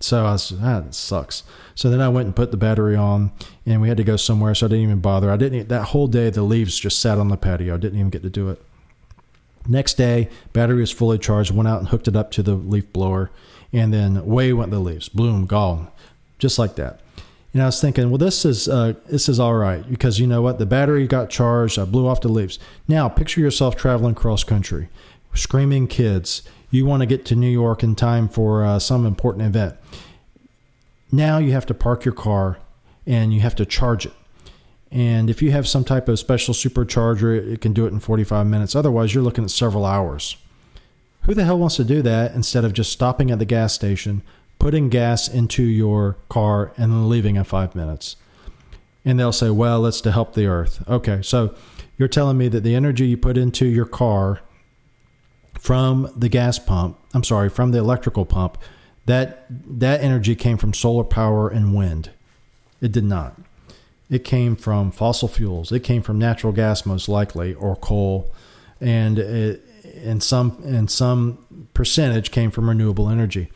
So 0.00 0.26
I 0.26 0.32
was, 0.32 0.52
ah, 0.60 0.80
that 0.80 0.94
sucks. 0.94 1.44
So 1.74 1.88
then 1.88 2.00
I 2.00 2.08
went 2.08 2.26
and 2.26 2.36
put 2.36 2.50
the 2.50 2.56
battery 2.56 2.96
on, 2.96 3.30
and 3.64 3.80
we 3.80 3.88
had 3.88 3.96
to 3.96 4.04
go 4.04 4.16
somewhere, 4.16 4.54
so 4.54 4.66
I 4.66 4.68
didn't 4.68 4.84
even 4.84 5.00
bother. 5.00 5.30
I 5.30 5.36
didn't 5.36 5.68
that 5.68 5.88
whole 5.88 6.08
day. 6.08 6.28
The 6.28 6.42
leaves 6.42 6.78
just 6.78 6.98
sat 6.98 7.18
on 7.18 7.28
the 7.28 7.36
patio. 7.36 7.74
I 7.74 7.78
didn't 7.78 7.98
even 7.98 8.10
get 8.10 8.22
to 8.22 8.30
do 8.30 8.50
it. 8.50 8.60
Next 9.66 9.94
day, 9.94 10.28
battery 10.52 10.80
was 10.80 10.90
fully 10.90 11.18
charged. 11.18 11.52
Went 11.52 11.68
out 11.68 11.78
and 11.78 11.88
hooked 11.88 12.08
it 12.08 12.16
up 12.16 12.32
to 12.32 12.42
the 12.42 12.54
leaf 12.54 12.92
blower, 12.92 13.30
and 13.72 13.92
then 13.92 14.16
away 14.16 14.52
went 14.52 14.70
the 14.70 14.78
leaves. 14.78 15.08
Bloom, 15.08 15.46
gone, 15.46 15.88
just 16.38 16.58
like 16.58 16.76
that. 16.76 17.00
And 17.52 17.62
I 17.62 17.66
was 17.66 17.80
thinking, 17.80 18.10
well, 18.10 18.18
this 18.18 18.44
is 18.44 18.68
uh, 18.68 18.94
this 19.06 19.28
is 19.28 19.38
all 19.38 19.54
right 19.54 19.88
because 19.88 20.18
you 20.18 20.26
know 20.26 20.40
what? 20.40 20.58
The 20.58 20.66
battery 20.66 21.06
got 21.06 21.28
charged. 21.28 21.78
I 21.78 21.84
blew 21.84 22.06
off 22.06 22.22
the 22.22 22.28
leaves. 22.28 22.58
Now 22.88 23.08
picture 23.08 23.40
yourself 23.40 23.76
traveling 23.76 24.14
cross 24.14 24.42
country, 24.42 24.88
screaming 25.34 25.86
kids. 25.86 26.42
You 26.70 26.86
want 26.86 27.02
to 27.02 27.06
get 27.06 27.26
to 27.26 27.36
New 27.36 27.50
York 27.50 27.82
in 27.82 27.94
time 27.94 28.28
for 28.28 28.64
uh, 28.64 28.78
some 28.78 29.04
important 29.04 29.44
event. 29.44 29.76
Now 31.10 31.36
you 31.36 31.52
have 31.52 31.66
to 31.66 31.74
park 31.74 32.06
your 32.06 32.14
car 32.14 32.58
and 33.06 33.34
you 33.34 33.40
have 33.40 33.54
to 33.56 33.66
charge 33.66 34.06
it. 34.06 34.14
And 34.90 35.28
if 35.28 35.42
you 35.42 35.52
have 35.52 35.68
some 35.68 35.84
type 35.84 36.08
of 36.08 36.18
special 36.18 36.54
supercharger, 36.54 37.36
it 37.36 37.60
can 37.60 37.72
do 37.72 37.86
it 37.86 37.92
in 37.92 38.00
45 38.00 38.46
minutes. 38.46 38.74
Otherwise, 38.74 39.14
you're 39.14 39.24
looking 39.24 39.44
at 39.44 39.50
several 39.50 39.84
hours. 39.86 40.36
Who 41.22 41.34
the 41.34 41.44
hell 41.44 41.58
wants 41.58 41.76
to 41.76 41.84
do 41.84 42.02
that 42.02 42.34
instead 42.34 42.64
of 42.64 42.72
just 42.72 42.92
stopping 42.92 43.30
at 43.30 43.38
the 43.38 43.44
gas 43.44 43.72
station, 43.72 44.22
putting 44.58 44.88
gas 44.88 45.28
into 45.28 45.62
your 45.62 46.16
car, 46.28 46.72
and 46.76 46.92
then 46.92 47.08
leaving 47.08 47.36
in 47.36 47.44
five 47.44 47.74
minutes? 47.74 48.16
And 49.04 49.18
they'll 49.18 49.32
say, 49.32 49.50
well, 49.50 49.86
it's 49.86 50.00
to 50.02 50.12
help 50.12 50.34
the 50.34 50.46
earth. 50.46 50.82
Okay, 50.88 51.22
so 51.22 51.54
you're 51.96 52.08
telling 52.08 52.38
me 52.38 52.48
that 52.48 52.64
the 52.64 52.74
energy 52.74 53.06
you 53.06 53.16
put 53.16 53.36
into 53.36 53.66
your 53.66 53.84
car 53.84 54.40
from 55.58 56.12
the 56.16 56.28
gas 56.28 56.58
pump, 56.58 56.98
I'm 57.14 57.24
sorry, 57.24 57.48
from 57.48 57.70
the 57.70 57.78
electrical 57.78 58.24
pump, 58.24 58.58
that 59.06 59.46
that 59.48 60.00
energy 60.00 60.34
came 60.34 60.56
from 60.56 60.72
solar 60.72 61.04
power 61.04 61.48
and 61.48 61.74
wind. 61.74 62.10
It 62.80 62.92
did 62.92 63.04
not. 63.04 63.40
It 64.10 64.24
came 64.24 64.56
from 64.56 64.90
fossil 64.90 65.28
fuels. 65.28 65.72
It 65.72 65.80
came 65.80 66.02
from 66.02 66.18
natural 66.18 66.52
gas, 66.52 66.84
most 66.84 67.08
likely, 67.08 67.54
or 67.54 67.76
coal, 67.76 68.32
and 68.80 69.18
it, 69.18 69.62
and 69.94 70.22
some 70.22 70.62
and 70.64 70.90
some 70.90 71.68
percentage 71.74 72.30
came 72.30 72.50
from 72.50 72.68
renewable 72.68 73.08
energy. 73.08 73.50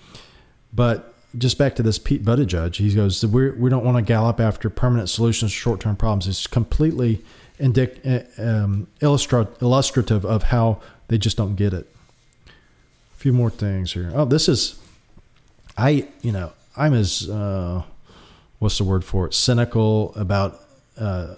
But 0.73 1.15
just 1.37 1.59
back 1.59 1.75
to 1.77 1.83
this 1.83 1.99
Pete 1.99 2.25
Buttigieg, 2.25 2.77
he 2.77 2.95
goes, 2.95 3.25
we 3.25 3.51
we 3.51 3.71
don't 3.71 3.85
want 3.85 3.97
to 3.97 4.03
gallop 4.03 4.41
after 4.41 4.71
permanent 4.71 5.09
solutions 5.09 5.53
to 5.53 5.57
short 5.57 5.81
term 5.81 5.97
problems. 5.97 6.27
It's 6.29 6.47
completely 6.47 7.23
indic- 7.61 7.99
eh, 8.05 8.25
um, 8.43 8.87
illustrative 9.01 10.25
of 10.25 10.45
how 10.45 10.81
they 11.09 11.19
just 11.19 11.37
don't 11.37 11.57
get 11.57 11.73
it. 11.73 11.87
A 12.49 13.17
few 13.17 13.33
more 13.33 13.51
things 13.51 13.93
here. 13.93 14.11
Oh, 14.15 14.25
this 14.25 14.49
is, 14.49 14.79
I 15.77 16.09
you 16.23 16.33
know 16.33 16.53
I'm 16.77 16.95
as 16.95 17.29
uh, 17.29 17.83
what's 18.59 18.79
the 18.79 18.85
word 18.85 19.05
for 19.05 19.27
it? 19.27 19.35
Cynical 19.35 20.15
about 20.15 20.61
uh, 20.99 21.35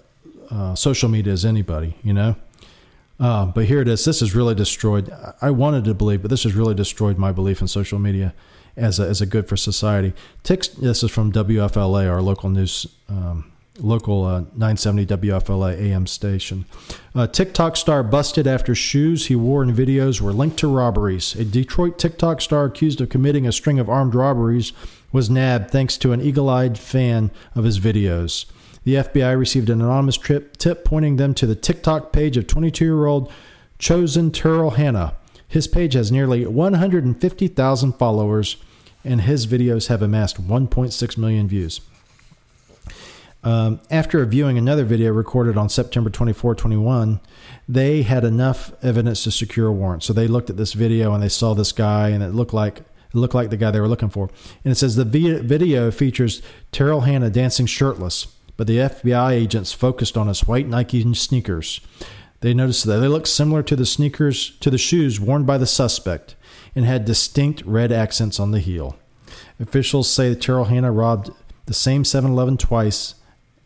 uh, 0.49 0.75
social 0.75 1.09
media 1.09 1.33
as 1.33 1.45
anybody. 1.45 1.95
You 2.03 2.13
know, 2.13 2.35
uh, 3.19 3.45
but 3.47 3.65
here 3.65 3.81
it 3.81 3.87
is. 3.87 4.05
This 4.05 4.21
has 4.21 4.33
really 4.35 4.55
destroyed. 4.55 5.13
I 5.41 5.51
wanted 5.51 5.83
to 5.85 5.93
believe, 5.93 6.21
but 6.21 6.31
this 6.31 6.43
has 6.43 6.53
really 6.53 6.75
destroyed 6.75 7.17
my 7.17 7.31
belief 7.31 7.61
in 7.61 7.67
social 7.67 7.99
media 7.99 8.33
as 8.77 8.99
a, 8.99 9.07
as 9.07 9.21
a 9.21 9.25
good 9.25 9.47
for 9.47 9.57
society. 9.57 10.13
this 10.43 11.03
is 11.03 11.11
from 11.11 11.31
WFLA, 11.31 12.09
our 12.09 12.21
local 12.21 12.49
news 12.49 12.87
um, 13.09 13.51
local 13.81 14.25
uh, 14.25 14.39
970 14.55 15.05
WFLA 15.05 15.79
AM 15.79 16.07
station. 16.07 16.65
Uh, 17.15 17.27
TikTok 17.27 17.77
star 17.77 18.03
busted 18.03 18.47
after 18.47 18.75
shoes 18.75 19.27
he 19.27 19.35
wore 19.35 19.63
in 19.63 19.73
videos 19.73 20.21
were 20.21 20.33
linked 20.33 20.57
to 20.59 20.67
robberies. 20.67 21.35
A 21.35 21.45
Detroit 21.45 21.97
TikTok 21.97 22.41
star 22.41 22.65
accused 22.65 23.01
of 23.01 23.09
committing 23.09 23.47
a 23.47 23.51
string 23.51 23.79
of 23.79 23.89
armed 23.89 24.15
robberies 24.15 24.73
was 25.11 25.29
nabbed 25.29 25.71
thanks 25.71 25.97
to 25.97 26.11
an 26.11 26.21
eagle 26.21 26.49
eyed 26.49 26.77
fan 26.77 27.31
of 27.55 27.63
his 27.63 27.79
videos. 27.79 28.45
The 28.83 28.95
FBI 28.95 29.37
received 29.37 29.69
an 29.69 29.81
anonymous 29.81 30.17
trip, 30.17 30.57
tip 30.57 30.85
pointing 30.85 31.17
them 31.17 31.33
to 31.35 31.45
the 31.45 31.55
TikTok 31.55 32.11
page 32.11 32.37
of 32.37 32.47
22 32.47 32.85
year 32.85 33.05
old 33.05 33.31
Chosen 33.77 34.31
Terrell 34.31 34.71
Hanna. 34.71 35.15
His 35.47 35.67
page 35.67 35.93
has 35.93 36.11
nearly 36.11 36.45
150,000 36.45 37.93
followers, 37.93 38.57
and 39.03 39.21
his 39.21 39.47
videos 39.47 39.87
have 39.87 40.01
amassed 40.01 40.41
1.6 40.41 41.17
million 41.17 41.47
views. 41.47 41.81
Um, 43.41 43.79
after 43.89 44.23
viewing 44.25 44.57
another 44.57 44.83
video 44.83 45.11
recorded 45.13 45.57
on 45.57 45.69
September 45.69 46.09
24, 46.09 46.55
21, 46.55 47.21
they 47.67 48.01
had 48.01 48.25
enough 48.25 48.73
evidence 48.83 49.23
to 49.23 49.31
secure 49.31 49.67
a 49.67 49.71
warrant. 49.71 50.03
So 50.03 50.11
they 50.11 50.27
looked 50.27 50.49
at 50.49 50.57
this 50.57 50.73
video 50.73 51.13
and 51.13 51.23
they 51.23 51.29
saw 51.29 51.53
this 51.53 51.71
guy, 51.71 52.09
and 52.09 52.21
it 52.21 52.33
looked 52.33 52.53
like 52.53 52.79
it 52.79 53.15
looked 53.15 53.33
like 53.33 53.49
the 53.49 53.57
guy 53.57 53.71
they 53.71 53.79
were 53.79 53.87
looking 53.87 54.09
for. 54.09 54.29
And 54.63 54.71
it 54.71 54.75
says 54.75 54.95
the 54.95 55.05
video 55.05 55.89
features 55.89 56.43
Terrell 56.71 57.01
Hanna 57.01 57.31
dancing 57.31 57.65
shirtless, 57.65 58.27
but 58.59 58.67
the 58.67 58.75
FBI 58.75 59.31
agents 59.31 59.71
focused 59.71 60.17
on 60.17 60.27
his 60.27 60.45
white 60.45 60.67
Nike 60.67 61.13
sneakers. 61.13 61.79
They 62.41 62.53
noticed 62.53 62.85
that 62.87 62.97
they 62.97 63.07
looked 63.07 63.29
similar 63.29 63.63
to 63.63 63.73
the 63.73 63.85
sneakers 63.85 64.57
to 64.59 64.69
the 64.69 64.77
shoes 64.77 65.17
worn 65.17 65.45
by 65.45 65.57
the 65.57 65.65
suspect 65.65 66.35
and 66.75 66.83
had 66.83 67.05
distinct 67.05 67.63
red 67.65 67.93
accents 67.93 68.37
on 68.37 68.51
the 68.51 68.59
heel. 68.59 68.97
Officials 69.61 70.11
say 70.11 70.35
Terrell 70.35 70.65
Hanna 70.65 70.91
robbed 70.91 71.29
the 71.67 71.73
same 71.73 72.03
7-Eleven 72.03 72.57
twice, 72.57 73.15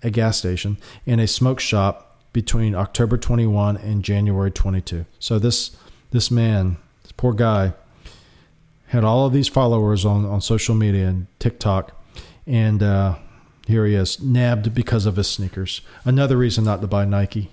a 0.04 0.12
gas 0.12 0.38
station, 0.38 0.78
and 1.08 1.20
a 1.20 1.26
smoke 1.26 1.60
shop 1.60 2.22
between 2.32 2.76
October 2.76 3.18
21 3.18 3.78
and 3.78 4.04
January 4.04 4.52
22. 4.52 5.08
So 5.18 5.40
this 5.40 5.76
this 6.12 6.30
man, 6.30 6.78
this 7.02 7.14
poor 7.14 7.34
guy, 7.34 7.74
had 8.90 9.04
all 9.04 9.26
of 9.26 9.34
these 9.34 9.48
followers 9.48 10.06
on, 10.06 10.24
on 10.24 10.40
social 10.40 10.76
media 10.76 11.08
and 11.08 11.26
TikTok, 11.40 12.00
and 12.46 12.84
uh, 12.84 13.16
here 13.68 13.86
he 13.86 13.96
is, 13.96 14.22
nabbed 14.22 14.74
because 14.74 15.06
of 15.06 15.16
his 15.16 15.30
sneakers. 15.30 15.82
Another 16.06 16.38
reason 16.38 16.64
not 16.64 16.82
to 16.82 16.88
buy 16.88 17.06
Nike. 17.06 17.50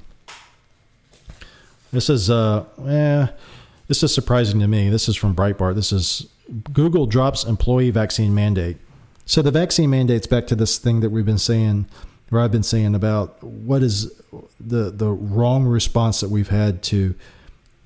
This 1.92 2.08
is 2.08 2.30
uh, 2.30 2.64
eh, 2.86 3.28
this 3.88 4.02
is 4.02 4.14
surprising 4.14 4.60
to 4.60 4.68
me. 4.68 4.88
This 4.88 5.08
is 5.08 5.16
from 5.16 5.34
Breitbart. 5.34 5.74
This 5.74 5.92
is 5.92 6.28
Google 6.72 7.06
drops 7.06 7.44
employee 7.44 7.90
vaccine 7.90 8.34
mandate. 8.34 8.76
So 9.24 9.42
the 9.42 9.50
vaccine 9.50 9.90
mandate's 9.90 10.26
back 10.26 10.46
to 10.48 10.56
this 10.56 10.78
thing 10.78 11.00
that 11.00 11.10
we've 11.10 11.26
been 11.26 11.38
saying, 11.38 11.86
or 12.30 12.40
I've 12.40 12.52
been 12.52 12.62
saying 12.62 12.94
about 12.94 13.42
what 13.42 13.82
is 13.82 14.12
the 14.58 14.90
the 14.90 15.08
wrong 15.08 15.64
response 15.64 16.20
that 16.20 16.30
we've 16.30 16.48
had 16.48 16.82
to 16.84 17.14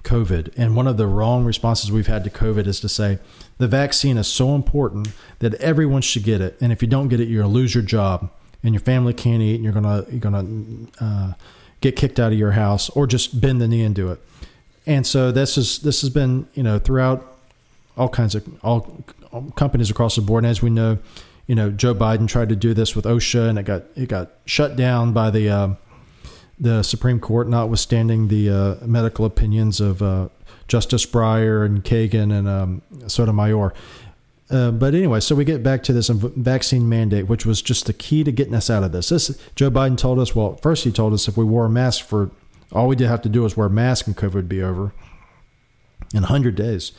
COVID. 0.04 0.52
And 0.56 0.76
one 0.76 0.86
of 0.86 0.96
the 0.96 1.06
wrong 1.06 1.44
responses 1.44 1.90
we've 1.90 2.06
had 2.06 2.22
to 2.24 2.30
COVID 2.30 2.66
is 2.66 2.78
to 2.80 2.88
say 2.88 3.18
the 3.58 3.66
vaccine 3.66 4.16
is 4.16 4.28
so 4.28 4.54
important 4.54 5.08
that 5.40 5.54
everyone 5.54 6.02
should 6.02 6.22
get 6.22 6.40
it, 6.40 6.56
and 6.60 6.70
if 6.70 6.82
you 6.82 6.88
don't 6.88 7.08
get 7.08 7.20
it, 7.20 7.28
you're 7.28 7.42
gonna 7.42 7.52
lose 7.52 7.74
your 7.74 7.82
job, 7.82 8.30
and 8.62 8.74
your 8.74 8.82
family 8.82 9.12
can't 9.12 9.42
eat, 9.42 9.56
and 9.56 9.64
you're 9.64 9.72
gonna 9.72 10.04
you're 10.10 10.20
gonna 10.20 10.46
uh, 11.00 11.32
get 11.80 11.96
kicked 11.96 12.20
out 12.20 12.32
of 12.32 12.38
your 12.38 12.52
house, 12.52 12.90
or 12.90 13.06
just 13.06 13.40
bend 13.40 13.60
the 13.60 13.68
knee 13.68 13.82
and 13.82 13.94
do 13.94 14.10
it. 14.10 14.20
And 14.86 15.06
so 15.06 15.32
this 15.32 15.56
is 15.56 15.80
this 15.80 16.02
has 16.02 16.10
been 16.10 16.46
you 16.54 16.62
know 16.62 16.78
throughout 16.78 17.36
all 17.96 18.08
kinds 18.08 18.34
of 18.34 18.46
all, 18.62 19.04
companies 19.56 19.90
across 19.90 20.16
the 20.16 20.22
board. 20.22 20.44
And 20.44 20.50
as 20.50 20.62
we 20.62 20.70
know, 20.70 20.98
you 21.46 21.54
know 21.54 21.70
Joe 21.70 21.94
Biden 21.94 22.28
tried 22.28 22.50
to 22.50 22.56
do 22.56 22.74
this 22.74 22.94
with 22.94 23.04
OSHA, 23.04 23.48
and 23.48 23.58
it 23.58 23.64
got 23.64 23.84
it 23.96 24.08
got 24.08 24.32
shut 24.46 24.76
down 24.76 25.12
by 25.12 25.30
the 25.30 25.48
uh, 25.48 25.68
the 26.58 26.82
Supreme 26.82 27.20
Court, 27.20 27.48
notwithstanding 27.48 28.28
the 28.28 28.50
uh, 28.50 28.86
medical 28.86 29.24
opinions 29.24 29.80
of 29.80 30.02
uh, 30.02 30.28
Justice 30.68 31.04
Breyer 31.06 31.64
and 31.64 31.84
Kagan 31.84 32.32
and 32.32 32.48
um, 32.48 32.82
Sotomayor. 33.06 33.74
Uh, 34.50 34.70
but 34.70 34.94
anyway, 34.94 35.20
so 35.20 35.34
we 35.34 35.44
get 35.44 35.62
back 35.62 35.82
to 35.82 35.92
this 35.92 36.08
vaccine 36.08 36.88
mandate, 36.88 37.26
which 37.26 37.46
was 37.46 37.62
just 37.62 37.86
the 37.86 37.92
key 37.92 38.22
to 38.22 38.30
getting 38.30 38.54
us 38.54 38.70
out 38.70 38.82
of 38.82 38.92
this. 38.92 39.08
This 39.08 39.38
Joe 39.56 39.70
Biden 39.70 39.96
told 39.96 40.18
us. 40.18 40.34
Well, 40.34 40.56
first 40.56 40.84
he 40.84 40.92
told 40.92 41.12
us 41.12 41.28
if 41.28 41.36
we 41.36 41.44
wore 41.44 41.64
a 41.64 41.70
mask 41.70 42.04
for 42.04 42.30
all 42.72 42.88
we 42.88 42.96
did 42.96 43.08
have 43.08 43.22
to 43.22 43.28
do 43.28 43.42
was 43.42 43.56
wear 43.56 43.68
a 43.68 43.70
mask 43.70 44.06
and 44.06 44.16
COVID 44.16 44.34
would 44.34 44.48
be 44.48 44.62
over 44.62 44.92
in 46.12 46.20
100 46.22 46.54
days. 46.54 46.92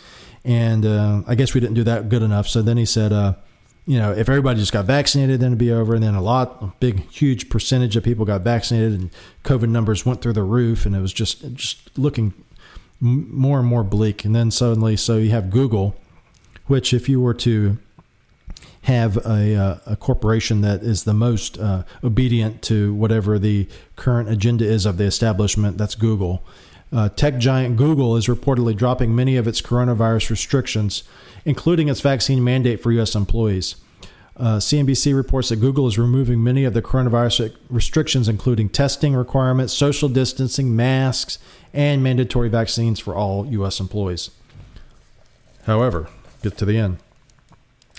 And 0.43 0.85
uh, 0.85 1.23
I 1.27 1.35
guess 1.35 1.53
we 1.53 1.59
didn't 1.59 1.75
do 1.75 1.83
that 1.83 2.09
good 2.09 2.21
enough. 2.21 2.47
So 2.47 2.61
then 2.61 2.77
he 2.77 2.85
said, 2.85 3.11
uh, 3.11 3.33
you 3.85 3.99
know, 3.99 4.11
if 4.11 4.29
everybody 4.29 4.59
just 4.59 4.73
got 4.73 4.85
vaccinated, 4.85 5.39
then 5.39 5.47
it'd 5.47 5.59
be 5.59 5.71
over. 5.71 5.93
And 5.93 6.03
then 6.03 6.15
a 6.15 6.21
lot, 6.21 6.57
a 6.61 6.67
big, 6.79 7.09
huge 7.11 7.49
percentage 7.49 7.95
of 7.95 8.03
people 8.03 8.25
got 8.25 8.41
vaccinated, 8.41 8.99
and 8.99 9.09
COVID 9.43 9.69
numbers 9.69 10.05
went 10.05 10.21
through 10.21 10.33
the 10.33 10.43
roof, 10.43 10.85
and 10.85 10.95
it 10.95 11.01
was 11.01 11.13
just 11.13 11.53
just 11.53 11.97
looking 11.97 12.33
more 12.99 13.59
and 13.59 13.67
more 13.67 13.83
bleak. 13.83 14.25
And 14.25 14.35
then 14.35 14.49
suddenly, 14.51 14.95
so 14.95 15.17
you 15.17 15.29
have 15.31 15.49
Google, 15.49 15.95
which 16.65 16.93
if 16.93 17.07
you 17.07 17.21
were 17.21 17.33
to 17.35 17.77
have 18.83 19.17
a, 19.25 19.55
uh, 19.55 19.77
a 19.87 19.95
corporation 19.95 20.61
that 20.61 20.81
is 20.83 21.03
the 21.03 21.13
most 21.13 21.57
uh, 21.57 21.83
obedient 22.03 22.61
to 22.61 22.93
whatever 22.93 23.39
the 23.39 23.67
current 23.95 24.29
agenda 24.29 24.63
is 24.63 24.85
of 24.85 24.97
the 24.97 25.03
establishment, 25.03 25.77
that's 25.77 25.95
Google. 25.95 26.43
Uh, 26.93 27.09
tech 27.09 27.39
giant 27.39 27.77
Google 27.77 28.15
is 28.15 28.27
reportedly 28.27 28.75
dropping 28.75 29.15
many 29.15 29.37
of 29.37 29.47
its 29.47 29.59
coronavirus 29.59 30.29
restrictions, 30.29 31.03
including 31.45 31.87
its 31.87 32.01
vaccine 32.01 32.43
mandate 32.43 32.81
for 32.81 32.91
U.S. 32.93 33.15
employees. 33.15 33.75
Uh, 34.37 34.57
CNBC 34.57 35.15
reports 35.15 35.47
that 35.49 35.57
Google 35.57 35.87
is 35.87 35.97
removing 35.97 36.43
many 36.43 36.65
of 36.65 36.73
the 36.73 36.81
coronavirus 36.81 37.55
restrictions, 37.69 38.27
including 38.27 38.67
testing 38.67 39.15
requirements, 39.15 39.73
social 39.73 40.09
distancing, 40.09 40.75
masks, 40.75 41.39
and 41.73 42.03
mandatory 42.03 42.49
vaccines 42.49 42.99
for 42.99 43.15
all 43.15 43.45
U.S. 43.45 43.79
employees. 43.79 44.31
However, 45.63 46.09
get 46.43 46.57
to 46.57 46.65
the 46.65 46.77
end. 46.77 46.97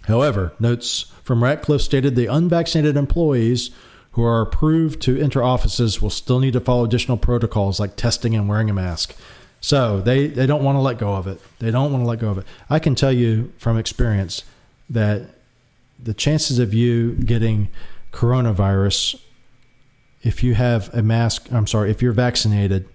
However, 0.05 0.53
notes 0.61 1.13
from 1.23 1.41
Rackow 1.41 1.81
stated 1.81 2.15
the 2.15 2.27
unvaccinated 2.27 2.97
employees 2.97 3.71
who 4.13 4.23
are 4.23 4.41
approved 4.41 5.03
to 5.03 5.21
enter 5.21 5.43
offices 5.43 6.01
will 6.01 6.11
still 6.11 6.39
need 6.39 6.53
to 6.53 6.61
follow 6.61 6.85
additional 6.85 7.17
protocols 7.17 7.81
like 7.81 7.97
testing 7.97 8.35
and 8.35 8.49
wearing 8.49 8.71
a 8.71 8.75
mask. 8.75 9.15
So 9.61 10.01
they, 10.01 10.29
they 10.29 10.47
don't 10.47 10.63
want 10.63 10.77
to 10.77 10.81
let 10.81 10.99
go 10.99 11.15
of 11.15 11.27
it. 11.27 11.41
They 11.59 11.71
don't 11.71 11.91
want 11.93 12.05
to 12.05 12.09
let 12.09 12.19
go 12.19 12.31
of 12.31 12.39
it. 12.39 12.47
I 12.71 12.79
can 12.79 12.95
tell 12.95 13.13
you 13.13 13.53
from 13.59 13.77
experience 13.79 14.45
that 14.89 15.31
the 15.99 16.15
chances 16.15 16.59
of 16.59 16.73
you 16.75 17.13
getting 17.15 17.69
coronavirus, 18.13 19.21
if 20.23 20.45
you 20.45 20.55
have 20.55 20.93
a 20.95 21.03
mask, 21.03 21.49
I'm 21.53 21.67
sorry, 21.67 21.91
if 21.91 22.03
you're 22.03 22.13
vaccinated, 22.13 22.89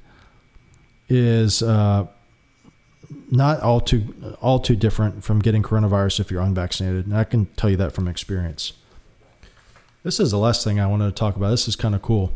is 1.09 1.61
uh, 1.61 2.07
not 3.29 3.59
all 3.61 3.81
too 3.81 4.35
all 4.41 4.59
too 4.59 4.75
different 4.75 5.23
from 5.23 5.39
getting 5.39 5.61
coronavirus 5.61 6.21
if 6.21 6.31
you're 6.31 6.41
unvaccinated. 6.41 7.05
And 7.05 7.15
I 7.15 7.25
can 7.25 7.47
tell 7.57 7.69
you 7.69 7.77
that 7.77 7.91
from 7.91 8.07
experience. 8.07 8.73
This 10.03 10.19
is 10.19 10.31
the 10.31 10.37
last 10.37 10.63
thing 10.63 10.79
I 10.79 10.87
wanted 10.87 11.05
to 11.05 11.11
talk 11.11 11.35
about. 11.35 11.49
This 11.49 11.67
is 11.67 11.75
kind 11.75 11.93
of 11.93 12.01
cool. 12.01 12.33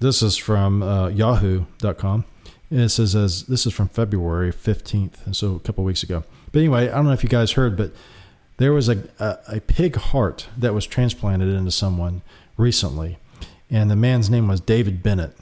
This 0.00 0.22
is 0.22 0.36
from 0.36 0.82
uh, 0.82 1.08
Yahoo.com. 1.08 2.24
it 2.70 2.88
says 2.90 3.16
as 3.16 3.44
this 3.46 3.66
is 3.66 3.72
from 3.72 3.88
February 3.88 4.52
15th, 4.52 5.26
and 5.26 5.34
so 5.34 5.54
a 5.54 5.60
couple 5.60 5.84
weeks 5.84 6.02
ago. 6.02 6.24
But 6.52 6.60
anyway, 6.60 6.88
I 6.88 6.96
don't 6.96 7.06
know 7.06 7.12
if 7.12 7.22
you 7.22 7.28
guys 7.28 7.52
heard, 7.52 7.76
but 7.76 7.92
there 8.58 8.72
was 8.72 8.88
a, 8.88 9.08
a, 9.18 9.38
a 9.56 9.60
pig 9.60 9.96
heart 9.96 10.48
that 10.56 10.74
was 10.74 10.86
transplanted 10.86 11.48
into 11.48 11.70
someone 11.70 12.22
recently, 12.56 13.18
and 13.70 13.90
the 13.90 13.96
man's 13.96 14.30
name 14.30 14.48
was 14.48 14.60
David 14.60 15.02
Bennett 15.02 15.36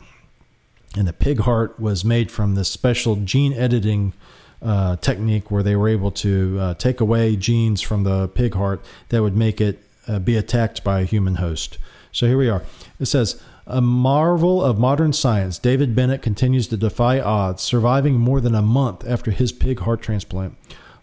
and 0.97 1.07
the 1.07 1.13
pig 1.13 1.41
heart 1.41 1.79
was 1.79 2.05
made 2.05 2.31
from 2.31 2.55
this 2.55 2.71
special 2.71 3.17
gene 3.17 3.53
editing 3.53 4.15
uh, 4.63 4.97
technique 4.97 5.51
where 5.51 5.63
they 5.63 5.77
were 5.77 5.89
able 5.89 6.11
to 6.11 6.59
uh, 6.59 6.75
take 6.75 7.01
away 7.01 7.37
genes 7.37 7.83
from 7.83 8.05
the 8.05 8.29
pig 8.29 8.55
heart 8.55 8.83
that 9.11 9.23
would 9.23 9.37
make 9.37 9.61
it 9.61 9.79
uh, 10.09 10.19
be 10.19 10.37
attacked 10.37 10.83
by 10.83 11.01
a 11.01 11.05
human 11.05 11.37
host. 11.37 11.77
So 12.13 12.27
here 12.27 12.39
we 12.39 12.49
are. 12.49 12.63
It 12.99 13.07
says, 13.07 13.41
a 13.67 13.81
marvel 13.81 14.63
of 14.63 14.79
modern 14.79 15.13
science, 15.13 15.59
David 15.59 15.95
Bennett 15.95 16.23
continues 16.23 16.69
to 16.69 16.77
defy 16.77 17.21
odds, 17.21 17.63
surviving 17.63 18.15
more 18.15 18.41
than 18.41 18.55
a 18.55 18.63
month 18.63 19.07
after 19.07 19.31
his 19.31 19.53
pig 19.53 19.81
heart 19.81 20.01
transplant. 20.01 20.57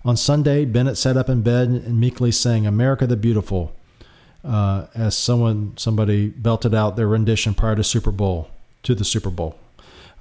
On 0.05 0.18
Sunday, 0.18 0.66
Bennett 0.66 0.97
sat 0.97 1.18
up 1.18 1.30
in 1.30 1.41
bed 1.41 1.70
and 1.70 1.99
meekly 1.99 2.32
sang 2.32 2.66
"America 2.68 3.07
the 3.07 3.18
Beautiful," 3.18 3.74
uh, 4.43 4.88
as 4.95 5.18
someone 5.18 5.74
somebody 5.78 6.30
belted 6.30 6.74
out 6.74 6.95
their 6.95 7.07
rendition 7.07 7.53
prior 7.53 7.76
to 7.76 7.84
Super 7.84 8.11
Bowl 8.11 8.49
to 8.84 8.95
the 8.95 9.05
Super 9.05 9.30
Bowl 9.30 9.57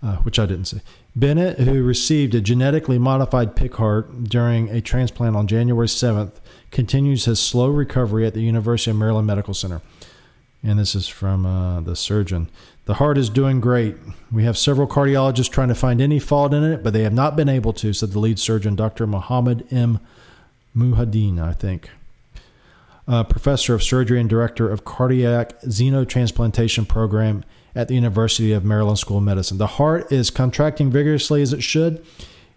uh, 0.03 0.16
which 0.16 0.38
I 0.38 0.47
didn't 0.47 0.66
say. 0.66 0.80
Bennett, 1.14 1.61
who 1.61 1.82
received 1.82 2.34
a 2.34 2.40
genetically 2.40 2.99
modified 2.99 3.55
pig 3.55 3.74
heart 3.74 4.24
during 4.24 4.68
a 4.70 4.80
transplant 4.80 5.36
on 5.36 5.47
January 5.47 5.86
7th, 5.86 6.32
continues 6.70 7.26
his 7.26 7.38
slow 7.38 7.68
recovery 7.68 8.26
at 8.26 8.34
the 8.34 8.43
University 8.43 8.90
of 8.90 8.97
Maryland 8.97 9.26
Medical 9.26 9.55
Center. 9.55 9.80
And 10.62 10.78
this 10.78 10.94
is 10.94 11.08
from 11.08 11.44
uh, 11.44 11.80
the 11.80 11.96
surgeon. 11.96 12.48
The 12.84 12.94
heart 12.94 13.18
is 13.18 13.28
doing 13.28 13.60
great. 13.60 13.96
We 14.30 14.44
have 14.44 14.56
several 14.56 14.86
cardiologists 14.86 15.50
trying 15.50 15.68
to 15.68 15.74
find 15.74 16.00
any 16.00 16.18
fault 16.18 16.54
in 16.54 16.62
it, 16.64 16.82
but 16.82 16.92
they 16.92 17.02
have 17.02 17.12
not 17.12 17.36
been 17.36 17.48
able 17.48 17.72
to, 17.74 17.92
said 17.92 18.12
the 18.12 18.18
lead 18.18 18.38
surgeon, 18.38 18.76
Dr. 18.76 19.06
Mohammed 19.06 19.66
M. 19.72 20.00
Mohiuddin, 20.76 21.40
I 21.40 21.52
think. 21.52 21.90
professor 23.06 23.74
of 23.74 23.82
surgery 23.82 24.20
and 24.20 24.28
director 24.28 24.70
of 24.70 24.84
cardiac 24.84 25.60
xenotransplantation 25.62 26.86
program 26.88 27.44
at 27.74 27.88
the 27.88 27.94
University 27.94 28.52
of 28.52 28.64
Maryland 28.64 28.98
School 28.98 29.18
of 29.18 29.24
Medicine. 29.24 29.58
The 29.58 29.66
heart 29.66 30.10
is 30.12 30.30
contracting 30.30 30.90
vigorously 30.90 31.42
as 31.42 31.52
it 31.52 31.62
should. 31.62 32.04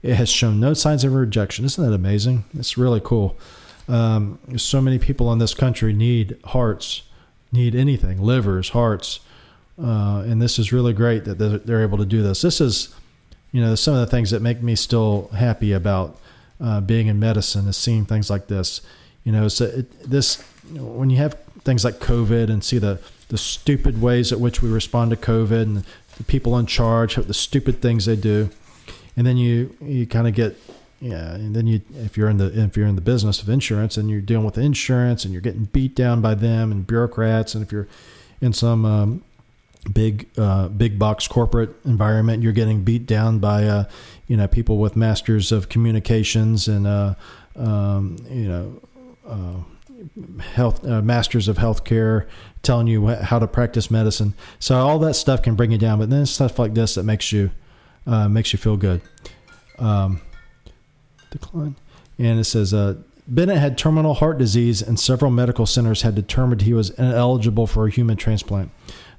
It 0.01 0.15
has 0.15 0.29
shown 0.29 0.59
no 0.59 0.73
signs 0.73 1.03
of 1.03 1.13
rejection. 1.13 1.65
Isn't 1.65 1.83
that 1.83 1.93
amazing? 1.93 2.45
It's 2.57 2.77
really 2.77 3.01
cool. 3.03 3.37
Um, 3.87 4.39
so 4.57 4.81
many 4.81 4.99
people 4.99 5.31
in 5.31 5.39
this 5.39 5.53
country 5.53 5.93
need 5.93 6.37
hearts, 6.45 7.03
need 7.55 7.75
anything, 7.75 8.21
livers, 8.21 8.69
hearts, 8.69 9.19
uh, 9.81 10.23
and 10.25 10.41
this 10.41 10.57
is 10.57 10.71
really 10.71 10.93
great 10.93 11.25
that 11.25 11.35
they're 11.65 11.81
able 11.81 11.97
to 11.97 12.05
do 12.05 12.21
this. 12.21 12.41
This 12.41 12.61
is, 12.61 12.95
you 13.51 13.61
know, 13.61 13.75
some 13.75 13.93
of 13.93 13.99
the 13.99 14.07
things 14.07 14.31
that 14.31 14.41
make 14.41 14.61
me 14.61 14.75
still 14.75 15.29
happy 15.29 15.73
about 15.73 16.17
uh, 16.61 16.81
being 16.81 17.07
in 17.07 17.19
medicine 17.19 17.67
is 17.67 17.75
seeing 17.75 18.05
things 18.05 18.29
like 18.29 18.47
this. 18.47 18.81
You 19.23 19.31
know, 19.31 19.47
so 19.47 19.65
it, 19.65 20.09
this 20.09 20.41
when 20.71 21.09
you 21.09 21.17
have 21.17 21.37
things 21.63 21.83
like 21.83 21.95
COVID 21.95 22.49
and 22.49 22.63
see 22.63 22.77
the 22.77 22.99
the 23.29 23.37
stupid 23.37 24.01
ways 24.01 24.31
at 24.31 24.39
which 24.39 24.61
we 24.61 24.69
respond 24.69 25.11
to 25.11 25.17
COVID 25.17 25.61
and 25.61 25.83
the 26.17 26.23
people 26.23 26.57
in 26.57 26.65
charge, 26.67 27.15
the 27.15 27.33
stupid 27.33 27.81
things 27.81 28.05
they 28.05 28.15
do, 28.15 28.49
and 29.17 29.25
then 29.27 29.35
you 29.37 29.75
you 29.81 30.05
kind 30.05 30.27
of 30.27 30.33
get 30.33 30.57
yeah, 30.99 31.35
and 31.35 31.55
then 31.55 31.67
you 31.67 31.81
if 31.95 32.17
you're 32.17 32.29
in 32.29 32.37
the 32.37 32.59
if 32.59 32.77
you're 32.77 32.87
in 32.87 32.95
the 32.95 33.01
business 33.01 33.41
of 33.41 33.49
insurance 33.49 33.97
and 33.97 34.09
you're 34.09 34.21
dealing 34.21 34.45
with 34.45 34.57
insurance 34.57 35.25
and 35.25 35.33
you're 35.33 35.41
getting 35.41 35.65
beat 35.65 35.95
down 35.95 36.21
by 36.21 36.35
them 36.35 36.71
and 36.71 36.87
bureaucrats, 36.87 37.53
and 37.53 37.63
if 37.63 37.71
you're 37.71 37.87
in 38.41 38.53
some 38.53 38.85
um, 38.85 39.23
big 39.93 40.27
uh, 40.37 40.67
big 40.69 40.97
box 40.97 41.27
corporate 41.27 41.75
environment, 41.85 42.43
you're 42.43 42.53
getting 42.53 42.83
beat 42.83 43.05
down 43.05 43.39
by 43.39 43.65
uh, 43.65 43.83
you 44.27 44.37
know 44.37 44.47
people 44.47 44.77
with 44.77 44.95
masters 44.95 45.51
of 45.51 45.69
communications 45.69 46.67
and 46.67 46.87
uh, 46.87 47.15
um, 47.55 48.17
you 48.29 48.47
know 48.47 48.81
uh, 49.27 50.41
health 50.41 50.85
uh, 50.85 51.01
masters 51.01 51.47
of 51.47 51.57
healthcare 51.57 52.27
telling 52.61 52.87
you 52.87 53.07
how 53.07 53.37
to 53.39 53.47
practice 53.47 53.91
medicine. 53.91 54.33
So 54.59 54.77
all 54.77 54.99
that 54.99 55.15
stuff 55.15 55.41
can 55.41 55.55
bring 55.55 55.71
you 55.71 55.77
down, 55.77 55.99
but 55.99 56.09
then 56.09 56.25
stuff 56.25 56.57
like 56.57 56.73
this 56.73 56.95
that 56.95 57.03
makes 57.03 57.31
you 57.31 57.51
uh, 58.07 58.29
makes 58.29 58.53
you 58.53 58.59
feel 58.59 58.77
good. 58.77 59.01
Um, 59.77 60.21
decline, 61.37 61.75
and 62.17 62.39
it 62.39 62.45
says. 62.45 62.73
Uh, 62.73 62.95
Bennett 63.27 63.57
had 63.57 63.75
terminal 63.75 64.13
heart 64.13 64.37
disease, 64.37 64.83
and 64.83 64.99
several 64.99 65.31
medical 65.31 65.65
centers 65.65 66.03
had 66.03 66.13
determined 66.13 66.61
he 66.61 66.75
was 66.75 66.91
ineligible 66.91 67.65
for 67.65 67.87
a 67.87 67.89
human 67.89 68.17
transplant. 68.17 68.69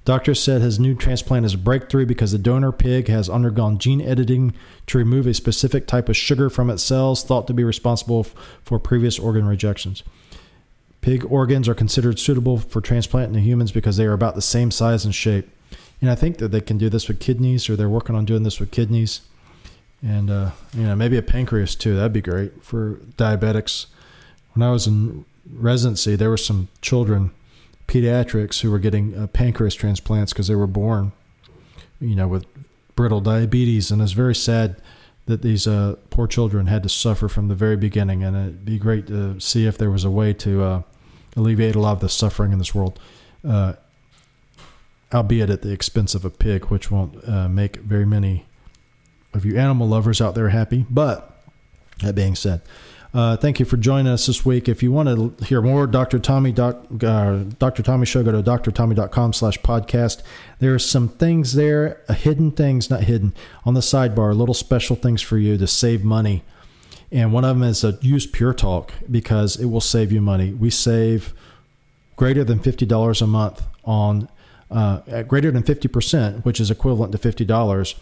Doctors 0.04 0.40
said 0.40 0.62
his 0.62 0.78
new 0.78 0.94
transplant 0.94 1.44
is 1.44 1.54
a 1.54 1.58
breakthrough 1.58 2.06
because 2.06 2.30
the 2.30 2.38
donor 2.38 2.70
pig 2.70 3.08
has 3.08 3.28
undergone 3.28 3.78
gene 3.78 4.00
editing 4.00 4.54
to 4.86 4.98
remove 4.98 5.26
a 5.26 5.34
specific 5.34 5.88
type 5.88 6.08
of 6.08 6.16
sugar 6.16 6.48
from 6.48 6.70
its 6.70 6.84
cells 6.84 7.24
thought 7.24 7.48
to 7.48 7.52
be 7.52 7.64
responsible 7.64 8.24
for 8.62 8.78
previous 8.78 9.18
organ 9.18 9.46
rejections. 9.46 10.04
Pig 11.00 11.26
organs 11.28 11.68
are 11.68 11.74
considered 11.74 12.20
suitable 12.20 12.58
for 12.58 12.80
transplant 12.80 13.28
into 13.28 13.40
humans 13.40 13.72
because 13.72 13.96
they 13.96 14.06
are 14.06 14.12
about 14.12 14.36
the 14.36 14.42
same 14.42 14.70
size 14.70 15.04
and 15.04 15.12
shape. 15.12 15.50
And 16.00 16.08
I 16.08 16.14
think 16.14 16.38
that 16.38 16.52
they 16.52 16.60
can 16.60 16.78
do 16.78 16.88
this 16.88 17.08
with 17.08 17.18
kidneys, 17.18 17.68
or 17.68 17.74
they're 17.74 17.88
working 17.88 18.14
on 18.14 18.24
doing 18.24 18.44
this 18.44 18.60
with 18.60 18.70
kidneys, 18.70 19.22
and 20.02 20.30
uh, 20.30 20.50
you 20.74 20.82
know 20.82 20.94
maybe 20.94 21.16
a 21.16 21.22
pancreas 21.22 21.74
too. 21.74 21.96
That'd 21.96 22.12
be 22.12 22.20
great 22.20 22.62
for 22.62 22.96
diabetics. 23.16 23.86
When 24.54 24.62
I 24.62 24.70
was 24.70 24.86
in 24.86 25.24
residency, 25.50 26.16
there 26.16 26.30
were 26.30 26.36
some 26.36 26.68
children 26.80 27.32
pediatrics 27.86 28.60
who 28.60 28.70
were 28.70 28.78
getting 28.78 29.16
uh, 29.16 29.26
pancreas 29.28 29.74
transplants 29.74 30.32
because 30.32 30.48
they 30.48 30.54
were 30.54 30.66
born, 30.66 31.12
you 32.00 32.16
know, 32.16 32.28
with 32.28 32.46
brittle 32.94 33.20
diabetes, 33.20 33.90
and 33.90 34.02
it's 34.02 34.12
very 34.12 34.34
sad 34.34 34.76
that 35.26 35.42
these 35.42 35.66
uh, 35.66 35.96
poor 36.10 36.26
children 36.26 36.66
had 36.66 36.82
to 36.84 36.88
suffer 36.88 37.28
from 37.28 37.48
the 37.48 37.54
very 37.54 37.76
beginning. 37.76 38.22
And 38.22 38.36
it'd 38.36 38.64
be 38.64 38.78
great 38.78 39.06
to 39.08 39.38
see 39.40 39.66
if 39.66 39.76
there 39.76 39.90
was 39.90 40.04
a 40.04 40.10
way 40.10 40.32
to 40.34 40.62
uh, 40.62 40.82
alleviate 41.36 41.74
a 41.74 41.80
lot 41.80 41.92
of 41.92 42.00
the 42.00 42.08
suffering 42.08 42.52
in 42.52 42.58
this 42.58 42.74
world, 42.74 42.98
uh, 43.46 43.74
albeit 45.12 45.50
at 45.50 45.62
the 45.62 45.72
expense 45.72 46.14
of 46.14 46.24
a 46.24 46.30
pig, 46.30 46.66
which 46.66 46.90
won't 46.90 47.28
uh, 47.28 47.48
make 47.48 47.76
very 47.76 48.06
many 48.06 48.46
of 49.36 49.44
you 49.44 49.58
animal 49.58 49.88
lovers 49.88 50.20
out 50.20 50.34
there 50.34 50.48
happy. 50.48 50.86
But 50.90 51.32
that 52.02 52.14
being 52.14 52.34
said. 52.34 52.62
Uh, 53.14 53.34
thank 53.34 53.58
you 53.58 53.64
for 53.64 53.78
joining 53.78 54.12
us 54.12 54.26
this 54.26 54.44
week. 54.44 54.68
If 54.68 54.82
you 54.82 54.92
want 54.92 55.08
to 55.38 55.44
hear 55.46 55.62
more 55.62 55.86
Dr. 55.86 56.18
Tommy, 56.18 56.52
doc, 56.52 56.84
uh, 57.02 57.44
Dr. 57.58 57.82
Tommy 57.82 58.04
Show, 58.04 58.22
go 58.22 58.30
to 58.30 58.42
drtommy.com 58.42 59.32
slash 59.32 59.58
podcast. 59.60 60.22
There's 60.58 60.84
some 60.84 61.08
things 61.08 61.54
there, 61.54 62.02
uh, 62.10 62.12
hidden 62.12 62.50
things, 62.50 62.90
not 62.90 63.04
hidden, 63.04 63.32
on 63.64 63.72
the 63.72 63.80
sidebar, 63.80 64.36
little 64.36 64.54
special 64.54 64.96
things 64.96 65.22
for 65.22 65.38
you 65.38 65.56
to 65.56 65.66
save 65.66 66.04
money. 66.04 66.42
And 67.10 67.32
one 67.32 67.44
of 67.46 67.56
them 67.56 67.66
is 67.66 67.84
uh, 67.84 67.92
use 68.02 68.26
Pure 68.26 68.52
Talk 68.54 68.92
because 69.10 69.56
it 69.56 69.66
will 69.66 69.80
save 69.80 70.12
you 70.12 70.20
money. 70.20 70.52
We 70.52 70.68
save 70.68 71.32
greater 72.16 72.44
than 72.44 72.58
$50 72.58 73.22
a 73.22 73.26
month 73.26 73.62
on, 73.84 74.28
uh, 74.70 75.22
greater 75.22 75.50
than 75.50 75.62
50%, 75.62 76.44
which 76.44 76.60
is 76.60 76.70
equivalent 76.70 77.12
to 77.12 77.18
$50 77.18 77.94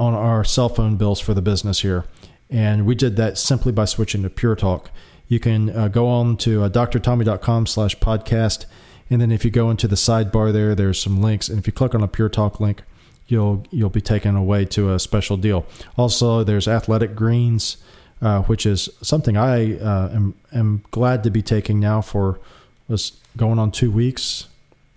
on 0.00 0.14
our 0.14 0.42
cell 0.42 0.70
phone 0.70 0.96
bills 0.96 1.20
for 1.20 1.34
the 1.34 1.42
business 1.42 1.80
here. 1.80 2.06
And 2.48 2.86
we 2.86 2.94
did 2.94 3.16
that 3.16 3.36
simply 3.36 3.70
by 3.70 3.84
switching 3.84 4.22
to 4.22 4.30
Pure 4.30 4.56
Talk. 4.56 4.90
You 5.28 5.38
can 5.38 5.68
uh, 5.68 5.88
go 5.88 6.08
on 6.08 6.38
to 6.38 6.64
uh, 6.64 6.70
drtommy.com 6.70 7.66
slash 7.66 7.96
podcast. 7.98 8.64
And 9.10 9.20
then 9.20 9.30
if 9.30 9.44
you 9.44 9.50
go 9.50 9.70
into 9.70 9.86
the 9.86 9.96
sidebar 9.96 10.54
there, 10.54 10.74
there's 10.74 10.98
some 10.98 11.20
links. 11.20 11.50
And 11.50 11.58
if 11.58 11.66
you 11.66 11.72
click 11.74 11.94
on 11.94 12.02
a 12.02 12.08
Pure 12.08 12.30
Talk 12.30 12.60
link, 12.60 12.82
you'll 13.26 13.64
you'll 13.70 13.90
be 13.90 14.00
taken 14.00 14.36
away 14.36 14.64
to 14.64 14.92
a 14.92 14.98
special 14.98 15.36
deal. 15.36 15.66
Also, 15.98 16.44
there's 16.44 16.66
Athletic 16.66 17.14
Greens, 17.14 17.76
uh, 18.22 18.42
which 18.44 18.64
is 18.64 18.88
something 19.02 19.36
I 19.36 19.78
uh, 19.78 20.08
am, 20.12 20.34
am 20.52 20.82
glad 20.90 21.22
to 21.24 21.30
be 21.30 21.42
taking 21.42 21.78
now 21.78 22.00
for 22.00 22.40
was 22.88 23.12
going 23.36 23.58
on 23.58 23.70
two 23.70 23.90
weeks. 23.90 24.48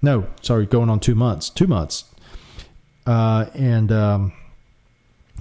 No, 0.02 0.28
sorry, 0.42 0.66
going 0.66 0.90
on 0.90 1.00
two 1.00 1.14
months. 1.14 1.50
Two 1.50 1.68
months. 1.68 2.06
Uh, 3.06 3.48
and 3.54 3.92
um, 3.92 4.34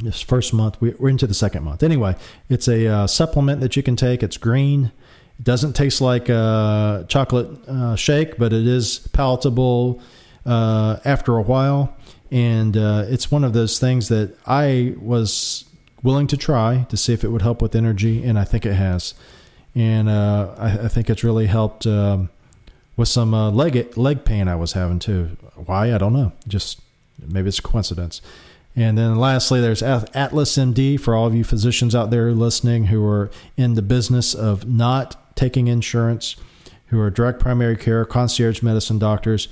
this 0.05 0.21
first 0.21 0.53
month. 0.53 0.81
We're 0.81 1.09
into 1.09 1.27
the 1.27 1.35
second 1.35 1.65
month. 1.65 1.83
Anyway, 1.83 2.17
it's 2.49 2.69
a 2.69 2.87
uh, 2.87 3.07
supplement 3.07 3.61
that 3.61 3.77
you 3.77 3.83
can 3.83 3.97
take. 3.97 4.23
It's 4.23 4.37
green. 4.37 4.93
It 5.39 5.45
doesn't 5.45 5.75
taste 5.75 6.01
like 6.01 6.29
a 6.29 7.05
chocolate 7.09 7.69
uh, 7.69 7.97
shake, 7.97 8.39
but 8.39 8.53
it 8.53 8.67
is 8.67 9.09
palatable 9.13 10.01
uh, 10.47 10.99
after 11.05 11.37
a 11.37 11.43
while. 11.43 11.97
And 12.31 12.77
uh, 12.77 13.05
it's 13.09 13.31
one 13.31 13.45
of 13.45 13.53
those 13.53 13.79
things 13.79 14.09
that 14.09 14.37
I 14.47 14.95
was 14.99 15.65
willing 16.03 16.27
to 16.29 16.37
try 16.37 16.87
to 16.89 16.97
see 16.97 17.13
if 17.13 17.25
it 17.25 17.29
would 17.29 17.43
help 17.43 17.63
with 17.63 17.75
energy, 17.75 18.25
and 18.25 18.39
I 18.39 18.45
think 18.45 18.67
it 18.67 18.75
has. 18.75 19.15
And 19.75 20.09
uh, 20.09 20.55
I, 20.59 20.85
I, 20.85 20.89
think 20.89 21.09
it's 21.09 21.25
really 21.25 21.47
helped 21.47 21.87
um, 21.87 22.31
with 22.97 23.09
some 23.09 23.33
uh, 23.33 23.51
leg 23.51 23.97
leg 23.97 24.25
pain 24.25 24.49
I 24.49 24.57
was 24.57 24.73
having 24.73 24.99
too. 24.99 25.37
Why 25.55 25.95
I 25.95 25.99
don't 25.99 26.13
know. 26.13 26.33
Just 26.47 26.81
maybe 27.19 27.49
it's 27.49 27.61
coincidence. 27.61 28.21
And 28.75 28.97
then 28.97 29.17
lastly, 29.17 29.61
there's 29.61 29.83
Atlas 29.83 30.57
MD 30.57 30.99
for 30.99 31.15
all 31.15 31.27
of 31.27 31.35
you 31.35 31.45
physicians 31.45 31.95
out 31.95 32.11
there 32.11 32.33
listening 32.33 32.87
who 32.87 33.05
are 33.07 33.31
in 33.57 33.75
the 33.75 33.83
business 33.83 34.35
of 34.35 34.67
not 34.67 35.37
taking 35.37 35.69
insurance, 35.69 36.37
who 36.87 36.99
are 36.99 37.11
direct 37.11 37.39
primary 37.39 37.77
care, 37.77 38.05
concierge 38.05 38.63
medicine 38.63 38.99
doctors. 38.99 39.49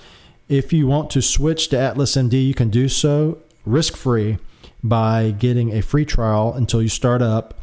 If 0.48 0.72
you 0.72 0.86
want 0.86 1.10
to 1.10 1.22
switch 1.22 1.68
to 1.68 1.78
Atlas 1.78 2.16
MD, 2.16 2.46
you 2.46 2.54
can 2.54 2.70
do 2.70 2.88
so 2.88 3.38
risk 3.66 3.94
free 3.94 4.38
by 4.82 5.34
getting 5.38 5.72
a 5.76 5.82
free 5.82 6.06
trial 6.06 6.54
until 6.54 6.82
you 6.82 6.88
start 6.88 7.20
up. 7.20 7.54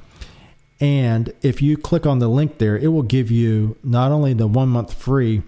And 0.80 1.34
if 1.42 1.62
you 1.62 1.76
click 1.76 2.06
on 2.06 2.20
the 2.20 2.28
link 2.28 2.60
there, 2.60 2.78
it 2.78 2.90
will 2.90 3.02
give 3.02 3.32
you 3.32 3.78
not 3.84 4.12
only 4.12 4.34
the 4.34 4.48
one 4.48 4.70
month 4.70 4.94
free, 4.94 5.42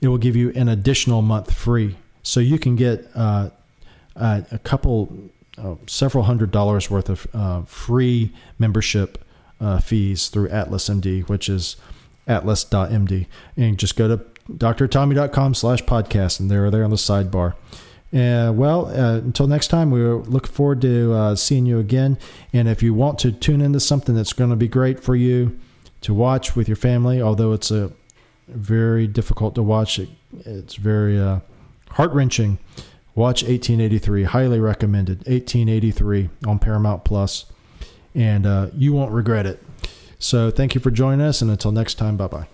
it 0.00 0.08
will 0.08 0.18
give 0.18 0.34
you 0.34 0.50
an 0.56 0.68
additional 0.68 1.22
month 1.22 1.54
free. 1.54 1.96
So 2.24 2.40
you 2.40 2.58
can 2.58 2.74
get 2.74 3.08
uh, 3.14 3.50
uh, 4.16 4.42
a 4.50 4.58
couple 4.58 5.30
uh, 5.58 5.74
several 5.86 6.24
hundred 6.24 6.50
dollars 6.50 6.90
worth 6.90 7.08
of 7.08 7.26
uh, 7.34 7.62
free 7.62 8.32
membership 8.58 9.24
uh, 9.60 9.78
fees 9.78 10.28
through 10.28 10.48
Atlas 10.48 10.88
MD, 10.88 11.28
which 11.28 11.48
is 11.48 11.76
atlas.md. 12.26 13.26
And 13.56 13.78
just 13.78 13.96
go 13.96 14.08
to 14.08 14.24
drtommy.com 14.50 15.54
slash 15.54 15.82
podcast, 15.84 16.40
and 16.40 16.50
they're 16.50 16.70
there 16.70 16.84
on 16.84 16.90
the 16.90 16.96
sidebar. 16.96 17.54
Uh, 18.12 18.52
well, 18.54 18.86
uh, 18.88 19.16
until 19.18 19.46
next 19.46 19.68
time, 19.68 19.90
we 19.90 20.02
look 20.02 20.46
forward 20.46 20.82
to 20.82 21.12
uh, 21.12 21.34
seeing 21.34 21.64
you 21.64 21.78
again. 21.78 22.18
And 22.52 22.68
if 22.68 22.82
you 22.82 22.92
want 22.92 23.18
to 23.20 23.32
tune 23.32 23.62
into 23.62 23.80
something 23.80 24.14
that's 24.14 24.34
going 24.34 24.50
to 24.50 24.56
be 24.56 24.68
great 24.68 25.00
for 25.00 25.16
you 25.16 25.58
to 26.02 26.12
watch 26.12 26.54
with 26.54 26.68
your 26.68 26.76
family, 26.76 27.22
although 27.22 27.52
it's 27.52 27.70
a 27.70 27.90
very 28.48 29.06
difficult 29.06 29.54
to 29.54 29.62
watch, 29.62 29.98
it, 29.98 30.10
it's 30.44 30.74
very 30.74 31.18
uh, 31.18 31.40
heart 31.90 32.12
wrenching. 32.12 32.58
Watch 33.14 33.42
1883. 33.42 34.24
Highly 34.24 34.60
recommended. 34.60 35.18
1883 35.18 36.30
on 36.46 36.58
Paramount 36.58 37.04
Plus, 37.04 37.46
and 38.14 38.46
uh, 38.46 38.68
you 38.74 38.92
won't 38.92 39.12
regret 39.12 39.46
it. 39.46 39.62
So 40.18 40.50
thank 40.50 40.74
you 40.74 40.80
for 40.80 40.90
joining 40.90 41.20
us, 41.20 41.42
and 41.42 41.50
until 41.50 41.72
next 41.72 41.94
time, 41.94 42.16
bye 42.16 42.28
bye. 42.28 42.46